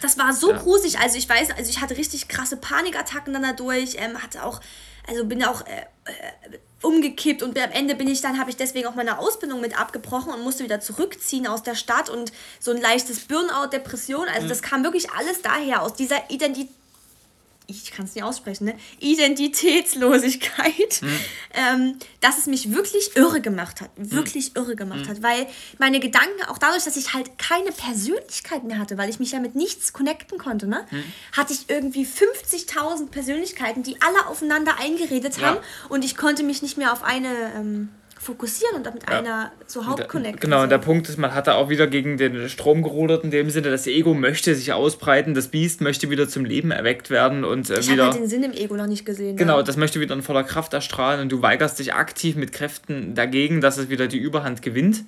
das 0.00 0.18
war 0.18 0.32
so 0.32 0.50
ja. 0.50 0.58
gruselig. 0.58 0.98
Also 0.98 1.16
ich 1.16 1.28
weiß, 1.28 1.50
also 1.56 1.70
ich 1.70 1.80
hatte 1.80 1.96
richtig 1.96 2.28
krasse 2.28 2.56
Panikattacken 2.56 3.32
dann 3.32 3.42
dadurch, 3.42 3.96
ähm, 3.98 4.20
hatte 4.22 4.44
auch, 4.44 4.60
also 5.08 5.24
bin 5.24 5.44
auch 5.44 5.62
äh, 5.62 5.82
äh, 6.04 6.58
umgekippt 6.82 7.42
und 7.42 7.56
am 7.58 7.70
Ende 7.70 7.94
bin 7.94 8.08
ich 8.08 8.20
dann, 8.20 8.38
habe 8.38 8.50
ich 8.50 8.56
deswegen 8.56 8.88
auch 8.88 8.96
meine 8.96 9.18
Ausbildung 9.18 9.60
mit 9.60 9.78
abgebrochen 9.78 10.32
und 10.32 10.42
musste 10.42 10.64
wieder 10.64 10.80
zurückziehen 10.80 11.46
aus 11.46 11.62
der 11.62 11.76
Stadt 11.76 12.10
und 12.10 12.32
so 12.58 12.72
ein 12.72 12.80
leichtes 12.80 13.20
Burnout, 13.20 13.68
Depression, 13.72 14.26
also 14.28 14.46
mhm. 14.46 14.48
das 14.48 14.62
kam 14.62 14.82
wirklich 14.82 15.10
alles 15.12 15.42
daher, 15.42 15.82
aus 15.82 15.94
dieser 15.94 16.30
Identität 16.30 16.74
ich 17.66 17.90
kann 17.90 18.04
es 18.04 18.14
nicht 18.14 18.24
aussprechen, 18.24 18.64
ne? 18.64 18.74
Identitätslosigkeit, 19.00 21.02
mhm. 21.02 21.20
ähm, 21.54 21.98
dass 22.20 22.38
es 22.38 22.46
mich 22.46 22.72
wirklich 22.72 23.16
irre 23.16 23.40
gemacht 23.40 23.80
hat. 23.80 23.90
Wirklich 23.96 24.50
mhm. 24.50 24.62
irre 24.62 24.76
gemacht 24.76 25.06
mhm. 25.06 25.08
hat. 25.08 25.22
Weil 25.22 25.46
meine 25.78 26.00
Gedanken, 26.00 26.42
auch 26.48 26.58
dadurch, 26.58 26.84
dass 26.84 26.96
ich 26.96 27.14
halt 27.14 27.38
keine 27.38 27.72
Persönlichkeit 27.72 28.64
mehr 28.64 28.78
hatte, 28.78 28.98
weil 28.98 29.08
ich 29.08 29.20
mich 29.20 29.32
ja 29.32 29.40
mit 29.40 29.54
nichts 29.54 29.92
connecten 29.92 30.38
konnte, 30.38 30.66
ne? 30.66 30.86
Mhm. 30.90 31.04
hatte 31.36 31.52
ich 31.52 31.68
irgendwie 31.68 32.06
50.000 32.06 33.10
Persönlichkeiten, 33.10 33.82
die 33.82 34.00
alle 34.02 34.26
aufeinander 34.26 34.78
eingeredet 34.78 35.38
ja. 35.38 35.48
haben 35.48 35.58
und 35.88 36.04
ich 36.04 36.16
konnte 36.16 36.42
mich 36.42 36.62
nicht 36.62 36.76
mehr 36.76 36.92
auf 36.92 37.02
eine. 37.02 37.52
Ähm, 37.56 37.88
fokussieren 38.22 38.76
und 38.76 38.86
damit 38.86 39.02
ja. 39.10 39.18
einer 39.18 39.52
so 39.66 39.84
Hauptconnect. 39.84 40.40
Genau, 40.40 40.62
und 40.62 40.68
der 40.70 40.78
Punkt 40.78 41.08
ist, 41.08 41.18
man 41.18 41.34
hat 41.34 41.48
da 41.48 41.54
auch 41.54 41.68
wieder 41.68 41.88
gegen 41.88 42.18
den 42.18 42.48
Strom 42.48 42.82
gerudert, 42.82 43.24
in 43.24 43.32
dem 43.32 43.50
Sinne, 43.50 43.70
das 43.70 43.88
Ego 43.88 44.14
möchte 44.14 44.54
sich 44.54 44.72
ausbreiten, 44.72 45.34
das 45.34 45.48
Biest 45.48 45.80
möchte 45.80 46.08
wieder 46.08 46.28
zum 46.28 46.44
Leben 46.44 46.70
erweckt 46.70 47.10
werden 47.10 47.44
und 47.44 47.68
äh, 47.68 47.80
ich 47.80 47.90
wieder. 47.90 48.04
Halt 48.04 48.14
den 48.14 48.28
Sinn 48.28 48.44
im 48.44 48.52
Ego 48.52 48.76
noch 48.76 48.86
nicht 48.86 49.04
gesehen. 49.04 49.36
Genau, 49.36 49.56
ja. 49.56 49.62
das 49.64 49.76
möchte 49.76 49.98
wieder 49.98 50.14
in 50.14 50.22
voller 50.22 50.44
Kraft 50.44 50.72
erstrahlen 50.72 51.20
und 51.20 51.32
du 51.32 51.42
weigerst 51.42 51.80
dich 51.80 51.94
aktiv 51.94 52.36
mit 52.36 52.52
Kräften 52.52 53.16
dagegen, 53.16 53.60
dass 53.60 53.76
es 53.76 53.88
wieder 53.88 54.06
die 54.06 54.18
Überhand 54.18 54.62
gewinnt. 54.62 55.04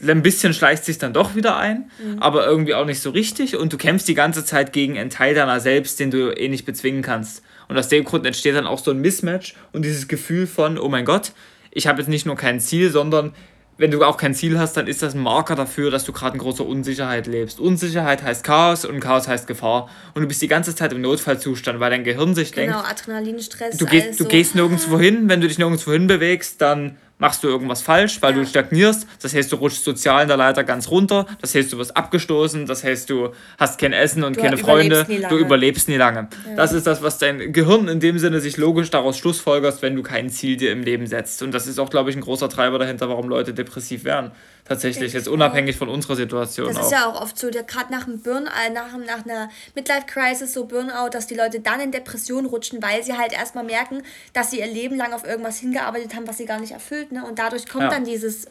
Ein 0.00 0.22
bisschen 0.22 0.54
schleicht 0.54 0.86
sich 0.86 0.96
dann 0.96 1.12
doch 1.12 1.34
wieder 1.36 1.58
ein, 1.58 1.90
mhm. 2.02 2.18
aber 2.18 2.46
irgendwie 2.46 2.74
auch 2.74 2.86
nicht 2.86 3.00
so 3.00 3.10
richtig 3.10 3.56
und 3.56 3.74
du 3.74 3.76
kämpfst 3.76 4.08
die 4.08 4.14
ganze 4.14 4.42
Zeit 4.42 4.72
gegen 4.72 4.96
einen 4.96 5.10
Teil 5.10 5.34
deiner 5.34 5.60
selbst, 5.60 6.00
den 6.00 6.10
du 6.10 6.30
eh 6.30 6.48
nicht 6.48 6.64
bezwingen 6.64 7.02
kannst. 7.02 7.42
Und 7.68 7.76
aus 7.76 7.88
dem 7.88 8.04
Grund 8.04 8.26
entsteht 8.26 8.54
dann 8.54 8.66
auch 8.66 8.78
so 8.78 8.90
ein 8.90 9.00
Mismatch 9.00 9.54
und 9.72 9.84
dieses 9.84 10.08
Gefühl 10.08 10.46
von, 10.46 10.78
oh 10.78 10.88
mein 10.88 11.04
Gott, 11.04 11.32
ich 11.72 11.86
habe 11.86 12.00
jetzt 12.00 12.08
nicht 12.08 12.26
nur 12.26 12.36
kein 12.36 12.60
Ziel, 12.60 12.90
sondern 12.90 13.34
wenn 13.78 13.90
du 13.90 14.04
auch 14.04 14.16
kein 14.16 14.34
Ziel 14.34 14.58
hast, 14.58 14.76
dann 14.76 14.86
ist 14.86 15.02
das 15.02 15.14
ein 15.14 15.20
Marker 15.20 15.56
dafür, 15.56 15.90
dass 15.90 16.04
du 16.04 16.12
gerade 16.12 16.34
in 16.34 16.40
großer 16.40 16.64
Unsicherheit 16.64 17.26
lebst. 17.26 17.58
Unsicherheit 17.58 18.22
heißt 18.22 18.44
Chaos 18.44 18.84
und 18.84 19.00
Chaos 19.00 19.26
heißt 19.26 19.46
Gefahr. 19.46 19.88
Und 20.14 20.22
du 20.22 20.28
bist 20.28 20.42
die 20.42 20.48
ganze 20.48 20.74
Zeit 20.74 20.92
im 20.92 21.00
Notfallzustand, 21.00 21.80
weil 21.80 21.90
dein 21.90 22.04
Gehirn 22.04 22.34
sich 22.34 22.52
genau, 22.52 22.66
denkt. 22.66 22.76
Genau, 22.76 22.90
Adrenalinstress. 22.90 23.78
Du, 23.78 23.86
gehst, 23.86 24.20
du 24.20 24.24
so. 24.24 24.28
gehst 24.28 24.54
nirgendwo 24.54 25.00
hin. 25.00 25.28
Wenn 25.28 25.40
du 25.40 25.48
dich 25.48 25.58
nirgendwo 25.58 25.90
hin 25.90 26.06
bewegst, 26.06 26.60
dann 26.60 26.96
machst 27.22 27.44
du 27.44 27.48
irgendwas 27.48 27.82
falsch, 27.82 28.20
weil 28.20 28.32
ja. 28.32 28.40
du 28.40 28.46
stagnierst. 28.46 29.06
Das 29.22 29.32
heißt, 29.32 29.50
du 29.52 29.56
rutschst 29.56 29.84
sozial 29.84 30.22
in 30.22 30.28
der 30.28 30.36
Leiter 30.36 30.64
ganz 30.64 30.90
runter. 30.90 31.24
Das 31.40 31.54
heißt, 31.54 31.72
du 31.72 31.78
wirst 31.78 31.96
abgestoßen. 31.96 32.66
Das 32.66 32.82
heißt, 32.82 33.08
du 33.08 33.30
hast 33.58 33.80
kein 33.80 33.92
Essen 33.92 34.24
und 34.24 34.36
du 34.36 34.40
keine 34.40 34.58
Freunde. 34.58 35.06
Du 35.28 35.38
überlebst 35.38 35.88
nie 35.88 35.96
lange. 35.96 36.28
Ja. 36.48 36.56
Das 36.56 36.72
ist 36.72 36.84
das, 36.86 37.00
was 37.00 37.18
dein 37.18 37.52
Gehirn 37.52 37.86
in 37.86 38.00
dem 38.00 38.18
Sinne 38.18 38.40
sich 38.40 38.56
logisch 38.56 38.90
daraus 38.90 39.16
schlussfolgerst, 39.18 39.82
wenn 39.82 39.94
du 39.94 40.02
kein 40.02 40.30
Ziel 40.30 40.56
dir 40.56 40.72
im 40.72 40.82
Leben 40.82 41.06
setzt. 41.06 41.42
Und 41.42 41.52
das 41.52 41.68
ist 41.68 41.78
auch, 41.78 41.90
glaube 41.90 42.10
ich, 42.10 42.16
ein 42.16 42.22
großer 42.22 42.48
Treiber 42.48 42.80
dahinter, 42.80 43.08
warum 43.08 43.28
Leute 43.28 43.54
depressiv 43.54 44.02
werden. 44.02 44.32
Tatsächlich, 44.64 45.12
jetzt 45.12 45.26
unabhängig 45.26 45.76
von 45.76 45.88
unserer 45.88 46.14
Situation. 46.14 46.68
Das 46.68 46.76
auch. 46.76 46.84
ist 46.84 46.92
ja 46.92 47.06
auch 47.06 47.20
oft 47.20 47.36
so, 47.38 47.50
gerade 47.50 47.90
nach 47.90 48.06
einem 48.06 48.20
Burnout, 48.20 48.50
äh, 48.66 48.70
nach, 48.70 48.96
nach 48.96 49.24
einer 49.24 49.50
Midlife-Crisis, 49.74 50.52
so 50.52 50.66
Burnout, 50.66 51.10
dass 51.10 51.26
die 51.26 51.34
Leute 51.34 51.60
dann 51.60 51.80
in 51.80 51.90
Depression 51.90 52.46
rutschen, 52.46 52.80
weil 52.80 53.02
sie 53.02 53.14
halt 53.18 53.32
erstmal 53.32 53.64
merken, 53.64 54.02
dass 54.32 54.50
sie 54.50 54.60
ihr 54.60 54.66
Leben 54.66 54.96
lang 54.96 55.12
auf 55.12 55.24
irgendwas 55.24 55.58
hingearbeitet 55.58 56.14
haben, 56.14 56.28
was 56.28 56.38
sie 56.38 56.46
gar 56.46 56.60
nicht 56.60 56.72
erfüllt. 56.72 57.10
Ne? 57.10 57.24
Und 57.24 57.38
dadurch 57.40 57.68
kommt 57.68 57.84
ja. 57.84 57.90
dann 57.90 58.04
dieses 58.04 58.44
äh, 58.44 58.48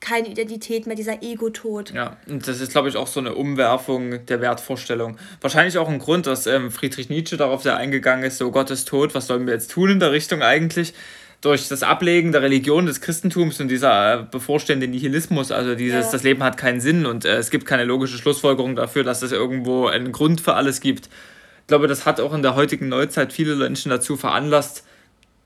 keine 0.00 0.28
Identität 0.28 0.86
mehr, 0.86 0.96
dieser 0.96 1.22
Ego-Tod. 1.22 1.92
Ja, 1.92 2.16
und 2.26 2.48
das 2.48 2.60
ist, 2.60 2.72
glaube 2.72 2.88
ich, 2.88 2.96
auch 2.96 3.06
so 3.06 3.20
eine 3.20 3.34
Umwerfung 3.34 4.24
der 4.26 4.40
Wertvorstellung. 4.40 5.18
Wahrscheinlich 5.40 5.76
auch 5.78 5.88
ein 5.88 5.98
Grund, 5.98 6.26
dass 6.26 6.46
ähm, 6.46 6.70
Friedrich 6.70 7.10
Nietzsche 7.10 7.36
darauf 7.36 7.62
sehr 7.62 7.76
eingegangen 7.76 8.24
ist, 8.24 8.38
so 8.38 8.50
Gott 8.50 8.70
ist 8.70 8.88
tot, 8.88 9.14
was 9.14 9.26
sollen 9.26 9.46
wir 9.46 9.52
jetzt 9.52 9.70
tun 9.70 9.90
in 9.90 10.00
der 10.00 10.12
Richtung 10.12 10.42
eigentlich? 10.42 10.94
Durch 11.40 11.68
das 11.68 11.82
Ablegen 11.82 12.32
der 12.32 12.42
Religion 12.42 12.86
des 12.86 13.00
Christentums 13.00 13.60
und 13.60 13.68
dieser 13.68 14.20
äh, 14.20 14.24
bevorstehende 14.30 14.88
Nihilismus, 14.88 15.50
also 15.52 15.74
dieses, 15.74 16.06
ja. 16.06 16.12
das 16.12 16.22
Leben 16.22 16.42
hat 16.42 16.56
keinen 16.56 16.80
Sinn 16.80 17.06
und 17.06 17.24
äh, 17.24 17.36
es 17.36 17.50
gibt 17.50 17.66
keine 17.66 17.84
logische 17.84 18.18
Schlussfolgerung 18.18 18.76
dafür, 18.76 19.04
dass 19.04 19.22
es 19.22 19.32
irgendwo 19.32 19.86
einen 19.86 20.12
Grund 20.12 20.40
für 20.40 20.54
alles 20.54 20.80
gibt. 20.80 21.06
Ich 21.06 21.66
glaube, 21.68 21.88
das 21.88 22.04
hat 22.04 22.20
auch 22.20 22.34
in 22.34 22.42
der 22.42 22.56
heutigen 22.56 22.88
Neuzeit 22.88 23.32
viele 23.32 23.56
Menschen 23.56 23.90
dazu 23.90 24.16
veranlasst, 24.16 24.84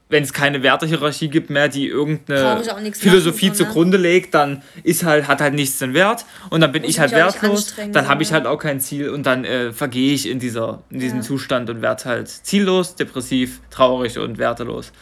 wenn 0.09 0.23
es 0.23 0.33
keine 0.33 0.63
Wertehierarchie 0.63 1.29
gibt 1.29 1.49
mehr, 1.49 1.69
die 1.69 1.87
irgendeine 1.87 2.63
Philosophie 2.93 3.47
machen, 3.47 3.57
zugrunde 3.57 3.97
legt, 3.97 4.35
dann 4.35 4.63
ist 4.83 5.05
halt, 5.05 5.29
hat 5.29 5.41
halt 5.41 5.55
nichts 5.55 5.79
den 5.79 5.95
Wert 5.95 6.27
und 6.51 6.61
dann 6.61 6.73
bin 6.73 6.83
Muss 6.83 6.91
ich 6.91 7.01
halt 7.01 7.13
wertlos, 7.13 7.75
dann 7.93 8.09
habe 8.09 8.23
ich 8.23 8.33
halt 8.33 8.47
auch 8.47 8.59
kein 8.59 8.81
Ziel 8.81 9.11
und 9.11 9.25
dann 9.25 9.45
äh, 9.45 9.73
vergehe 9.73 10.13
ich 10.13 10.29
in, 10.29 10.39
dieser, 10.41 10.83
in 10.91 11.01
diesem 11.01 11.19
ja. 11.19 11.25
Zustand 11.25 11.71
und 11.71 11.83
werde 11.83 12.05
halt 12.05 12.29
ziellos, 12.29 12.97
depressiv, 12.97 13.61
traurig 13.71 14.19
und 14.19 14.39
wertelos. 14.39 14.93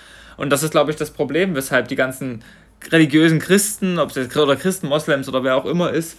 Und 0.42 0.50
das 0.50 0.64
ist, 0.64 0.72
glaube 0.72 0.90
ich, 0.90 0.96
das 0.96 1.12
Problem, 1.12 1.54
weshalb 1.54 1.86
die 1.86 1.94
ganzen 1.94 2.42
religiösen 2.90 3.38
Christen, 3.38 4.00
ob 4.00 4.10
es 4.10 4.16
jetzt 4.16 4.36
oder 4.36 4.56
Christen, 4.56 4.88
Moslems 4.88 5.28
oder 5.28 5.44
wer 5.44 5.56
auch 5.56 5.66
immer 5.66 5.92
ist, 5.92 6.16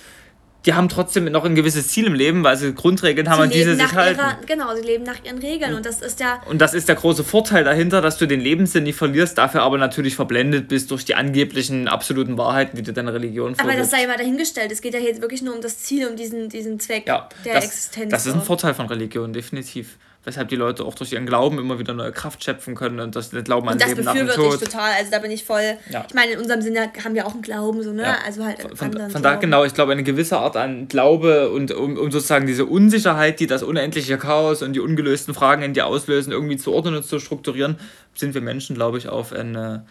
die 0.65 0.73
haben 0.73 0.87
trotzdem 0.87 1.25
noch 1.25 1.43
ein 1.43 1.55
gewisses 1.55 1.89
Ziel 1.89 2.05
im 2.05 2.13
Leben, 2.13 2.41
weil 2.41 2.55
sie 2.55 2.73
Grundregeln 2.73 3.29
haben, 3.29 3.41
an 3.41 3.49
diese 3.49 3.75
sich 3.75 3.93
halten. 3.93 4.21
Ihrer, 4.21 4.37
genau, 4.45 4.73
sie 4.75 4.81
leben 4.81 5.03
nach 5.03 5.21
ihren 5.25 5.39
Regeln 5.39 5.73
und 5.73 5.85
das 5.85 6.01
ist 6.01 6.21
ja... 6.21 6.41
Und 6.45 6.61
das 6.61 6.73
ist 6.73 6.87
der 6.87 6.95
große 6.95 7.25
Vorteil 7.25 7.65
dahinter, 7.65 7.99
dass 7.99 8.17
du 8.17 8.25
den 8.25 8.39
Lebenssinn 8.39 8.83
nicht 8.83 8.95
verlierst, 8.95 9.37
dafür 9.37 9.61
aber 9.61 9.77
natürlich 9.77 10.15
verblendet 10.15 10.69
bist 10.69 10.89
durch 10.91 11.03
die 11.03 11.15
angeblichen 11.15 11.89
absoluten 11.89 12.37
Wahrheiten, 12.37 12.77
die 12.77 12.83
dir 12.83 12.93
deine 12.93 13.13
Religion 13.13 13.55
vorgibt. 13.55 13.69
Aber 13.69 13.77
das 13.77 13.91
sei 13.91 14.07
mal 14.07 14.15
dahingestellt, 14.15 14.71
es 14.71 14.81
geht 14.81 14.93
ja 14.93 15.01
jetzt 15.01 15.19
wirklich 15.19 15.41
nur 15.41 15.53
um 15.53 15.59
das 15.59 15.79
Ziel, 15.79 16.07
um 16.07 16.15
diesen, 16.15 16.47
diesen 16.47 16.79
Zweck 16.79 17.07
ja, 17.07 17.27
der 17.43 17.55
das, 17.55 17.65
Existenz. 17.65 18.09
Das 18.09 18.25
ist 18.25 18.33
ein 18.33 18.41
Vorteil 18.41 18.73
von 18.73 18.85
Religion, 18.85 19.33
definitiv 19.33 19.97
weshalb 20.25 20.49
die 20.49 20.55
Leute 20.55 20.85
auch 20.85 20.95
durch 20.95 21.11
ihren 21.11 21.25
Glauben 21.25 21.59
immer 21.59 21.79
wieder 21.79 21.93
neue 21.93 22.11
Kraft 22.11 22.43
schöpfen 22.43 22.75
können 22.75 22.99
und 22.99 23.15
das 23.15 23.31
Glauben 23.31 23.67
an 23.67 23.77
Leben 23.77 24.03
nach 24.03 24.13
dem 24.13 24.27
Tod. 24.27 24.53
Das 24.53 24.61
ich 24.61 24.69
total, 24.69 24.91
also 24.97 25.11
da 25.11 25.19
bin 25.19 25.31
ich 25.31 25.43
voll, 25.43 25.77
ja. 25.89 26.05
ich 26.07 26.13
meine, 26.13 26.33
in 26.33 26.39
unserem 26.39 26.61
Sinne 26.61 26.91
haben 27.03 27.13
wir 27.13 27.27
auch 27.27 27.33
einen 27.33 27.41
Glauben, 27.41 27.83
so, 27.83 27.91
ne? 27.91 28.03
Ja. 28.03 28.17
Also 28.25 28.45
halt 28.45 28.61
von, 28.61 28.93
von, 28.93 29.09
von 29.09 29.21
da 29.21 29.35
genau, 29.35 29.65
ich 29.65 29.73
glaube, 29.73 29.91
eine 29.91 30.03
gewisse 30.03 30.37
Art 30.37 30.55
an 30.55 30.87
Glaube 30.87 31.49
und 31.49 31.71
um, 31.71 31.97
um 31.97 32.11
sozusagen 32.11 32.47
diese 32.47 32.65
Unsicherheit, 32.65 33.39
die 33.39 33.47
das 33.47 33.63
unendliche 33.63 34.17
Chaos 34.17 34.61
und 34.61 34.73
die 34.73 34.79
ungelösten 34.79 35.33
Fragen 35.33 35.61
in 35.61 35.73
dir 35.73 35.87
auslösen, 35.87 36.31
irgendwie 36.31 36.57
zu 36.57 36.71
ordnen 36.71 36.95
und 36.95 37.03
zu 37.03 37.19
strukturieren, 37.19 37.77
sind 38.15 38.33
wir 38.33 38.41
Menschen, 38.41 38.75
glaube 38.75 38.97
ich, 38.97 39.09
auf 39.09 39.33
eine 39.33 39.85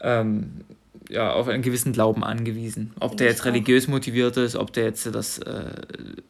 ähm, 0.00 0.64
ja, 1.10 1.32
auf 1.32 1.48
einen 1.48 1.62
gewissen 1.62 1.92
Glauben 1.92 2.24
angewiesen. 2.24 2.92
Ob 3.00 3.16
der 3.16 3.28
jetzt 3.28 3.44
religiös 3.44 3.88
motiviert 3.88 4.36
ist, 4.36 4.56
ob 4.56 4.72
der 4.72 4.84
jetzt 4.84 5.06
das 5.14 5.38
äh, 5.38 5.72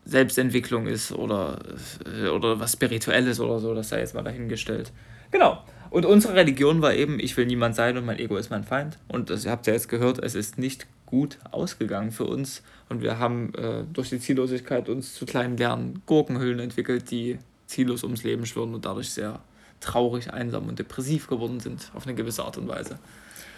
Selbstentwicklung 0.04 0.86
ist 0.86 1.12
oder, 1.12 1.58
äh, 2.06 2.28
oder 2.28 2.58
was 2.58 2.72
Spirituelles 2.72 3.40
oder 3.40 3.58
so, 3.58 3.74
das 3.74 3.90
sei 3.90 4.00
jetzt 4.00 4.14
mal 4.14 4.22
dahingestellt. 4.22 4.92
Genau. 5.30 5.62
Und 5.90 6.06
unsere 6.06 6.34
Religion 6.34 6.82
war 6.82 6.94
eben, 6.94 7.18
ich 7.18 7.36
will 7.36 7.46
niemand 7.46 7.74
sein 7.74 7.96
und 7.98 8.06
mein 8.06 8.18
Ego 8.18 8.36
ist 8.36 8.50
mein 8.50 8.64
Feind. 8.64 8.96
Und 9.08 9.28
das, 9.28 9.44
ihr 9.44 9.50
habt 9.50 9.66
ja 9.66 9.72
jetzt 9.72 9.88
gehört, 9.88 10.22
es 10.22 10.34
ist 10.34 10.56
nicht 10.56 10.86
gut 11.04 11.38
ausgegangen 11.50 12.12
für 12.12 12.24
uns. 12.24 12.62
Und 12.88 13.02
wir 13.02 13.18
haben 13.18 13.52
äh, 13.54 13.84
durch 13.92 14.08
die 14.08 14.20
Ziellosigkeit 14.20 14.88
uns 14.88 15.14
zu 15.14 15.26
kleinen 15.26 15.56
leeren 15.56 16.02
Gurkenhüllen 16.06 16.60
entwickelt, 16.60 17.10
die 17.10 17.38
ziellos 17.66 18.04
ums 18.04 18.22
Leben 18.22 18.46
schwirren 18.46 18.74
und 18.74 18.84
dadurch 18.84 19.10
sehr 19.10 19.40
traurig, 19.80 20.32
einsam 20.32 20.68
und 20.68 20.78
depressiv 20.78 21.26
geworden 21.26 21.60
sind, 21.60 21.90
auf 21.94 22.06
eine 22.06 22.14
gewisse 22.14 22.44
Art 22.44 22.58
und 22.58 22.68
Weise. 22.68 22.98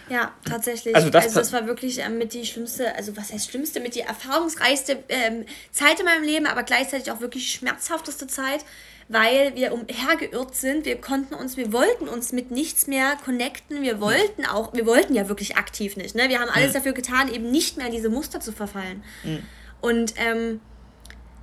Ja, 0.09 0.33
tatsächlich. 0.45 0.95
Also 0.95 1.09
das, 1.09 1.25
also 1.25 1.39
das 1.39 1.53
war 1.53 1.65
wirklich 1.65 1.99
ähm, 1.99 2.17
mit 2.17 2.33
die 2.33 2.45
schlimmste, 2.45 2.95
also 2.95 3.15
was 3.15 3.31
heißt 3.31 3.49
schlimmste, 3.49 3.79
mit 3.79 3.95
die 3.95 4.01
erfahrungsreichste 4.01 5.03
ähm, 5.09 5.45
Zeit 5.71 5.99
in 5.99 6.05
meinem 6.05 6.23
Leben, 6.23 6.45
aber 6.45 6.63
gleichzeitig 6.63 7.11
auch 7.11 7.21
wirklich 7.21 7.51
schmerzhafteste 7.51 8.27
Zeit, 8.27 8.65
weil 9.07 9.55
wir 9.55 9.73
umhergeirrt 9.73 10.55
sind. 10.55 10.85
Wir 10.85 10.99
konnten 10.99 11.33
uns, 11.33 11.55
wir 11.57 11.71
wollten 11.71 12.07
uns 12.07 12.31
mit 12.31 12.51
nichts 12.51 12.87
mehr 12.87 13.15
connecten. 13.23 13.81
Wir 13.81 14.01
wollten 14.01 14.45
auch, 14.45 14.73
wir 14.73 14.85
wollten 14.85 15.13
ja 15.15 15.29
wirklich 15.29 15.55
aktiv 15.57 15.95
nicht. 15.95 16.15
Ne? 16.15 16.29
Wir 16.29 16.39
haben 16.39 16.49
alles 16.49 16.69
mhm. 16.69 16.73
dafür 16.73 16.93
getan, 16.93 17.33
eben 17.33 17.49
nicht 17.49 17.77
mehr 17.77 17.87
in 17.87 17.93
diese 17.93 18.09
Muster 18.09 18.39
zu 18.39 18.51
verfallen. 18.51 19.03
Mhm. 19.23 19.43
Und 19.81 20.13
ähm, 20.17 20.59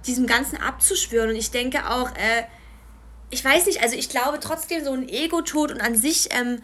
diesem 0.07 0.27
Ganzen 0.27 0.57
abzuschwören. 0.59 1.31
Und 1.31 1.37
ich 1.37 1.51
denke 1.51 1.91
auch, 1.91 2.11
äh, 2.11 2.45
ich 3.31 3.45
weiß 3.45 3.67
nicht, 3.67 3.83
also 3.83 3.97
ich 3.97 4.09
glaube 4.09 4.41
trotzdem, 4.41 4.85
so 4.85 4.93
ein 4.93 5.09
Ego-Tod 5.09 5.73
und 5.73 5.81
an 5.81 5.97
sich 5.97 6.29
ähm, 6.33 6.61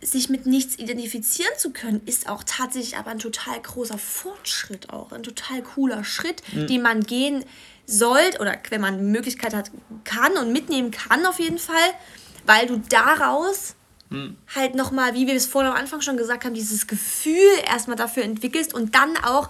sich 0.00 0.28
mit 0.28 0.46
nichts 0.46 0.78
identifizieren 0.78 1.52
zu 1.56 1.70
können, 1.70 2.02
ist 2.06 2.28
auch 2.28 2.42
tatsächlich 2.44 2.96
aber 2.96 3.10
ein 3.10 3.18
total 3.18 3.60
großer 3.60 3.98
Fortschritt 3.98 4.90
auch, 4.90 5.12
ein 5.12 5.22
total 5.22 5.62
cooler 5.62 6.04
Schritt, 6.04 6.42
mhm. 6.52 6.66
den 6.66 6.82
man 6.82 7.02
gehen 7.02 7.44
sollte 7.86 8.38
oder 8.40 8.56
wenn 8.70 8.80
man 8.80 8.98
die 8.98 9.04
Möglichkeit 9.04 9.54
hat, 9.54 9.70
kann 10.04 10.36
und 10.36 10.52
mitnehmen 10.52 10.90
kann 10.90 11.24
auf 11.26 11.38
jeden 11.38 11.58
Fall, 11.58 11.74
weil 12.46 12.66
du 12.66 12.78
daraus 12.88 13.74
mhm. 14.10 14.36
halt 14.54 14.74
nochmal, 14.74 15.14
wie 15.14 15.26
wir 15.26 15.34
es 15.34 15.46
vorhin 15.46 15.70
am 15.70 15.76
Anfang 15.76 16.00
schon 16.00 16.16
gesagt 16.16 16.44
haben, 16.44 16.54
dieses 16.54 16.86
Gefühl 16.86 17.50
erstmal 17.66 17.96
dafür 17.96 18.24
entwickelst 18.24 18.74
und 18.74 18.94
dann 18.94 19.16
auch 19.18 19.48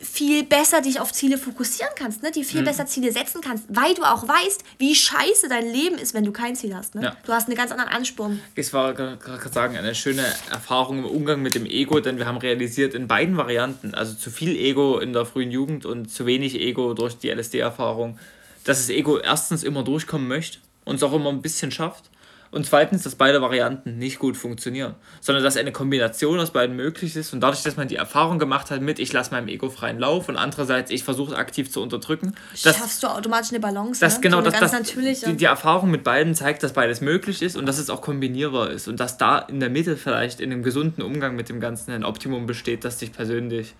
viel 0.00 0.44
besser 0.44 0.80
dich 0.80 1.00
auf 1.00 1.12
Ziele 1.12 1.38
fokussieren 1.38 1.92
kannst, 1.96 2.22
ne? 2.22 2.30
die 2.30 2.44
viel 2.44 2.60
mhm. 2.60 2.66
besser 2.66 2.86
Ziele 2.86 3.12
setzen 3.12 3.40
kannst, 3.40 3.64
weil 3.68 3.94
du 3.94 4.02
auch 4.02 4.26
weißt, 4.26 4.62
wie 4.78 4.94
scheiße 4.94 5.48
dein 5.48 5.70
Leben 5.70 5.96
ist, 5.98 6.14
wenn 6.14 6.24
du 6.24 6.32
kein 6.32 6.56
Ziel 6.56 6.74
hast. 6.74 6.94
Ne? 6.94 7.02
Ja. 7.02 7.16
Du 7.24 7.32
hast 7.32 7.48
einen 7.48 7.56
ganz 7.56 7.70
anderen 7.70 7.90
Ansporn. 7.90 8.40
Es 8.54 8.72
war 8.72 8.94
gerade 8.94 9.48
sagen, 9.50 9.76
eine 9.76 9.94
schöne 9.94 10.24
Erfahrung 10.50 10.98
im 10.98 11.04
Umgang 11.04 11.42
mit 11.42 11.54
dem 11.54 11.66
Ego, 11.66 12.00
denn 12.00 12.18
wir 12.18 12.26
haben 12.26 12.38
realisiert 12.38 12.94
in 12.94 13.08
beiden 13.08 13.36
Varianten, 13.36 13.94
also 13.94 14.14
zu 14.14 14.30
viel 14.30 14.56
Ego 14.56 14.98
in 14.98 15.12
der 15.12 15.26
frühen 15.26 15.50
Jugend 15.50 15.86
und 15.86 16.10
zu 16.10 16.26
wenig 16.26 16.54
Ego 16.54 16.94
durch 16.94 17.18
die 17.18 17.30
LSD-Erfahrung, 17.30 18.18
dass 18.64 18.78
das 18.78 18.90
Ego 18.90 19.18
erstens 19.18 19.62
immer 19.62 19.84
durchkommen 19.84 20.28
möchte 20.28 20.58
und 20.84 20.96
es 20.96 21.02
auch 21.02 21.12
immer 21.12 21.30
ein 21.30 21.42
bisschen 21.42 21.70
schafft 21.70 22.10
und 22.50 22.66
zweitens, 22.66 23.02
dass 23.02 23.14
beide 23.14 23.40
Varianten 23.42 23.98
nicht 23.98 24.18
gut 24.18 24.36
funktionieren, 24.36 24.94
sondern 25.20 25.44
dass 25.44 25.56
eine 25.56 25.72
Kombination 25.72 26.38
aus 26.38 26.52
beiden 26.52 26.76
möglich 26.76 27.16
ist 27.16 27.32
und 27.32 27.40
dadurch, 27.40 27.62
dass 27.62 27.76
man 27.76 27.88
die 27.88 27.96
Erfahrung 27.96 28.38
gemacht 28.38 28.70
hat 28.70 28.80
mit, 28.80 28.98
ich 28.98 29.12
lasse 29.12 29.30
meinem 29.30 29.48
Ego 29.48 29.70
freien 29.70 29.98
Lauf 29.98 30.28
und 30.28 30.36
andererseits, 30.36 30.90
ich 30.90 31.04
versuche 31.04 31.36
aktiv 31.36 31.70
zu 31.70 31.82
unterdrücken. 31.82 32.34
Das, 32.62 32.76
Schaffst 32.76 33.02
du 33.02 33.08
automatisch 33.08 33.50
eine 33.50 33.60
Balance. 33.60 34.00
Das, 34.00 34.14
ne? 34.14 34.20
Genau, 34.22 34.38
so 34.38 34.50
das, 34.50 34.60
das, 34.60 34.94
die, 34.94 35.36
die 35.36 35.44
Erfahrung 35.44 35.90
mit 35.90 36.04
beiden 36.04 36.34
zeigt, 36.34 36.62
dass 36.62 36.72
beides 36.72 37.00
möglich 37.00 37.42
ist 37.42 37.56
und 37.56 37.66
dass 37.66 37.78
es 37.78 37.90
auch 37.90 38.00
kombinierbar 38.00 38.70
ist 38.70 38.88
und 38.88 39.00
dass 39.00 39.18
da 39.18 39.38
in 39.38 39.60
der 39.60 39.70
Mitte 39.70 39.96
vielleicht 39.96 40.40
in 40.40 40.52
einem 40.52 40.62
gesunden 40.62 41.02
Umgang 41.02 41.36
mit 41.36 41.48
dem 41.48 41.60
Ganzen 41.60 41.92
ein 41.92 42.04
Optimum 42.04 42.46
besteht, 42.46 42.84
das 42.84 42.98
dich 42.98 43.12
persönlich 43.12 43.74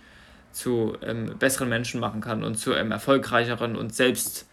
zu 0.53 0.97
ähm, 1.03 1.37
besseren 1.39 1.69
Menschen 1.69 2.01
machen 2.01 2.21
kann 2.21 2.43
und 2.43 2.57
zu 2.57 2.73
einem 2.73 2.91
erfolgreicheren 2.91 3.77
und 3.77 3.95
selbst 3.95 4.47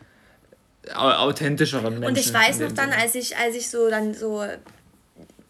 authentischeren 0.94 2.00
Menschen. 2.00 2.10
Und 2.10 2.18
ich 2.18 2.34
weiß 2.34 2.60
noch 2.60 2.72
dann, 2.72 2.92
als 2.92 3.16
ich, 3.16 3.38
als 3.38 3.56
ich 3.56 3.70
so 3.70 3.90
dann 3.90 4.14
so 4.14 4.44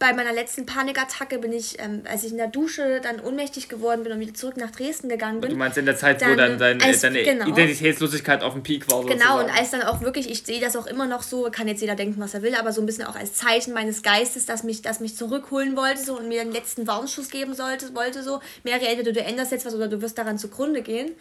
bei 0.04 0.12
meiner 0.12 0.34
letzten 0.34 0.66
Panikattacke 0.66 1.40
bin 1.40 1.54
ich, 1.54 1.80
ähm, 1.80 2.02
als 2.12 2.26
ich 2.26 2.32
in 2.32 2.38
der 2.38 2.48
Dusche 2.48 3.00
dann 3.02 3.22
ohnmächtig 3.22 3.70
geworden 3.70 4.04
bin 4.04 4.12
und 4.12 4.20
wieder 4.20 4.34
zurück 4.34 4.58
nach 4.58 4.70
Dresden 4.70 5.08
gegangen 5.08 5.40
bin. 5.40 5.52
Du 5.52 5.56
meinst 5.56 5.78
in 5.78 5.86
der 5.86 5.96
Zeit, 5.96 6.22
dann, 6.22 6.32
wo 6.32 6.36
dann 6.36 6.60
dein, 6.60 6.82
als, 6.82 7.00
deine 7.00 7.24
genau, 7.24 7.48
Identitätslosigkeit 7.48 8.44
auf 8.44 8.52
dem 8.52 8.64
Peak 8.64 8.92
war? 8.92 9.04
Sozusagen. 9.04 9.22
Genau, 9.22 9.40
und 9.40 9.58
als 9.58 9.72
dann 9.72 9.82
auch 9.84 10.02
wirklich, 10.02 10.30
ich 10.30 10.44
sehe 10.44 10.60
das 10.60 10.76
auch 10.76 10.88
immer 10.88 11.08
noch 11.08 11.24
so, 11.24 11.48
kann 11.50 11.70
jetzt 11.70 11.80
jeder 11.80 11.96
denken, 11.96 12.20
was 12.20 12.34
er 12.34 12.42
will, 12.42 12.54
aber 12.56 12.74
so 12.74 12.82
ein 12.82 12.86
bisschen 12.86 13.06
auch 13.06 13.16
als 13.16 13.36
Zeichen 13.36 13.74
meines 13.74 14.04
Geistes, 14.04 14.46
dass 14.46 14.64
mich, 14.64 14.82
dass 14.82 15.00
mich 15.00 15.16
zurückholen 15.16 15.78
wollte 15.78 16.04
so, 16.04 16.18
und 16.18 16.28
mir 16.28 16.44
den 16.44 16.52
letzten 16.52 16.86
Warnschuss 16.86 17.30
geben 17.30 17.54
sollte, 17.54 17.96
wollte 17.96 18.24
so, 18.24 18.42
Mary, 18.66 18.86
entweder 18.86 19.14
du 19.14 19.22
änderst 19.22 19.54
jetzt 19.54 19.66
was 19.66 19.74
oder 19.74 19.88
du 19.88 20.02
wirst 20.02 20.18
daran 20.18 20.38
zugrunde 20.38 20.82
gehen. 20.82 21.14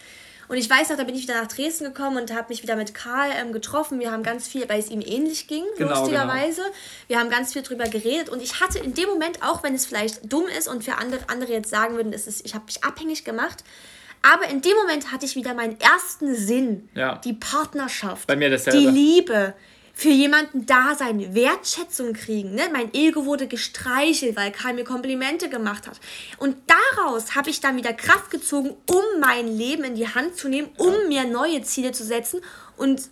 Und 0.48 0.56
ich 0.56 0.68
weiß 0.68 0.90
noch, 0.90 0.96
da 0.96 1.04
bin 1.04 1.14
ich 1.14 1.22
wieder 1.22 1.40
nach 1.40 1.48
Dresden 1.48 1.84
gekommen 1.84 2.16
und 2.16 2.34
habe 2.34 2.48
mich 2.48 2.62
wieder 2.62 2.76
mit 2.76 2.94
Karl 2.94 3.30
ähm, 3.36 3.52
getroffen. 3.52 4.00
Wir 4.00 4.12
haben 4.12 4.22
ganz 4.22 4.48
viel, 4.48 4.68
weil 4.68 4.80
es 4.80 4.90
ihm 4.90 5.00
ähnlich 5.00 5.46
ging, 5.46 5.64
genau, 5.78 6.00
lustigerweise. 6.00 6.62
Genau. 6.62 6.74
Wir 7.08 7.18
haben 7.20 7.30
ganz 7.30 7.52
viel 7.52 7.62
drüber 7.62 7.84
geredet 7.84 8.28
und 8.28 8.42
ich 8.42 8.60
hatte 8.60 8.78
in 8.78 8.94
dem 8.94 9.08
Moment, 9.08 9.42
auch 9.42 9.62
wenn 9.62 9.74
es 9.74 9.86
vielleicht 9.86 10.32
dumm 10.32 10.46
ist 10.58 10.68
und 10.68 10.84
für 10.84 10.98
andere, 10.98 11.28
andere 11.28 11.52
jetzt 11.52 11.70
sagen 11.70 11.96
würden, 11.96 12.12
es 12.12 12.26
ist, 12.26 12.44
ich 12.44 12.54
habe 12.54 12.64
mich 12.66 12.84
abhängig 12.84 13.24
gemacht, 13.24 13.64
aber 14.22 14.48
in 14.48 14.62
dem 14.62 14.76
Moment 14.76 15.10
hatte 15.10 15.26
ich 15.26 15.34
wieder 15.34 15.54
meinen 15.54 15.80
ersten 15.80 16.34
Sinn. 16.34 16.88
Ja. 16.94 17.16
Die 17.24 17.32
Partnerschaft. 17.32 18.26
Bei 18.28 18.36
mir 18.36 18.50
dasselbe. 18.50 18.78
Die 18.78 18.86
Liebe 18.86 19.54
für 19.94 20.08
jemanden 20.08 20.66
da 20.66 20.94
sein, 20.94 21.34
Wertschätzung 21.34 22.14
kriegen. 22.14 22.54
Ne? 22.54 22.62
Mein 22.72 22.92
Ego 22.94 23.26
wurde 23.26 23.46
gestreichelt, 23.46 24.36
weil 24.36 24.50
Karl 24.50 24.74
mir 24.74 24.84
Komplimente 24.84 25.48
gemacht 25.48 25.86
hat. 25.86 26.00
Und 26.38 26.56
daraus 26.66 27.34
habe 27.34 27.50
ich 27.50 27.60
dann 27.60 27.76
wieder 27.76 27.92
Kraft 27.92 28.30
gezogen, 28.30 28.74
um 28.86 29.20
mein 29.20 29.46
Leben 29.48 29.84
in 29.84 29.94
die 29.94 30.08
Hand 30.08 30.36
zu 30.36 30.48
nehmen, 30.48 30.70
um 30.78 31.08
mir 31.08 31.24
neue 31.24 31.62
Ziele 31.62 31.92
zu 31.92 32.04
setzen 32.04 32.40
und 32.76 33.02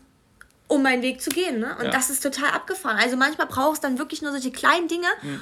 um 0.68 0.82
meinen 0.82 1.02
Weg 1.02 1.20
zu 1.20 1.30
gehen. 1.30 1.60
Ne? 1.60 1.76
Und 1.78 1.86
ja. 1.86 1.90
das 1.90 2.10
ist 2.10 2.22
total 2.22 2.50
abgefahren. 2.50 2.96
Also 2.96 3.16
manchmal 3.16 3.46
braucht 3.46 3.74
es 3.74 3.80
dann 3.80 3.98
wirklich 3.98 4.22
nur 4.22 4.30
solche 4.32 4.52
kleinen 4.52 4.88
Dinge. 4.88 5.08
Mhm 5.22 5.40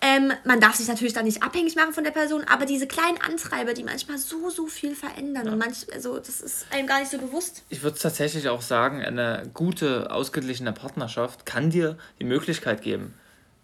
ähm, 0.00 0.32
man 0.44 0.60
darf 0.60 0.76
sich 0.76 0.86
natürlich 0.86 1.12
dann 1.12 1.24
nicht 1.24 1.42
abhängig 1.42 1.74
machen 1.74 1.92
von 1.92 2.04
der 2.04 2.12
Person, 2.12 2.44
aber 2.44 2.66
diese 2.66 2.86
kleinen 2.86 3.20
Antreiber, 3.20 3.74
die 3.74 3.82
manchmal 3.82 4.18
so, 4.18 4.48
so 4.50 4.66
viel 4.66 4.94
verändern 4.94 5.46
ja. 5.46 5.52
und 5.52 5.58
manch, 5.58 5.86
also 5.92 6.18
das 6.18 6.40
ist 6.40 6.66
einem 6.70 6.86
gar 6.86 7.00
nicht 7.00 7.10
so 7.10 7.18
bewusst. 7.18 7.64
Ich 7.68 7.82
würde 7.82 7.98
tatsächlich 7.98 8.48
auch 8.48 8.62
sagen, 8.62 9.02
eine 9.02 9.50
gute, 9.54 10.10
ausgeglichene 10.10 10.72
Partnerschaft 10.72 11.46
kann 11.46 11.70
dir 11.70 11.98
die 12.20 12.24
Möglichkeit 12.24 12.82
geben, 12.82 13.14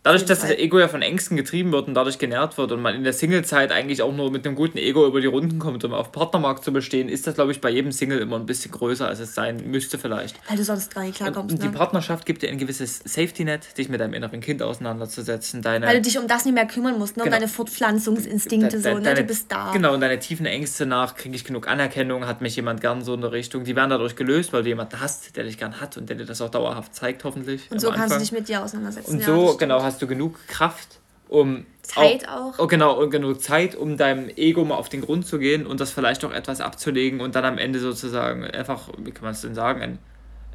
Dadurch, 0.04 0.26
dass 0.26 0.40
das 0.40 0.50
Ego 0.50 0.78
ja 0.78 0.86
von 0.86 1.00
Ängsten 1.00 1.34
getrieben 1.34 1.72
wird 1.72 1.88
und 1.88 1.94
dadurch 1.94 2.18
genährt 2.18 2.58
wird 2.58 2.72
und 2.72 2.82
man 2.82 2.94
in 2.94 3.04
der 3.04 3.14
Single-Zeit 3.14 3.72
eigentlich 3.72 4.02
auch 4.02 4.14
nur 4.14 4.30
mit 4.30 4.46
einem 4.46 4.54
guten 4.54 4.76
Ego 4.76 5.06
über 5.06 5.18
die 5.22 5.26
Runden 5.26 5.58
kommt, 5.58 5.82
um 5.82 5.94
auf 5.94 6.12
Partnermarkt 6.12 6.62
zu 6.62 6.74
bestehen, 6.74 7.08
ist 7.08 7.26
das, 7.26 7.36
glaube 7.36 7.52
ich, 7.52 7.62
bei 7.62 7.70
jedem 7.70 7.90
Single 7.90 8.18
immer 8.18 8.36
ein 8.36 8.44
bisschen 8.44 8.70
größer, 8.70 9.08
als 9.08 9.18
es 9.20 9.34
sein 9.34 9.62
müsste 9.70 9.98
vielleicht. 9.98 10.36
Weil 10.46 10.58
du 10.58 10.64
sonst 10.64 10.94
gar 10.94 11.04
nicht 11.04 11.16
klarkommst. 11.16 11.54
Und 11.54 11.62
die 11.62 11.68
ne? 11.68 11.72
Partnerschaft 11.72 12.26
gibt 12.26 12.42
dir 12.42 12.50
ein 12.50 12.58
gewisses 12.58 12.98
Safety-Net, 12.98 13.78
dich 13.78 13.88
mit 13.88 13.98
deinem 13.98 14.12
inneren 14.12 14.42
Kind 14.42 14.62
auseinanderzusetzen. 14.62 15.62
Deine, 15.62 15.86
Weil 15.86 15.96
du 15.96 16.02
dich 16.02 16.18
um 16.18 16.28
das 16.28 16.44
nicht 16.44 16.52
mehr 16.52 16.66
kümmern 16.66 16.98
musst, 16.98 17.16
ne? 17.16 17.22
um 17.22 17.30
genau. 17.30 17.38
deine 17.38 17.48
Fortpflanzungsinstinkte, 17.48 18.76
de, 18.76 18.82
de, 18.82 18.92
so, 18.92 18.98
ne? 18.98 19.14
du 19.14 19.22
bist 19.22 19.50
da. 19.50 19.72
Genau, 19.72 19.94
und 19.94 20.02
deine 20.02 20.18
tiefen 20.18 20.44
Ängste 20.44 20.84
nach, 20.84 21.16
kriege 21.16 21.34
ich 21.34 21.44
genug 21.44 21.66
Anerkennung, 21.66 22.26
hat 22.26 22.42
mich 22.42 22.56
jemand 22.56 22.82
gern 22.82 23.02
so 23.02 23.14
in 23.14 23.22
der 23.22 23.32
Richtung, 23.32 23.64
die 23.64 23.74
werden 23.74 23.88
dadurch 23.88 24.16
gelöst, 24.16 24.52
weil 24.52 24.64
du 24.64 24.68
jemanden 24.68 25.00
hast, 25.00 25.34
der 25.34 25.44
dich 25.44 25.56
gern 25.56 25.80
hat 25.80 25.96
und 25.96 26.10
der 26.10 26.16
dir 26.16 26.26
das 26.26 26.42
auch 26.42 26.50
dauerhaft 26.50 26.94
zeigt, 26.94 27.24
hoffentlich. 27.24 27.70
Und 27.70 27.80
so 27.80 27.90
kannst 27.90 28.16
du 28.16 28.20
dich 28.20 28.32
mit 28.32 28.50
dir 28.50 28.62
auseinandersetzen. 28.62 29.10
Und 29.10 29.20
ja, 29.20 29.26
so, 29.26 29.56
genau, 29.56 29.82
hast 29.82 29.93
du 30.02 30.06
genug 30.06 30.46
Kraft 30.46 30.64
Kraft, 30.64 31.00
um 31.28 31.66
Zeit 31.82 32.28
auch, 32.28 32.54
auch. 32.54 32.58
Oh, 32.58 32.66
genau, 32.66 32.98
und 33.00 33.10
genug 33.10 33.42
Zeit, 33.42 33.74
um 33.74 33.96
deinem 33.96 34.28
Ego 34.28 34.64
mal 34.64 34.76
auf 34.76 34.88
den 34.88 35.02
Grund 35.02 35.26
zu 35.26 35.38
gehen 35.38 35.66
und 35.66 35.80
das 35.80 35.90
vielleicht 35.90 36.24
auch 36.24 36.32
etwas 36.32 36.60
abzulegen 36.60 37.20
und 37.20 37.34
dann 37.34 37.44
am 37.44 37.58
Ende 37.58 37.78
sozusagen 37.78 38.44
einfach, 38.44 38.88
wie 38.98 39.10
kann 39.10 39.24
man 39.24 39.32
es 39.32 39.42
denn 39.42 39.54
sagen, 39.54 39.82
ein, 39.82 39.98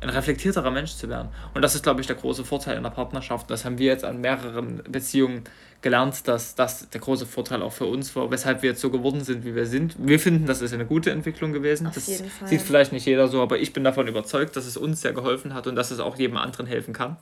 ein 0.02 0.10
reflektierterer 0.10 0.72
Mensch 0.72 0.96
zu 0.96 1.10
werden. 1.10 1.30
Und 1.54 1.62
das 1.62 1.76
ist, 1.76 1.84
glaube 1.84 2.02
ich, 2.02 2.08
der 2.08 2.16
große 2.16 2.46
Vorteil 2.46 2.78
in 2.78 2.84
der 2.84 2.90
Partnerschaft. 2.90 3.52
Das 3.52 3.66
haben 3.66 3.78
wir 3.78 3.88
jetzt 3.88 4.06
an 4.06 4.22
mehreren 4.22 4.82
Beziehungen 4.90 5.44
gelernt, 5.82 6.28
dass 6.28 6.56
das 6.56 6.90
der 6.90 7.02
große 7.02 7.26
Vorteil 7.26 7.62
auch 7.62 7.74
für 7.74 7.86
uns 7.86 8.16
war, 8.16 8.32
weshalb 8.32 8.62
wir 8.62 8.72
jetzt 8.72 8.82
so 8.82 8.90
geworden 8.90 9.24
sind, 9.24 9.46
wie 9.46 9.56
wir 9.56 9.66
sind. 9.66 9.96
Wir 10.00 10.20
finden, 10.20 10.46
das 10.46 10.62
ist 10.62 10.74
eine 10.74 10.86
gute 10.86 11.12
Entwicklung 11.12 11.52
gewesen. 11.52 11.88
Auf 11.88 11.96
das 11.96 12.06
sieht 12.06 12.62
vielleicht 12.62 12.94
nicht 12.94 13.06
jeder 13.06 13.28
so, 13.28 13.42
aber 13.42 13.60
ich 13.60 13.74
bin 13.74 13.84
davon 13.84 14.08
überzeugt, 14.08 14.56
dass 14.56 14.66
es 14.66 14.78
uns 14.78 15.02
sehr 15.02 15.14
geholfen 15.14 15.54
hat 15.54 15.68
und 15.68 15.76
dass 15.76 15.92
es 15.92 16.00
auch 16.00 16.18
jedem 16.18 16.38
anderen 16.38 16.66
helfen 16.66 16.94
kann. 16.94 17.18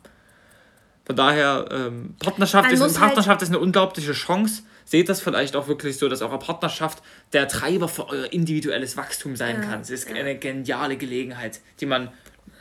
Von 1.07 1.15
daher, 1.15 1.65
ähm, 1.71 2.15
Partnerschaft, 2.19 2.69
ist, 2.69 2.79
Partnerschaft 2.81 3.27
halt 3.27 3.41
ist 3.41 3.47
eine 3.47 3.59
unglaubliche 3.59 4.11
Chance. 4.11 4.63
Seht 4.83 5.07
das 5.07 5.21
vielleicht 5.21 5.55
auch 5.55 5.69
wirklich 5.69 5.97
so, 5.97 6.09
dass 6.09 6.21
eure 6.21 6.37
Partnerschaft 6.37 7.01
der 7.31 7.47
Treiber 7.47 7.87
für 7.87 8.09
euer 8.09 8.25
individuelles 8.33 8.97
Wachstum 8.97 9.37
sein 9.37 9.61
ja, 9.61 9.69
kann. 9.69 9.81
Es 9.81 9.89
ist 9.89 10.09
ja. 10.09 10.15
eine 10.15 10.37
geniale 10.37 10.97
Gelegenheit, 10.97 11.61
die 11.79 11.85
man 11.85 12.09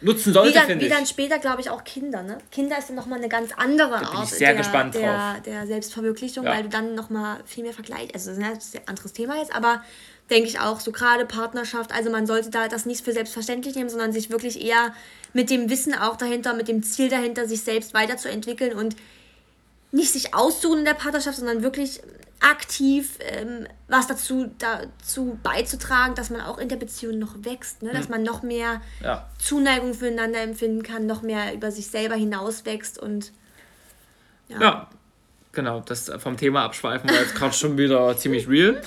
nutzen 0.00 0.32
sollte, 0.32 0.60
finde 0.60 0.84
ich. 0.84 0.92
Wie 0.92 0.94
dann 0.94 1.06
später, 1.06 1.40
glaube 1.40 1.60
ich, 1.60 1.70
auch 1.70 1.82
Kinder. 1.82 2.22
Ne? 2.22 2.38
Kinder 2.52 2.78
ist 2.78 2.88
dann 2.88 2.94
nochmal 2.94 3.18
eine 3.18 3.28
ganz 3.28 3.50
andere 3.56 3.90
da 3.90 3.98
bin 3.98 4.06
Art 4.06 4.24
ich 4.24 4.30
sehr 4.30 4.50
der, 4.50 4.58
gespannt 4.58 4.94
der, 4.94 5.32
drauf. 5.32 5.42
der 5.44 5.66
Selbstverwirklichung, 5.66 6.44
ja. 6.44 6.52
weil 6.52 6.62
du 6.62 6.68
dann 6.68 6.94
nochmal 6.94 7.38
viel 7.46 7.64
mehr 7.64 7.72
vergleichst. 7.72 8.14
Also 8.14 8.40
das 8.40 8.64
ist 8.64 8.76
ein 8.76 8.86
anderes 8.86 9.12
Thema 9.12 9.38
jetzt, 9.38 9.52
aber 9.52 9.82
denke 10.30 10.48
ich 10.48 10.58
auch, 10.58 10.80
so 10.80 10.92
gerade 10.92 11.24
Partnerschaft, 11.24 11.92
also 11.92 12.10
man 12.10 12.26
sollte 12.26 12.50
da 12.50 12.68
das 12.68 12.86
nicht 12.86 13.04
für 13.04 13.12
selbstverständlich 13.12 13.74
nehmen, 13.76 13.90
sondern 13.90 14.12
sich 14.12 14.30
wirklich 14.30 14.60
eher 14.60 14.92
mit 15.32 15.50
dem 15.50 15.70
Wissen 15.70 15.94
auch 15.94 16.16
dahinter, 16.16 16.54
mit 16.54 16.68
dem 16.68 16.82
Ziel 16.82 17.08
dahinter, 17.08 17.46
sich 17.46 17.62
selbst 17.62 17.94
weiterzuentwickeln 17.94 18.76
und 18.76 18.96
nicht 19.92 20.12
sich 20.12 20.34
aussuchen 20.34 20.80
in 20.80 20.84
der 20.84 20.94
Partnerschaft, 20.94 21.38
sondern 21.38 21.62
wirklich 21.62 22.00
aktiv 22.40 23.18
ähm, 23.20 23.66
was 23.88 24.06
dazu, 24.06 24.50
dazu 24.58 25.38
beizutragen, 25.42 26.14
dass 26.14 26.30
man 26.30 26.42
auch 26.42 26.58
in 26.58 26.68
der 26.68 26.76
Beziehung 26.76 27.18
noch 27.18 27.34
wächst, 27.44 27.82
ne? 27.82 27.92
dass 27.92 28.06
mhm. 28.06 28.12
man 28.12 28.22
noch 28.24 28.42
mehr 28.42 28.82
ja. 29.02 29.28
Zuneigung 29.38 29.94
füreinander 29.94 30.40
empfinden 30.40 30.82
kann, 30.82 31.06
noch 31.06 31.22
mehr 31.22 31.54
über 31.54 31.70
sich 31.70 31.86
selber 31.86 32.14
hinauswächst 32.14 32.98
und 32.98 33.32
ja. 34.48 34.60
ja. 34.60 34.90
Genau, 35.56 35.80
das 35.80 36.12
vom 36.18 36.36
Thema 36.36 36.64
abschweifen 36.64 37.08
war 37.08 37.16
jetzt 37.16 37.34
gerade 37.34 37.54
schon 37.54 37.78
wieder 37.78 38.14
ziemlich 38.18 38.46
real. 38.46 38.82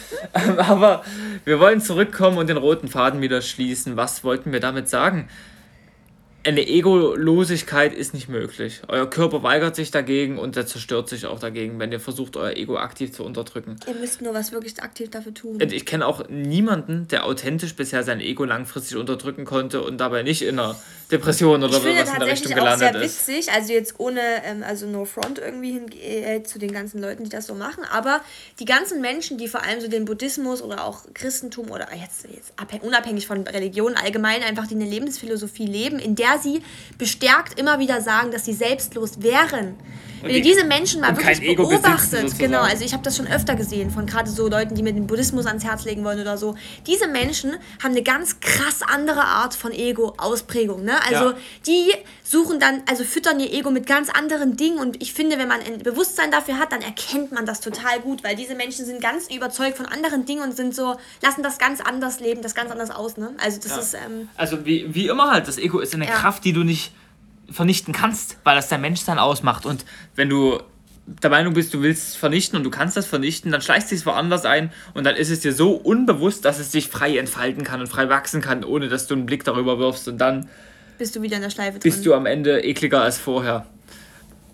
Aber 0.60 1.04
wir 1.44 1.60
wollen 1.60 1.82
zurückkommen 1.82 2.38
und 2.38 2.48
den 2.48 2.58
roten 2.58 2.88
Faden 2.88 3.22
wieder 3.22 3.42
schließen. 3.42 3.98
Was 3.98 4.24
wollten 4.24 4.52
wir 4.52 4.60
damit 4.60 4.88
sagen? 4.88 5.30
Eine 6.44 6.68
Egolosigkeit 6.68 7.94
ist 7.94 8.14
nicht 8.14 8.30
möglich. 8.30 8.82
Euer 8.88 9.10
Körper 9.10 9.44
weigert 9.44 9.76
sich 9.76 9.92
dagegen 9.92 10.40
und 10.40 10.56
er 10.56 10.66
zerstört 10.66 11.10
sich 11.10 11.26
auch 11.26 11.40
dagegen, 11.40 11.80
wenn 11.80 11.92
ihr 11.92 12.00
versucht, 12.00 12.38
euer 12.38 12.56
Ego 12.56 12.78
aktiv 12.78 13.12
zu 13.12 13.26
unterdrücken. 13.26 13.76
Ihr 13.88 13.96
müsst 13.96 14.22
nur 14.22 14.34
was 14.34 14.54
wirklich 14.54 14.82
aktiv 14.82 15.10
dafür 15.10 15.34
tun. 15.34 15.62
Und 15.62 15.74
ich 15.74 15.86
kenne 15.86 16.06
auch 16.06 16.30
niemanden, 16.30 17.08
der 17.10 17.26
authentisch 17.26 17.76
bisher 17.76 18.04
sein 18.04 18.22
Ego 18.22 18.46
langfristig 18.46 18.96
unterdrücken 18.96 19.44
konnte 19.44 19.82
und 19.82 19.98
dabei 19.98 20.24
nicht 20.24 20.42
in 20.42 20.60
einer 20.60 20.80
Depression 21.12 21.64
oder 21.64 21.78
ich 21.78 21.84
finde 21.84 22.02
was 22.04 22.14
in 22.14 22.20
der 22.20 22.28
Richtung 22.28 22.54
gelandet 22.54 22.88
auch 22.88 22.94
sehr 22.94 23.02
ist. 23.02 23.28
witzig, 23.28 23.52
also 23.52 23.74
jetzt 23.74 23.96
ohne, 24.00 24.22
ähm, 24.46 24.64
also 24.64 24.86
no 24.86 25.06
front 25.06 25.40
irgendwie 25.40 25.74
hin, 25.74 25.92
äh, 26.02 26.44
zu 26.44 26.60
den 26.60 26.72
ganzen 26.72 27.02
Leuten, 27.02 27.24
die 27.24 27.30
das 27.30 27.48
so 27.48 27.56
machen, 27.56 27.84
aber 27.92 28.22
die 28.60 28.66
ganzen 28.66 29.02
Menschen, 29.02 29.38
die 29.38 29.48
vor 29.48 29.64
allem 29.64 29.82
so 29.82 29.88
den 29.88 30.06
Buddhismus 30.06 30.62
oder 30.62 30.86
auch 30.86 31.02
Christentum 31.14 31.72
oder 31.72 31.88
jetzt, 32.00 32.28
jetzt 32.34 32.54
unabhängig 32.84 33.28
von 33.28 33.46
Religion 33.46 33.96
allgemein 33.96 34.44
einfach 34.44 34.68
die 34.68 34.76
eine 34.76 34.86
Lebensphilosophie 34.86 35.66
leben, 35.66 36.00
in 36.00 36.16
der 36.16 36.29
sie 36.38 36.62
bestärkt 36.98 37.60
immer 37.60 37.80
wieder 37.80 38.02
sagen, 38.02 38.32
dass 38.32 38.46
sie 38.46 38.54
selbstlos 38.54 39.22
wären. 39.22 39.76
Wenn 40.22 40.32
ihr 40.32 40.42
diese 40.42 40.66
Menschen 40.66 41.02
mal 41.02 41.16
wirklich 41.16 41.56
beobachtet, 41.56 42.38
genau, 42.38 42.62
also 42.62 42.84
ich 42.84 42.94
habe 42.94 43.04
das 43.04 43.16
schon 43.16 43.28
öfter 43.28 43.56
gesehen 43.56 43.90
von 43.90 44.06
gerade 44.06 44.30
so 44.30 44.48
Leuten, 44.50 44.76
die 44.76 44.84
mir 44.84 44.94
den 44.94 45.08
Buddhismus 45.08 45.46
ans 45.46 45.64
Herz 45.64 45.86
legen 45.86 46.04
wollen 46.04 46.20
oder 46.20 46.38
so. 46.38 46.56
Diese 46.88 47.08
Menschen 47.08 47.54
haben 47.82 47.92
eine 47.92 48.04
ganz 48.04 48.40
krass 48.40 48.82
andere 48.82 49.22
Art 49.22 49.54
von 49.54 49.72
Ego-Ausprägung. 49.72 50.84
Ne? 50.84 50.94
Also 51.08 51.32
ja. 51.32 51.38
die 51.66 51.94
suchen 52.24 52.60
dann, 52.60 52.84
also 52.88 53.04
füttern 53.04 53.40
ihr 53.40 53.52
Ego 53.54 53.72
mit 53.72 53.88
ganz 53.88 54.10
anderen 54.10 54.56
Dingen 54.56 54.78
und 54.78 55.02
ich 55.02 55.14
finde, 55.14 55.40
wenn 55.40 55.48
man 55.48 55.62
ein 55.62 55.80
Bewusstsein 55.80 56.32
dafür 56.32 56.60
hat, 56.60 56.72
dann 56.72 56.82
erkennt 56.82 57.32
man 57.32 57.46
das 57.46 57.60
total 57.60 58.00
gut, 58.02 58.24
weil 58.24 58.36
diese 58.36 58.56
Menschen 58.56 58.86
sind 58.86 59.02
ganz 59.02 59.34
überzeugt 59.34 59.78
von 59.78 59.88
anderen 59.88 60.26
Dingen 60.26 60.44
und 60.44 60.56
sind 60.56 60.76
so, 60.76 60.98
lassen 61.24 61.42
das 61.42 61.58
ganz 61.58 61.82
anders 61.82 62.20
leben, 62.20 62.42
das 62.42 62.54
ganz 62.54 62.72
anders 62.72 62.92
aus. 62.92 63.18
Ne? 63.18 63.34
Also 63.44 63.60
das 63.60 63.72
ja. 63.72 63.78
ist... 63.80 63.94
Ähm, 63.96 64.30
also 64.36 64.66
wie, 64.66 64.94
wie 64.94 65.08
immer 65.08 65.32
halt, 65.32 65.48
das 65.48 65.58
Ego 65.58 65.80
ist 65.80 65.96
eine 65.96 66.06
ja. 66.06 66.12
Kraft, 66.20 66.46
die 66.46 66.54
du 66.54 66.64
nicht 66.64 66.92
vernichten 67.50 67.94
kannst, 67.94 68.38
weil 68.44 68.56
das 68.56 68.68
der 68.68 68.78
Mensch 68.78 69.06
dann 69.06 69.20
ausmacht. 69.20 69.66
Und 69.66 69.86
wenn 70.16 70.30
du 70.30 70.60
der 71.24 71.30
Meinung 71.30 71.54
bist, 71.54 71.74
du 71.74 71.82
willst 71.82 72.10
es 72.10 72.16
vernichten 72.16 72.58
und 72.58 72.64
du 72.64 72.70
kannst 72.70 72.96
das 72.96 73.08
vernichten, 73.08 73.52
dann 73.52 73.62
schleichst 73.62 73.92
du 73.92 73.96
es 73.96 74.06
woanders 74.06 74.46
ein 74.46 74.72
und 74.94 75.06
dann 75.06 75.16
ist 75.16 75.32
es 75.32 75.40
dir 75.40 75.54
so 75.54 75.72
unbewusst, 75.72 76.46
dass 76.46 76.60
es 76.60 76.72
sich 76.72 76.88
frei 76.88 77.18
entfalten 77.18 77.64
kann 77.64 77.82
und 77.82 77.88
frei 77.88 78.10
wachsen 78.10 78.42
kann, 78.42 78.64
ohne 78.64 78.90
dass 78.90 79.08
du 79.08 79.16
einen 79.16 79.26
Blick 79.26 79.44
darüber 79.44 79.80
wirfst 79.80 80.08
und 80.08 80.20
dann 80.20 80.48
bist 81.00 81.16
du 81.16 81.22
wieder 81.22 81.38
in 81.38 81.42
der 81.42 81.50
Schleife 81.50 81.80
drin. 81.80 81.92
Bist 81.92 82.06
du 82.06 82.14
am 82.14 82.26
Ende 82.26 82.64
ekliger 82.64 83.02
als 83.02 83.18
vorher. 83.18 83.66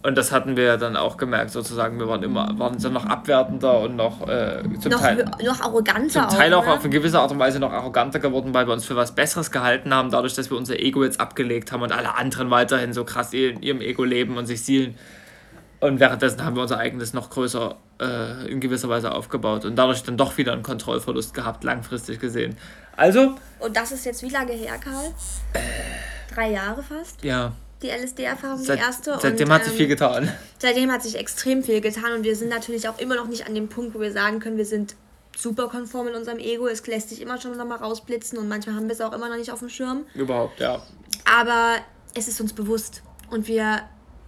Und 0.06 0.16
das 0.16 0.32
hatten 0.32 0.56
wir 0.56 0.78
dann 0.78 0.95
auch 0.95 1.18
gemerkt, 1.18 1.49
sozusagen. 1.49 1.97
Wir 1.97 2.08
waren 2.08 2.22
immer, 2.22 2.60
waren 2.60 2.78
so 2.78 2.89
noch 2.89 3.08
abwertender 3.08 3.80
und 3.80 3.95
noch 3.95 4.28
äh, 4.28 4.62
zum 4.80 4.91
noch, 4.91 4.99
Teil. 4.99 5.26
Noch 5.43 5.62
arroganter. 5.62 6.30
Zum 6.30 6.38
Teil 6.38 6.53
auch, 6.53 6.62
auch 6.62 6.68
ne? 6.68 6.74
auf 6.74 6.82
eine 6.82 6.91
gewisse 6.91 7.20
Art 7.20 7.32
und 7.32 7.39
Weise 7.39 7.60
noch 7.60 7.74
arroganter 7.74 8.20
geworden, 8.20 8.53
weil 8.53 8.68
wir 8.68 8.74
uns 8.74 8.86
für 8.86 8.95
was 8.95 9.16
Besseres 9.16 9.49
gehalten 9.49 9.91
haben, 9.95 10.12
dadurch, 10.12 10.36
dass 10.36 10.51
wir 10.51 10.58
unser 10.58 10.80
Ego 10.80 11.03
jetzt 11.03 11.20
abgelegt 11.20 11.72
haben 11.72 11.82
und 11.82 11.91
alle 11.91 12.16
anderen 12.18 12.51
weiterhin 12.51 12.93
so 12.93 13.03
krass 13.03 13.34
in 13.34 13.64
ihrem 13.64 13.82
Ego 13.82 14.03
leben 14.03 14.38
und 14.38 14.45
sich 14.45 14.64
zielen. 14.64 14.95
Und 15.80 15.99
währenddessen 15.99 16.45
haben 16.45 16.56
wir 16.56 16.62
unser 16.62 16.78
eigenes 16.78 17.14
noch 17.14 17.32
größer 17.32 17.76
äh, 17.99 18.47
in 18.47 18.60
gewisser 18.60 18.89
Weise 18.89 19.12
aufgebaut 19.12 19.66
und 19.66 19.76
dadurch 19.76 20.03
dann 20.03 20.18
doch 20.18 20.38
wieder 20.38 20.53
einen 20.53 20.62
Kontrollverlust 20.62 21.34
gehabt, 21.34 21.64
langfristig 21.64 22.20
gesehen. 22.20 22.58
Also. 22.95 23.34
Und 23.58 23.76
das 23.76 23.91
ist 23.91 24.06
jetzt 24.06 24.22
wie 24.22 24.30
lange 24.30 24.51
her, 24.51 24.76
Karl? 24.78 25.08
Äh, 25.53 25.60
Drei 26.32 26.51
Jahre 26.51 26.84
fast? 26.84 27.24
Ja 27.24 27.53
die 27.86 27.92
LSD-Erfahrung, 27.92 28.64
die 28.64 28.70
erste. 28.70 29.18
Seitdem 29.22 29.48
und, 29.48 29.54
hat 29.54 29.64
sich 29.64 29.74
ähm, 29.74 29.78
viel 29.78 29.88
getan. 29.88 30.32
Seitdem 30.60 30.92
hat 30.92 31.04
sich 31.04 31.16
extrem 31.16 31.64
viel 31.64 31.82
getan 31.82 32.14
und 32.14 32.24
wir 32.24 32.36
sind 32.36 32.50
natürlich 32.50 32.88
auch 32.90 33.00
immer 33.00 33.16
noch 33.16 33.28
nicht 33.28 33.48
an 33.48 33.56
dem 33.56 33.70
Punkt, 33.70 33.96
wo 33.96 34.00
wir 34.00 34.12
sagen 34.12 34.40
können, 34.40 34.58
wir 34.58 34.66
sind 34.66 34.96
super 35.38 35.68
konform 35.68 36.08
in 36.08 36.16
unserem 36.16 36.40
Ego. 36.40 36.68
Es 36.68 36.86
lässt 36.88 37.10
sich 37.10 37.22
immer 37.22 37.40
schon 37.40 37.56
nochmal 37.58 37.78
rausblitzen 37.78 38.38
und 38.38 38.48
manchmal 38.48 38.76
haben 38.76 38.88
wir 38.88 38.94
es 38.94 39.02
auch 39.02 39.14
immer 39.14 39.30
noch 39.30 39.38
nicht 39.38 39.52
auf 39.52 39.60
dem 39.60 39.70
Schirm. 39.70 40.06
Überhaupt, 40.14 40.60
ja. 40.60 40.82
Aber 41.26 41.76
es 42.14 42.28
ist 42.28 42.40
uns 42.42 42.54
bewusst 42.54 43.04
und 43.30 43.48
wir 43.48 43.82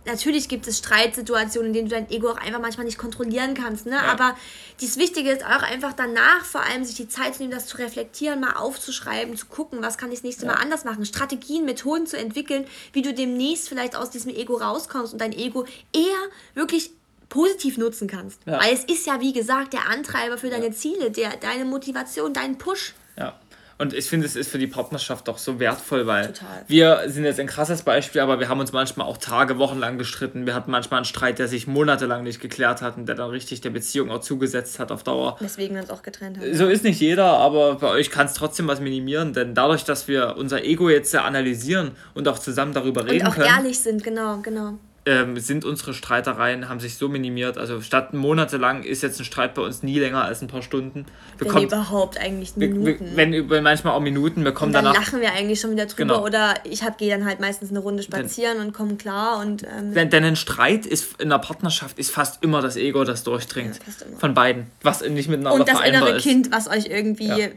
natürlich 0.07 0.49
gibt 0.49 0.67
es 0.67 0.79
Streitsituationen, 0.79 1.67
in 1.67 1.73
denen 1.73 1.89
du 1.89 1.95
dein 1.95 2.09
Ego 2.09 2.31
auch 2.31 2.37
einfach 2.37 2.59
manchmal 2.59 2.85
nicht 2.85 2.97
kontrollieren 2.97 3.53
kannst. 3.53 3.85
Ne? 3.85 3.93
Ja. 3.93 4.03
Aber 4.03 4.35
das 4.81 4.97
Wichtige 4.97 5.29
ist 5.29 5.45
auch 5.45 5.61
einfach 5.61 5.93
danach 5.93 6.43
vor 6.43 6.63
allem 6.63 6.83
sich 6.83 6.95
die 6.95 7.07
Zeit 7.07 7.35
zu 7.35 7.43
nehmen, 7.43 7.53
das 7.53 7.67
zu 7.67 7.77
reflektieren, 7.77 8.39
mal 8.39 8.53
aufzuschreiben, 8.53 9.37
zu 9.37 9.45
gucken, 9.45 9.83
was 9.83 9.97
kann 9.97 10.09
ich 10.09 10.19
das 10.19 10.23
nächste 10.23 10.45
ja. 10.45 10.53
Mal 10.53 10.59
anders 10.59 10.85
machen, 10.85 11.05
Strategien, 11.05 11.65
Methoden 11.65 12.07
zu 12.07 12.17
entwickeln, 12.17 12.65
wie 12.93 13.03
du 13.03 13.13
demnächst 13.13 13.69
vielleicht 13.69 13.95
aus 13.95 14.09
diesem 14.09 14.33
Ego 14.33 14.55
rauskommst 14.55 15.13
und 15.13 15.19
dein 15.19 15.33
Ego 15.33 15.65
eher 15.93 16.17
wirklich 16.55 16.91
positiv 17.29 17.77
nutzen 17.77 18.07
kannst. 18.07 18.39
Ja. 18.45 18.59
Weil 18.59 18.73
es 18.73 18.85
ist 18.85 19.05
ja, 19.05 19.19
wie 19.21 19.33
gesagt, 19.33 19.73
der 19.73 19.89
Antreiber 19.89 20.37
für 20.37 20.49
deine 20.49 20.71
Ziele, 20.71 21.11
der, 21.11 21.35
deine 21.37 21.65
Motivation, 21.65 22.33
dein 22.33 22.57
Push. 22.57 22.93
Ja. 23.17 23.37
Und 23.79 23.93
ich 23.93 24.05
finde, 24.09 24.25
es 24.25 24.35
ist 24.35 24.49
für 24.49 24.57
die 24.57 24.67
Partnerschaft 24.67 25.27
doch 25.27 25.37
so 25.37 25.59
wertvoll, 25.59 26.07
weil 26.07 26.27
Total. 26.27 26.63
wir 26.67 27.03
sind 27.07 27.25
jetzt 27.25 27.39
ein 27.39 27.45
krasses 27.45 27.83
Beispiel, 27.83 28.21
aber 28.21 28.39
wir 28.39 28.49
haben 28.49 28.59
uns 28.59 28.71
manchmal 28.71 29.05
auch 29.05 29.17
Tage, 29.17 29.59
Wochen 29.59 29.77
lang 29.77 29.99
gestritten. 29.99 30.47
Wir 30.47 30.55
hatten 30.55 30.71
manchmal 30.71 30.99
einen 30.99 31.05
Streit, 31.05 31.37
der 31.37 31.47
sich 31.47 31.67
monatelang 31.67 32.23
nicht 32.23 32.41
geklärt 32.41 32.81
hat 32.81 32.97
und 32.97 33.05
der 33.05 33.15
dann 33.15 33.29
richtig 33.29 33.61
der 33.61 33.69
Beziehung 33.69 34.09
auch 34.09 34.21
zugesetzt 34.21 34.79
hat 34.79 34.91
auf 34.91 35.03
Dauer. 35.03 35.37
Deswegen 35.39 35.75
wir 35.75 35.81
uns 35.81 35.91
auch 35.91 36.01
getrennt 36.01 36.39
haben. 36.39 36.55
So 36.55 36.65
ist 36.65 36.83
nicht 36.83 36.99
jeder, 36.99 37.25
aber 37.25 37.75
bei 37.75 37.89
euch 37.89 38.09
kann 38.09 38.25
es 38.25 38.33
trotzdem 38.33 38.67
was 38.67 38.79
minimieren, 38.79 39.33
denn 39.33 39.53
dadurch, 39.53 39.83
dass 39.83 40.07
wir 40.07 40.35
unser 40.37 40.63
Ego 40.63 40.89
jetzt 40.89 41.13
analysieren 41.15 41.91
und 42.15 42.27
auch 42.27 42.39
zusammen 42.39 42.73
darüber 42.73 43.05
reden 43.05 43.31
können. 43.31 43.43
Und 43.43 43.43
auch 43.43 43.57
ehrlich 43.57 43.79
sind, 43.79 44.03
genau, 44.03 44.37
genau 44.37 44.73
ähm, 45.07 45.39
sind 45.39 45.63
unsere 45.63 45.93
Streitereien, 45.93 46.67
haben 46.67 46.79
sich 46.79 46.97
so 46.97 47.07
minimiert. 47.07 47.57
Also 47.57 47.81
statt 47.81 48.13
monatelang 48.13 48.83
ist 48.83 49.01
jetzt 49.01 49.19
ein 49.19 49.25
Streit 49.25 49.53
bei 49.53 49.61
uns 49.61 49.81
nie 49.81 49.97
länger 49.97 50.23
als 50.23 50.41
ein 50.41 50.47
paar 50.47 50.61
Stunden. 50.61 51.05
Wir 51.37 51.45
wenn 51.45 51.53
kommt, 51.53 51.65
überhaupt 51.65 52.19
eigentlich 52.19 52.57
Minuten. 52.57 53.13
wenn, 53.15 53.49
wenn 53.49 53.63
manchmal 53.63 53.93
auch 53.93 54.01
Minuten, 54.01 54.43
wir 54.43 54.51
kommen 54.51 54.69
und 54.69 54.73
dann 54.73 54.85
danach. 54.85 54.99
lachen 54.99 55.21
wir 55.21 55.31
eigentlich 55.31 55.61
schon 55.61 55.71
wieder 55.71 55.85
drüber 55.85 56.15
genau. 56.15 56.25
oder 56.25 56.55
ich 56.65 56.81
gehe 56.97 57.09
dann 57.09 57.25
halt 57.25 57.39
meistens 57.39 57.69
eine 57.69 57.79
Runde 57.79 58.03
spazieren 58.03 58.57
denn, 58.57 58.67
und 58.67 58.73
komme 58.73 58.95
klar. 58.95 59.39
Und, 59.39 59.63
ähm, 59.63 59.93
denn, 59.93 60.09
denn 60.09 60.23
ein 60.25 60.35
Streit 60.35 60.85
ist 60.85 61.21
in 61.21 61.29
der 61.29 61.39
Partnerschaft 61.39 61.97
ist 61.97 62.11
fast 62.11 62.43
immer 62.43 62.61
das 62.61 62.75
Ego, 62.75 63.05
das 63.05 63.23
durchdringt. 63.23 63.79
Ja, 63.87 64.17
von 64.19 64.33
beiden. 64.33 64.67
Was 64.81 65.01
nicht 65.01 65.29
miteinander 65.29 65.59
Und 65.59 65.69
das 65.69 65.79
innere 65.81 66.17
ist. 66.17 66.23
Kind, 66.23 66.51
was 66.51 66.67
euch 66.67 66.87
irgendwie 66.87 67.27
ja 67.27 67.47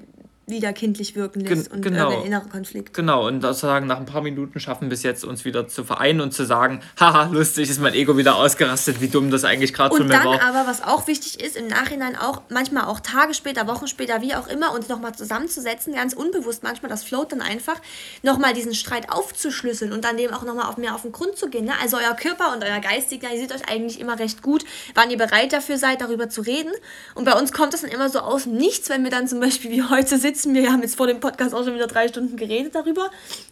wieder 0.50 0.72
kindlich 0.72 1.14
wirken 1.14 1.40
lässt 1.40 1.70
Gen 1.70 1.76
und 1.76 1.82
genau. 1.82 2.10
irgendein 2.10 2.26
innerer 2.26 2.48
Konflikt. 2.48 2.94
Genau, 2.94 3.26
und 3.26 3.42
sozusagen 3.42 3.86
nach 3.86 3.98
ein 3.98 4.06
paar 4.06 4.22
Minuten 4.22 4.60
schaffen 4.60 4.90
wir 4.90 4.94
es 4.94 5.02
jetzt, 5.02 5.24
uns 5.24 5.44
wieder 5.44 5.68
zu 5.68 5.84
vereinen 5.84 6.20
und 6.20 6.32
zu 6.32 6.44
sagen, 6.44 6.80
haha, 6.98 7.26
lustig, 7.32 7.70
ist 7.70 7.80
mein 7.80 7.94
Ego 7.94 8.16
wieder 8.16 8.36
ausgerastet, 8.36 9.00
wie 9.00 9.08
dumm 9.08 9.30
das 9.30 9.44
eigentlich 9.44 9.72
gerade 9.72 9.96
von 9.96 10.06
mir 10.06 10.14
war. 10.14 10.26
Und 10.26 10.40
dann 10.40 10.48
aber, 10.48 10.68
was 10.68 10.82
auch 10.82 11.06
wichtig 11.06 11.40
ist, 11.40 11.56
im 11.56 11.68
Nachhinein 11.68 12.16
auch, 12.16 12.42
manchmal 12.48 12.84
auch 12.84 13.00
Tage 13.00 13.34
später, 13.34 13.66
Wochen 13.66 13.86
später, 13.86 14.20
wie 14.22 14.34
auch 14.34 14.48
immer, 14.48 14.74
uns 14.74 14.88
nochmal 14.88 15.14
zusammenzusetzen, 15.14 15.94
ganz 15.94 16.14
unbewusst 16.14 16.62
manchmal, 16.62 16.90
das 16.90 17.04
float 17.04 17.32
dann 17.32 17.40
einfach, 17.40 17.76
nochmal 18.22 18.52
diesen 18.54 18.74
Streit 18.74 19.10
aufzuschlüsseln 19.10 19.92
und 19.92 20.04
dann 20.04 20.16
dem 20.16 20.32
auch 20.32 20.42
nochmal 20.42 20.66
auf 20.66 20.76
mehr 20.76 20.94
auf 20.94 21.02
den 21.02 21.12
Grund 21.12 21.36
zu 21.36 21.48
gehen. 21.48 21.66
Ne? 21.66 21.72
Also 21.80 21.98
euer 21.98 22.14
Körper 22.14 22.52
und 22.52 22.64
euer 22.64 22.80
Geist 22.80 23.10
signalisiert 23.10 23.52
euch 23.52 23.68
eigentlich 23.68 24.00
immer 24.00 24.18
recht 24.18 24.42
gut, 24.42 24.64
wann 24.94 25.10
ihr 25.10 25.18
bereit 25.18 25.52
dafür 25.52 25.78
seid, 25.78 26.00
darüber 26.00 26.28
zu 26.28 26.40
reden. 26.40 26.72
Und 27.14 27.24
bei 27.24 27.38
uns 27.38 27.52
kommt 27.52 27.74
das 27.74 27.82
dann 27.82 27.90
immer 27.90 28.08
so 28.08 28.20
aus 28.20 28.46
Nichts, 28.46 28.88
wenn 28.88 29.04
wir 29.04 29.10
dann 29.10 29.28
zum 29.28 29.40
Beispiel 29.40 29.70
wie 29.70 29.82
heute 29.82 30.18
sitzen, 30.18 30.39
sitzen. 30.40 30.54
Wir 30.54 30.72
haben 30.72 30.82
jetzt 30.82 30.96
vor 30.96 31.06
dem 31.06 31.20
Podcast 31.20 31.54
auch 31.54 31.64
schon 31.64 31.74
wieder 31.74 31.86
drei 31.86 32.08
Stunden 32.08 32.36
geredet 32.36 32.74
darüber. 32.74 33.10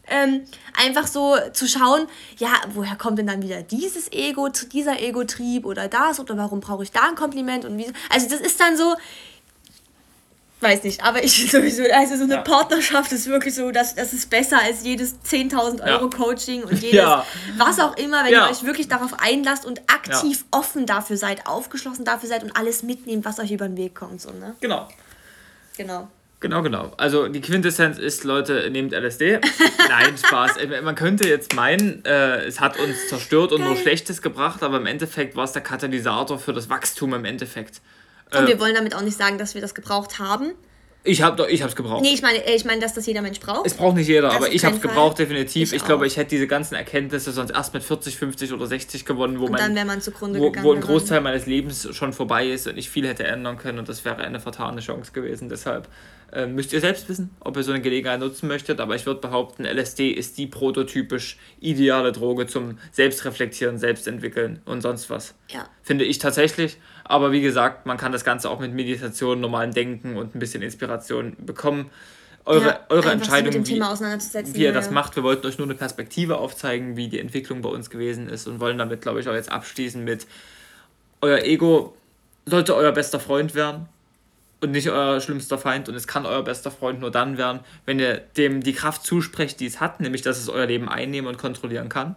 Ähm, 0.08 0.44
einfach 0.74 1.06
so 1.06 1.36
zu 1.52 1.66
schauen, 1.66 2.06
ja, 2.38 2.48
woher 2.74 2.96
kommt 2.96 3.18
denn 3.18 3.26
dann 3.26 3.42
wieder 3.42 3.62
dieses 3.62 4.10
Ego, 4.12 4.48
dieser 4.48 5.00
Ego-Trieb 5.00 5.66
oder 5.66 5.88
das 5.88 6.20
oder 6.20 6.36
warum 6.36 6.60
brauche 6.60 6.82
ich 6.82 6.92
da 6.92 7.08
ein 7.08 7.14
Kompliment 7.14 7.64
und 7.64 7.78
wie. 7.78 7.86
Also 8.10 8.28
das 8.28 8.40
ist 8.40 8.58
dann 8.60 8.76
so, 8.76 8.94
weiß 10.60 10.82
nicht, 10.84 11.04
aber 11.04 11.22
ich 11.22 11.50
sowieso, 11.50 11.84
also 11.92 12.16
so 12.16 12.24
eine 12.24 12.36
ja. 12.36 12.40
Partnerschaft 12.40 13.12
ist 13.12 13.26
wirklich 13.26 13.54
so, 13.54 13.70
dass 13.70 13.94
das 13.94 14.12
ist 14.12 14.30
besser 14.30 14.60
als 14.60 14.82
jedes 14.82 15.16
10.000 15.22 15.82
Euro 15.82 16.04
ja. 16.04 16.16
Coaching 16.16 16.62
und 16.62 16.72
jedes 16.80 16.92
ja. 16.92 17.26
was 17.58 17.78
auch 17.78 17.96
immer, 17.96 18.24
wenn 18.24 18.32
ihr 18.32 18.48
euch 18.50 18.64
wirklich 18.64 18.88
darauf 18.88 19.18
einlasst 19.18 19.66
und 19.66 19.82
aktiv 19.90 20.44
offen 20.50 20.86
dafür 20.86 21.16
seid, 21.16 21.46
aufgeschlossen 21.46 22.04
dafür 22.04 22.28
seid 22.28 22.42
und 22.44 22.56
alles 22.56 22.82
mitnehmt, 22.82 23.24
was 23.24 23.38
euch 23.38 23.50
über 23.50 23.68
den 23.68 23.76
Weg 23.76 23.94
kommt, 23.94 24.20
so, 24.20 24.30
ne? 24.30 24.56
Genau. 24.60 24.88
Genau. 25.76 26.08
Genau, 26.40 26.62
genau. 26.62 26.92
Also 26.96 27.26
die 27.26 27.40
Quintessenz 27.40 27.98
ist, 27.98 28.22
Leute, 28.22 28.70
nehmt 28.70 28.92
LSD. 28.92 29.40
Nein, 29.88 30.16
Spaß. 30.16 30.52
Man 30.82 30.94
könnte 30.94 31.28
jetzt 31.28 31.54
meinen, 31.56 32.04
äh, 32.04 32.44
es 32.44 32.60
hat 32.60 32.78
uns 32.78 33.08
zerstört 33.08 33.50
und 33.50 33.58
Geil. 33.58 33.68
nur 33.68 33.76
Schlechtes 33.76 34.22
gebracht, 34.22 34.62
aber 34.62 34.76
im 34.76 34.86
Endeffekt 34.86 35.34
war 35.34 35.44
es 35.44 35.52
der 35.52 35.62
Katalysator 35.62 36.38
für 36.38 36.52
das 36.52 36.70
Wachstum 36.70 37.12
im 37.14 37.24
Endeffekt. 37.24 37.80
Und 38.30 38.44
äh, 38.44 38.46
wir 38.46 38.60
wollen 38.60 38.74
damit 38.74 38.94
auch 38.94 39.02
nicht 39.02 39.16
sagen, 39.16 39.38
dass 39.38 39.54
wir 39.54 39.60
das 39.60 39.74
gebraucht 39.74 40.20
haben. 40.20 40.52
Ich 41.04 41.22
habe 41.22 41.50
ich 41.50 41.60
es 41.60 41.76
gebraucht. 41.76 42.02
Nee, 42.02 42.12
ich 42.12 42.22
meine, 42.22 42.38
ich 42.44 42.64
meine, 42.64 42.80
dass 42.80 42.92
das 42.92 43.06
jeder 43.06 43.22
Mensch 43.22 43.40
braucht. 43.40 43.66
Es 43.66 43.74
braucht 43.74 43.96
nicht 43.96 44.08
jeder, 44.08 44.32
aber 44.32 44.52
ich 44.52 44.64
habe 44.64 44.76
es 44.76 44.82
gebraucht, 44.82 45.18
definitiv. 45.18 45.70
Ich, 45.70 45.76
ich 45.76 45.84
glaube, 45.84 46.06
ich 46.06 46.16
hätte 46.16 46.30
diese 46.30 46.46
ganzen 46.46 46.74
Erkenntnisse 46.74 47.32
sonst 47.32 47.50
erst 47.50 47.72
mit 47.72 47.82
40, 47.82 48.16
50 48.16 48.52
oder 48.52 48.66
60 48.66 49.04
gewonnen, 49.04 49.38
wo, 49.38 49.46
und 49.46 49.52
man, 49.52 49.74
dann 49.74 49.86
man 49.86 50.00
zugrunde 50.00 50.40
wo, 50.40 50.52
wo 50.62 50.72
ein 50.72 50.80
Großteil 50.80 51.20
meines 51.20 51.46
Lebens 51.46 51.88
schon 51.94 52.12
vorbei 52.12 52.48
ist 52.48 52.66
und 52.66 52.76
ich 52.76 52.90
viel 52.90 53.06
hätte 53.06 53.24
ändern 53.24 53.58
können 53.58 53.78
und 53.78 53.88
das 53.88 54.04
wäre 54.04 54.18
eine 54.18 54.40
vertane 54.40 54.80
Chance 54.80 55.12
gewesen. 55.12 55.48
Deshalb 55.48 55.88
äh, 56.32 56.46
müsst 56.46 56.72
ihr 56.72 56.80
selbst 56.80 57.08
wissen, 57.08 57.30
ob 57.40 57.56
ihr 57.56 57.62
so 57.62 57.72
eine 57.72 57.80
Gelegenheit 57.80 58.20
nutzen 58.20 58.48
möchtet, 58.48 58.80
aber 58.80 58.94
ich 58.94 59.06
würde 59.06 59.20
behaupten, 59.20 59.64
LSD 59.64 60.10
ist 60.10 60.36
die 60.36 60.46
prototypisch 60.46 61.38
ideale 61.60 62.12
Droge 62.12 62.46
zum 62.46 62.78
Selbstreflektieren, 62.92 63.78
Selbstentwickeln 63.78 64.60
und 64.64 64.82
sonst 64.82 65.08
was. 65.08 65.34
Ja. 65.48 65.68
Finde 65.82 66.04
ich 66.04 66.18
tatsächlich. 66.18 66.78
Aber 67.08 67.32
wie 67.32 67.40
gesagt, 67.40 67.86
man 67.86 67.96
kann 67.96 68.12
das 68.12 68.22
Ganze 68.22 68.50
auch 68.50 68.60
mit 68.60 68.74
Meditation, 68.74 69.40
normalem 69.40 69.72
Denken 69.72 70.16
und 70.16 70.34
ein 70.34 70.38
bisschen 70.38 70.62
Inspiration 70.62 71.36
bekommen. 71.38 71.90
eure, 72.44 72.66
Ja, 72.66 72.80
eure 72.90 73.10
Entscheidung, 73.10 73.50
dem 73.50 73.66
wie, 73.66 73.72
Thema 73.72 73.90
auseinanderzusetzen, 73.90 74.54
wie 74.54 74.60
ihr 74.60 74.66
ja, 74.66 74.72
das 74.72 74.90
macht. 74.90 75.16
Wir 75.16 75.22
wollten 75.22 75.46
euch 75.46 75.56
nur 75.56 75.66
eine 75.66 75.74
Perspektive 75.74 76.36
aufzeigen, 76.36 76.96
wie 76.96 77.08
die 77.08 77.18
Entwicklung 77.18 77.62
bei 77.62 77.70
uns 77.70 77.88
gewesen 77.88 78.28
ist 78.28 78.46
und 78.46 78.60
wollen 78.60 78.76
damit, 78.76 79.00
glaube 79.00 79.20
ich, 79.20 79.28
auch 79.28 79.34
jetzt 79.34 79.50
abschließen 79.50 80.04
mit 80.04 80.26
euer 81.20 81.38
Ego 81.38 81.96
sollte 82.46 82.76
euer 82.76 82.92
bester 82.92 83.20
Freund 83.20 83.54
werden 83.54 83.88
und 84.60 84.72
nicht 84.72 84.88
euer 84.90 85.20
schlimmster 85.20 85.58
Feind. 85.58 85.88
Und 85.88 85.94
es 85.94 86.06
kann 86.06 86.26
euer 86.26 86.42
bester 86.42 86.70
Freund 86.70 87.00
nur 87.00 87.10
dann 87.10 87.38
werden, 87.38 87.60
wenn 87.86 87.98
ihr 87.98 88.18
dem 88.36 88.62
die 88.62 88.72
Kraft 88.72 89.04
zusprecht, 89.04 89.60
die 89.60 89.66
es 89.66 89.80
hat, 89.80 90.00
nämlich 90.00 90.22
dass 90.22 90.38
es 90.38 90.48
euer 90.48 90.66
Leben 90.66 90.88
einnehmen 90.88 91.28
und 91.28 91.38
kontrollieren 91.38 91.88
kann. 91.88 92.16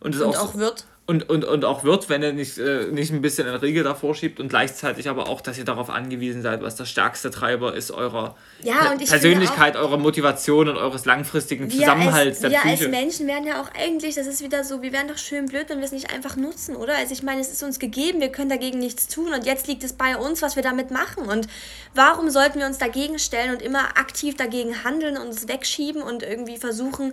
Und 0.00 0.14
es 0.14 0.20
Und 0.20 0.36
auch, 0.36 0.50
auch 0.50 0.54
wird. 0.56 0.86
Und, 1.08 1.30
und, 1.30 1.44
und 1.44 1.64
auch 1.64 1.84
wird, 1.84 2.08
wenn 2.08 2.20
ihr 2.22 2.32
nicht, 2.32 2.58
äh, 2.58 2.86
nicht 2.90 3.12
ein 3.12 3.22
bisschen 3.22 3.46
einen 3.46 3.58
Riegel 3.58 3.84
davor 3.84 4.16
schiebt 4.16 4.40
und 4.40 4.48
gleichzeitig 4.48 5.08
aber 5.08 5.28
auch, 5.28 5.40
dass 5.40 5.56
ihr 5.56 5.64
darauf 5.64 5.88
angewiesen 5.88 6.42
seid, 6.42 6.62
was 6.62 6.74
der 6.74 6.84
stärkste 6.84 7.30
Treiber 7.30 7.74
ist 7.74 7.92
eurer 7.92 8.36
Ja, 8.62 8.92
ich 8.98 9.08
Persönlichkeit, 9.08 9.76
eurer 9.76 9.98
Motivation 9.98 10.68
und 10.68 10.76
eures 10.76 11.04
langfristigen 11.04 11.70
Zusammenhalts 11.70 12.42
wir, 12.42 12.48
der 12.48 12.64
als, 12.64 12.80
wir 12.80 12.86
als. 12.88 12.90
Menschen 12.90 13.28
werden 13.28 13.46
ja 13.46 13.62
auch 13.62 13.70
eigentlich, 13.78 14.16
das 14.16 14.26
ist 14.26 14.42
wieder 14.42 14.64
so, 14.64 14.82
wir 14.82 14.92
wären 14.92 15.06
doch 15.06 15.18
schön 15.18 15.46
blöd, 15.46 15.66
wenn 15.68 15.78
wir 15.78 15.84
es 15.84 15.92
nicht 15.92 16.12
einfach 16.12 16.34
nutzen, 16.34 16.74
oder? 16.74 16.96
Also 16.96 17.12
ich 17.12 17.22
meine, 17.22 17.40
es 17.40 17.52
ist 17.52 17.62
uns 17.62 17.78
gegeben, 17.78 18.20
wir 18.20 18.32
können 18.32 18.50
dagegen 18.50 18.80
nichts 18.80 19.06
tun 19.06 19.32
und 19.32 19.46
jetzt 19.46 19.68
liegt 19.68 19.84
es 19.84 19.92
bei 19.92 20.16
uns, 20.16 20.42
was 20.42 20.56
wir 20.56 20.64
damit 20.64 20.90
machen. 20.90 21.28
Und 21.28 21.46
warum 21.94 22.30
sollten 22.30 22.58
wir 22.58 22.66
uns 22.66 22.78
dagegen 22.78 23.20
stellen 23.20 23.54
und 23.54 23.62
immer 23.62 23.96
aktiv 23.96 24.36
dagegen 24.36 24.82
handeln 24.82 25.16
und 25.16 25.28
es 25.28 25.46
wegschieben 25.46 26.02
und 26.02 26.24
irgendwie 26.24 26.56
versuchen, 26.56 27.12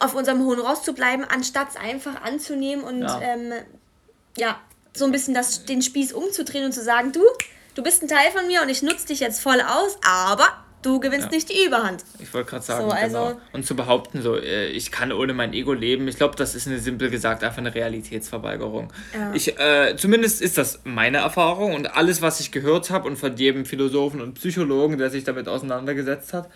auf 0.00 0.14
unserem 0.14 0.44
hohen 0.44 0.58
Ross 0.60 0.82
zu 0.82 0.92
bleiben, 0.92 1.24
anstatt 1.24 1.68
es 1.70 1.76
einfach 1.76 2.22
anzunehmen 2.22 2.84
und 2.84 3.02
Ja. 3.02 3.20
ähm, 3.22 3.52
ja, 4.36 4.58
so 4.92 5.04
ein 5.04 5.12
bisschen 5.12 5.34
das, 5.34 5.64
den 5.64 5.82
Spieß 5.82 6.12
umzudrehen 6.12 6.64
und 6.64 6.72
zu 6.72 6.82
sagen, 6.82 7.12
du, 7.12 7.22
du 7.74 7.82
bist 7.82 8.02
ein 8.02 8.08
Teil 8.08 8.30
von 8.32 8.46
mir 8.46 8.62
und 8.62 8.68
ich 8.68 8.82
nutze 8.82 9.06
dich 9.08 9.20
jetzt 9.20 9.40
voll 9.40 9.60
aus, 9.60 9.96
aber 10.06 10.46
du 10.82 11.00
gewinnst 11.00 11.26
Ja. 11.26 11.30
nicht 11.32 11.48
die 11.48 11.64
Überhand. 11.64 12.04
Ich 12.18 12.32
wollte 12.34 12.50
gerade 12.50 12.64
sagen, 12.64 12.90
So, 12.90 12.94
also- 12.94 13.16
genau. 13.28 13.40
Und 13.52 13.66
zu 13.66 13.74
behaupten, 13.74 14.20
so, 14.20 14.36
äh, 14.36 14.66
ich 14.66 14.90
kann 14.92 15.12
ohne 15.12 15.32
mein 15.32 15.52
Ego 15.54 15.72
leben, 15.72 16.06
ich 16.08 16.16
glaube, 16.16 16.36
das 16.36 16.54
ist 16.54 16.66
eine 16.66 16.78
simpel 16.78 17.08
gesagt 17.10 17.42
einfach 17.42 17.58
eine 17.58 17.74
Realitätsverweigerung. 17.74 18.92
Ja. 19.14 19.32
Ich, 19.32 19.58
äh, 19.58 19.96
zumindest 19.96 20.42
ist 20.42 20.58
das 20.58 20.80
meine 20.84 21.18
Erfahrung 21.18 21.74
und 21.74 21.96
alles, 21.96 22.20
was 22.20 22.40
ich 22.40 22.50
gehört 22.52 22.90
habe 22.90 23.08
und 23.08 23.16
von 23.16 23.36
jedem 23.36 23.64
Philosophen 23.64 24.20
und 24.20 24.34
Psychologen, 24.34 24.98
der 24.98 25.10
sich 25.10 25.24
damit 25.24 25.48
auseinandergesetzt 25.48 26.32
hat, 26.34 26.50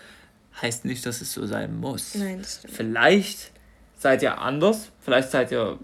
heißt 0.61 0.85
nicht, 0.85 1.05
dass 1.05 1.21
es 1.21 1.33
so 1.33 1.45
sein 1.45 1.79
muss. 1.79 2.15
Nein, 2.15 2.39
das 2.41 2.59
stimmt. 2.59 2.73
Vielleicht 2.73 3.51
seid 3.97 4.21
ihr 4.21 4.39
anders, 4.39 4.91
vielleicht 4.99 5.31
seid 5.31 5.51
ihr 5.51 5.77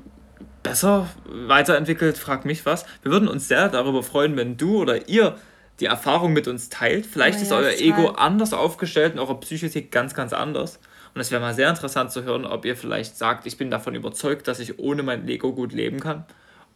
besser 0.64 1.08
weiterentwickelt, 1.26 2.18
frag 2.18 2.46
mich 2.46 2.66
was. 2.66 2.86
Wir 3.04 3.12
würden 3.12 3.28
uns 3.28 3.48
sehr 3.48 3.70
darüber 3.70 4.04
freuen, 4.04 4.36
wenn 4.36 4.58
du 4.58 4.78
oder 4.82 5.08
ihr 5.08 5.38
die 5.80 5.86
Erfahrung 5.86 6.34
mit 6.34 6.48
uns 6.48 6.70
teilt. 6.70 7.06
Vielleicht 7.06 7.40
Oh 7.40 7.44
ist 7.44 7.52
ja, 7.52 7.58
euer. 7.58 7.72
Ego 7.72 8.10
anders 8.10 8.54
aufgestellt 8.54 9.14
und 9.14 9.20
eure 9.20 9.40
Psyche 9.40 9.70
tickt 9.70 9.92
ganz, 9.92 10.14
ganz 10.14 10.34
anders. 10.34 10.80
Und 11.14 11.22
es 11.22 11.32
wäre 11.32 11.42
mal 11.42 11.54
sehr 11.54 11.70
interessant 11.70 12.12
zu 12.12 12.24
hören, 12.24 12.46
ob 12.46 12.66
ihr 12.66 12.76
vielleicht 12.76 13.18
sagt, 13.18 13.46
ich 13.46 13.58
bin 13.58 13.70
davon 13.72 13.96
überzeugt, 13.96 14.48
dass 14.48 14.60
ich 14.60 14.80
ohne 14.80 15.04
mein 15.04 15.28
Ego 15.28 15.54
gut 15.54 15.72
leben 15.72 16.00
kann. 16.00 16.26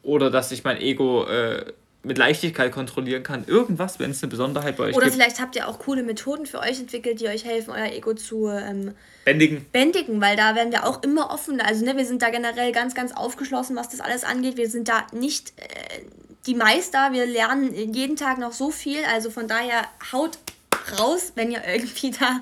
Oder 0.01 0.29
dass 0.29 0.51
ich 0.51 0.63
mein 0.63 0.79
Ego 0.79 1.25
äh, 1.25 1.73
mit 2.01 2.17
Leichtigkeit 2.17 2.71
kontrollieren 2.71 3.23
kann. 3.23 3.43
Irgendwas, 3.45 3.99
wenn 3.99 4.11
es 4.11 4.23
eine 4.23 4.29
Besonderheit 4.29 4.77
bei 4.77 4.85
euch 4.85 4.95
Oder 4.95 5.05
gibt. 5.05 5.15
vielleicht 5.15 5.41
habt 5.41 5.55
ihr 5.57 5.67
auch 5.67 5.79
coole 5.79 6.03
Methoden 6.03 6.45
für 6.45 6.59
euch 6.59 6.79
entwickelt, 6.79 7.19
die 7.19 7.27
euch 7.27 7.43
helfen, 7.43 7.71
euer 7.71 7.91
Ego 7.91 8.13
zu 8.13 8.47
ähm, 8.47 8.93
Bändigen. 9.25 9.65
bändigen, 9.73 10.21
weil 10.21 10.37
da 10.37 10.55
werden 10.55 10.71
wir 10.71 10.87
auch 10.87 11.03
immer 11.03 11.29
offen. 11.29 11.59
Also 11.59 11.83
ne, 11.83 11.97
wir 11.97 12.05
sind 12.05 12.21
da 12.21 12.29
generell 12.29 12.71
ganz, 12.71 12.95
ganz 12.95 13.11
aufgeschlossen, 13.11 13.75
was 13.75 13.89
das 13.89 13.99
alles 13.99 14.23
angeht. 14.23 14.55
Wir 14.55 14.69
sind 14.69 14.87
da 14.87 15.05
nicht 15.11 15.51
äh, 15.57 15.63
die 16.45 16.55
Meister. 16.55 17.09
Wir 17.11 17.25
lernen 17.25 17.73
jeden 17.93 18.15
Tag 18.15 18.37
noch 18.37 18.53
so 18.53 18.71
viel. 18.71 18.99
Also 19.13 19.29
von 19.29 19.49
daher 19.49 19.83
haut 20.13 20.37
raus, 20.97 21.33
wenn 21.35 21.51
ihr 21.51 21.61
irgendwie 21.67 22.11
da 22.11 22.39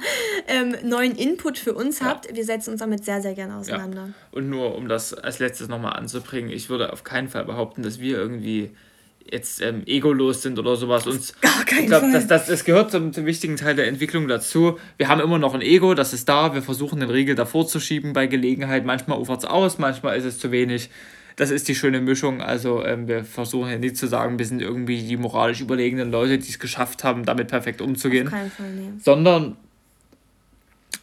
ähm, 0.47 0.75
neuen 0.83 1.15
Input 1.15 1.57
für 1.57 1.73
uns 1.73 1.99
Ja. 1.99 2.05
habt. 2.05 2.33
Wir 2.33 2.45
setzen 2.45 2.71
uns 2.73 2.79
damit 2.79 3.03
sehr, 3.05 3.23
sehr 3.23 3.33
gerne 3.33 3.57
auseinander. 3.57 4.09
Und 4.31 4.51
nur 4.51 4.75
um 4.75 4.87
das 4.87 5.15
als 5.15 5.39
letztes 5.39 5.67
nochmal 5.67 5.93
anzubringen, 5.93 6.51
ich 6.51 6.69
würde 6.69 6.93
auf 6.93 7.03
keinen 7.03 7.27
Fall 7.27 7.43
behaupten, 7.45 7.81
dass 7.81 7.99
wir 7.99 8.17
irgendwie 8.17 8.69
jetzt 9.31 9.61
ähm, 9.61 9.83
egolos 9.85 10.41
sind 10.41 10.59
oder 10.59 10.75
sowas. 10.75 11.07
Uns, 11.07 11.33
Gar 11.41 11.65
keinen 11.65 11.81
ich 11.81 11.87
glaube, 11.87 12.11
das, 12.11 12.27
das, 12.27 12.47
das 12.47 12.63
gehört 12.63 12.91
zum, 12.91 13.13
zum 13.13 13.25
wichtigen 13.25 13.55
Teil 13.55 13.75
der 13.75 13.87
Entwicklung 13.87 14.27
dazu. 14.27 14.77
Wir 14.97 15.07
haben 15.07 15.21
immer 15.21 15.39
noch 15.39 15.53
ein 15.53 15.61
Ego, 15.61 15.93
das 15.93 16.13
ist 16.13 16.29
da. 16.29 16.53
Wir 16.53 16.61
versuchen 16.61 16.99
den 16.99 17.09
Riegel 17.09 17.35
davor 17.35 17.67
zu 17.67 17.79
schieben 17.79 18.13
bei 18.13 18.27
Gelegenheit. 18.27 18.85
Manchmal 18.85 19.19
ufert 19.19 19.39
es 19.39 19.45
aus, 19.45 19.77
manchmal 19.77 20.17
ist 20.17 20.25
es 20.25 20.39
zu 20.39 20.51
wenig. 20.51 20.89
Das 21.35 21.51
ist 21.51 21.67
die 21.67 21.75
schöne 21.75 22.01
Mischung. 22.01 22.41
Also 22.41 22.83
ähm, 22.83 23.07
wir 23.07 23.23
versuchen 23.23 23.69
ja 23.69 23.77
nicht 23.77 23.97
zu 23.97 24.07
sagen, 24.07 24.39
wir 24.39 24.45
sind 24.45 24.61
irgendwie 24.61 25.03
die 25.03 25.17
moralisch 25.17 25.61
überlegenen 25.61 26.11
Leute, 26.11 26.39
die 26.39 26.49
es 26.49 26.59
geschafft 26.59 27.03
haben, 27.03 27.25
damit 27.25 27.49
perfekt 27.49 27.81
umzugehen 27.81 28.27
Auf 28.27 28.33
keinen 28.33 28.51
Fall, 28.51 28.71
nee. 28.71 28.89
sondern 28.99 29.55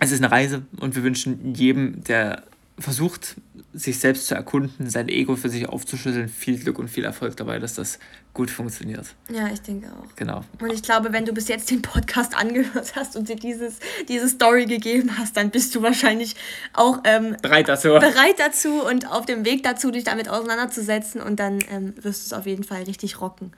es 0.01 0.11
ist 0.11 0.23
eine 0.23 0.33
Reise 0.33 0.63
und 0.81 0.97
wir 0.97 1.05
wünschen 1.05 1.55
jedem, 1.55 2.03
der 2.05 2.43
versucht, 2.79 3.37
sich 3.73 3.99
selbst 3.99 4.27
zu 4.27 4.35
erkunden, 4.35 4.89
sein 4.91 5.09
Ego 5.09 5.37
für 5.37 5.49
sich 5.49 5.69
aufzuschlüsseln, 5.69 6.29
viel 6.29 6.59
Glück 6.59 6.79
und 6.79 6.89
viel 6.89 7.05
Erfolg 7.05 7.37
dabei, 7.37 7.59
dass 7.59 7.75
das 7.75 7.99
gut 8.33 8.51
funktioniert. 8.51 9.07
Ja, 9.31 9.49
ich 9.49 9.61
denke 9.63 9.89
auch. 9.93 10.17
Genau. 10.17 10.45
Und 10.61 10.73
ich 10.73 10.83
glaube, 10.83 11.13
wenn 11.13 11.25
du 11.25 11.33
bis 11.33 11.47
jetzt 11.49 11.71
den 11.71 11.83
Podcast 11.83 12.35
angehört 12.37 12.97
hast 12.97 13.17
und 13.17 13.29
dir 13.29 13.37
dieses, 13.37 13.79
diese 14.09 14.29
Story 14.29 14.67
gegeben 14.67 15.19
hast, 15.19 15.37
dann 15.37 15.51
bist 15.51 15.75
du 15.75 15.83
wahrscheinlich 15.83 16.35
auch 16.73 17.01
ähm, 17.05 17.37
Bereit 17.43 17.69
dazu. 17.69 17.89
bereit 18.01 18.39
dazu 18.39 18.83
und 18.83 19.11
auf 19.11 19.25
dem 19.25 19.45
Weg 19.45 19.63
dazu, 19.63 19.93
dich 19.93 20.05
damit 20.05 20.29
auseinanderzusetzen 20.29 21.21
und 21.21 21.39
dann 21.39 21.61
ähm, 21.71 21.95
wirst 22.01 22.23
du 22.23 22.27
es 22.27 22.33
auf 22.33 22.47
jeden 22.47 22.65
Fall 22.65 22.83
richtig 22.85 23.21
rocken. 23.21 23.53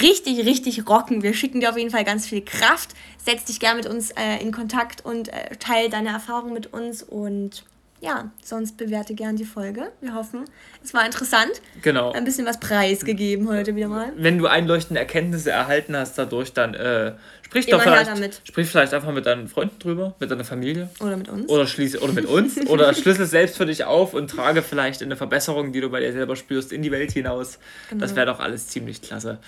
Richtig, 0.00 0.44
richtig 0.46 0.88
rocken. 0.88 1.22
Wir 1.22 1.34
schicken 1.34 1.60
dir 1.60 1.70
auf 1.70 1.76
jeden 1.76 1.90
Fall 1.90 2.04
ganz 2.04 2.26
viel 2.26 2.42
Kraft. 2.42 2.90
Setz 3.24 3.44
dich 3.44 3.58
gerne 3.58 3.78
mit 3.78 3.86
uns 3.86 4.10
äh, 4.10 4.40
in 4.40 4.52
Kontakt 4.52 5.04
und 5.04 5.28
äh, 5.28 5.56
teile 5.56 5.88
deine 5.88 6.10
Erfahrungen 6.10 6.52
mit 6.52 6.72
uns 6.72 7.02
und 7.02 7.64
ja, 8.00 8.30
sonst 8.44 8.76
bewerte 8.76 9.14
gern 9.14 9.36
die 9.36 9.44
Folge. 9.44 9.90
Wir 10.00 10.14
hoffen, 10.14 10.44
es 10.82 10.94
war 10.94 11.04
interessant. 11.04 11.50
Genau. 11.82 12.12
Ein 12.12 12.24
bisschen 12.24 12.46
was 12.46 12.60
preisgegeben 12.60 13.48
heute 13.48 13.74
wieder 13.74 13.88
mal. 13.88 14.12
Wenn 14.16 14.38
du 14.38 14.46
einleuchtende 14.46 15.00
Erkenntnisse 15.00 15.50
erhalten 15.50 15.96
hast 15.96 16.16
dadurch, 16.16 16.52
dann 16.52 16.74
äh, 16.74 17.14
sprich 17.42 17.66
Immer 17.68 17.78
doch 17.78 17.84
vielleicht, 17.84 18.10
damit. 18.10 18.40
sprich 18.44 18.68
vielleicht 18.68 18.94
einfach 18.94 19.12
mit 19.12 19.26
deinen 19.26 19.48
Freunden 19.48 19.78
drüber, 19.78 20.14
mit 20.20 20.30
deiner 20.30 20.44
Familie. 20.44 20.90
Oder 21.00 21.16
mit 21.16 21.28
uns. 21.28 21.48
Oder 21.48 21.66
schließe 21.66 22.00
oder 22.00 22.12
mit 22.12 22.26
uns 22.26 22.56
oder 22.68 22.94
schlüssel 22.94 23.26
selbst 23.26 23.56
für 23.56 23.66
dich 23.66 23.84
auf 23.84 24.14
und 24.14 24.28
trage 24.30 24.62
vielleicht 24.62 25.02
eine 25.02 25.16
Verbesserung, 25.16 25.72
die 25.72 25.80
du 25.80 25.90
bei 25.90 26.00
dir 26.00 26.12
selber 26.12 26.36
spürst, 26.36 26.72
in 26.72 26.82
die 26.82 26.90
Welt 26.92 27.10
hinaus. 27.12 27.58
Das 27.90 28.10
Genau. 28.10 28.16
wäre 28.16 28.26
doch 28.26 28.40
alles 28.40 28.68
ziemlich 28.68 29.02
klasse. 29.02 29.38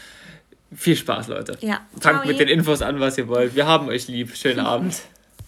Viel 0.74 0.94
Spaß, 0.96 1.26
Leute. 1.28 1.56
Ja. 1.60 1.80
Fangt 2.00 2.18
Ciao. 2.22 2.26
mit 2.26 2.38
den 2.38 2.46
Infos 2.48 2.80
an, 2.80 3.00
was 3.00 3.18
ihr 3.18 3.26
wollt. 3.26 3.54
Wir 3.56 3.66
haben 3.66 3.88
euch 3.88 4.06
lieb. 4.08 4.36
Schönen 4.36 4.60
Abend. 4.66 4.94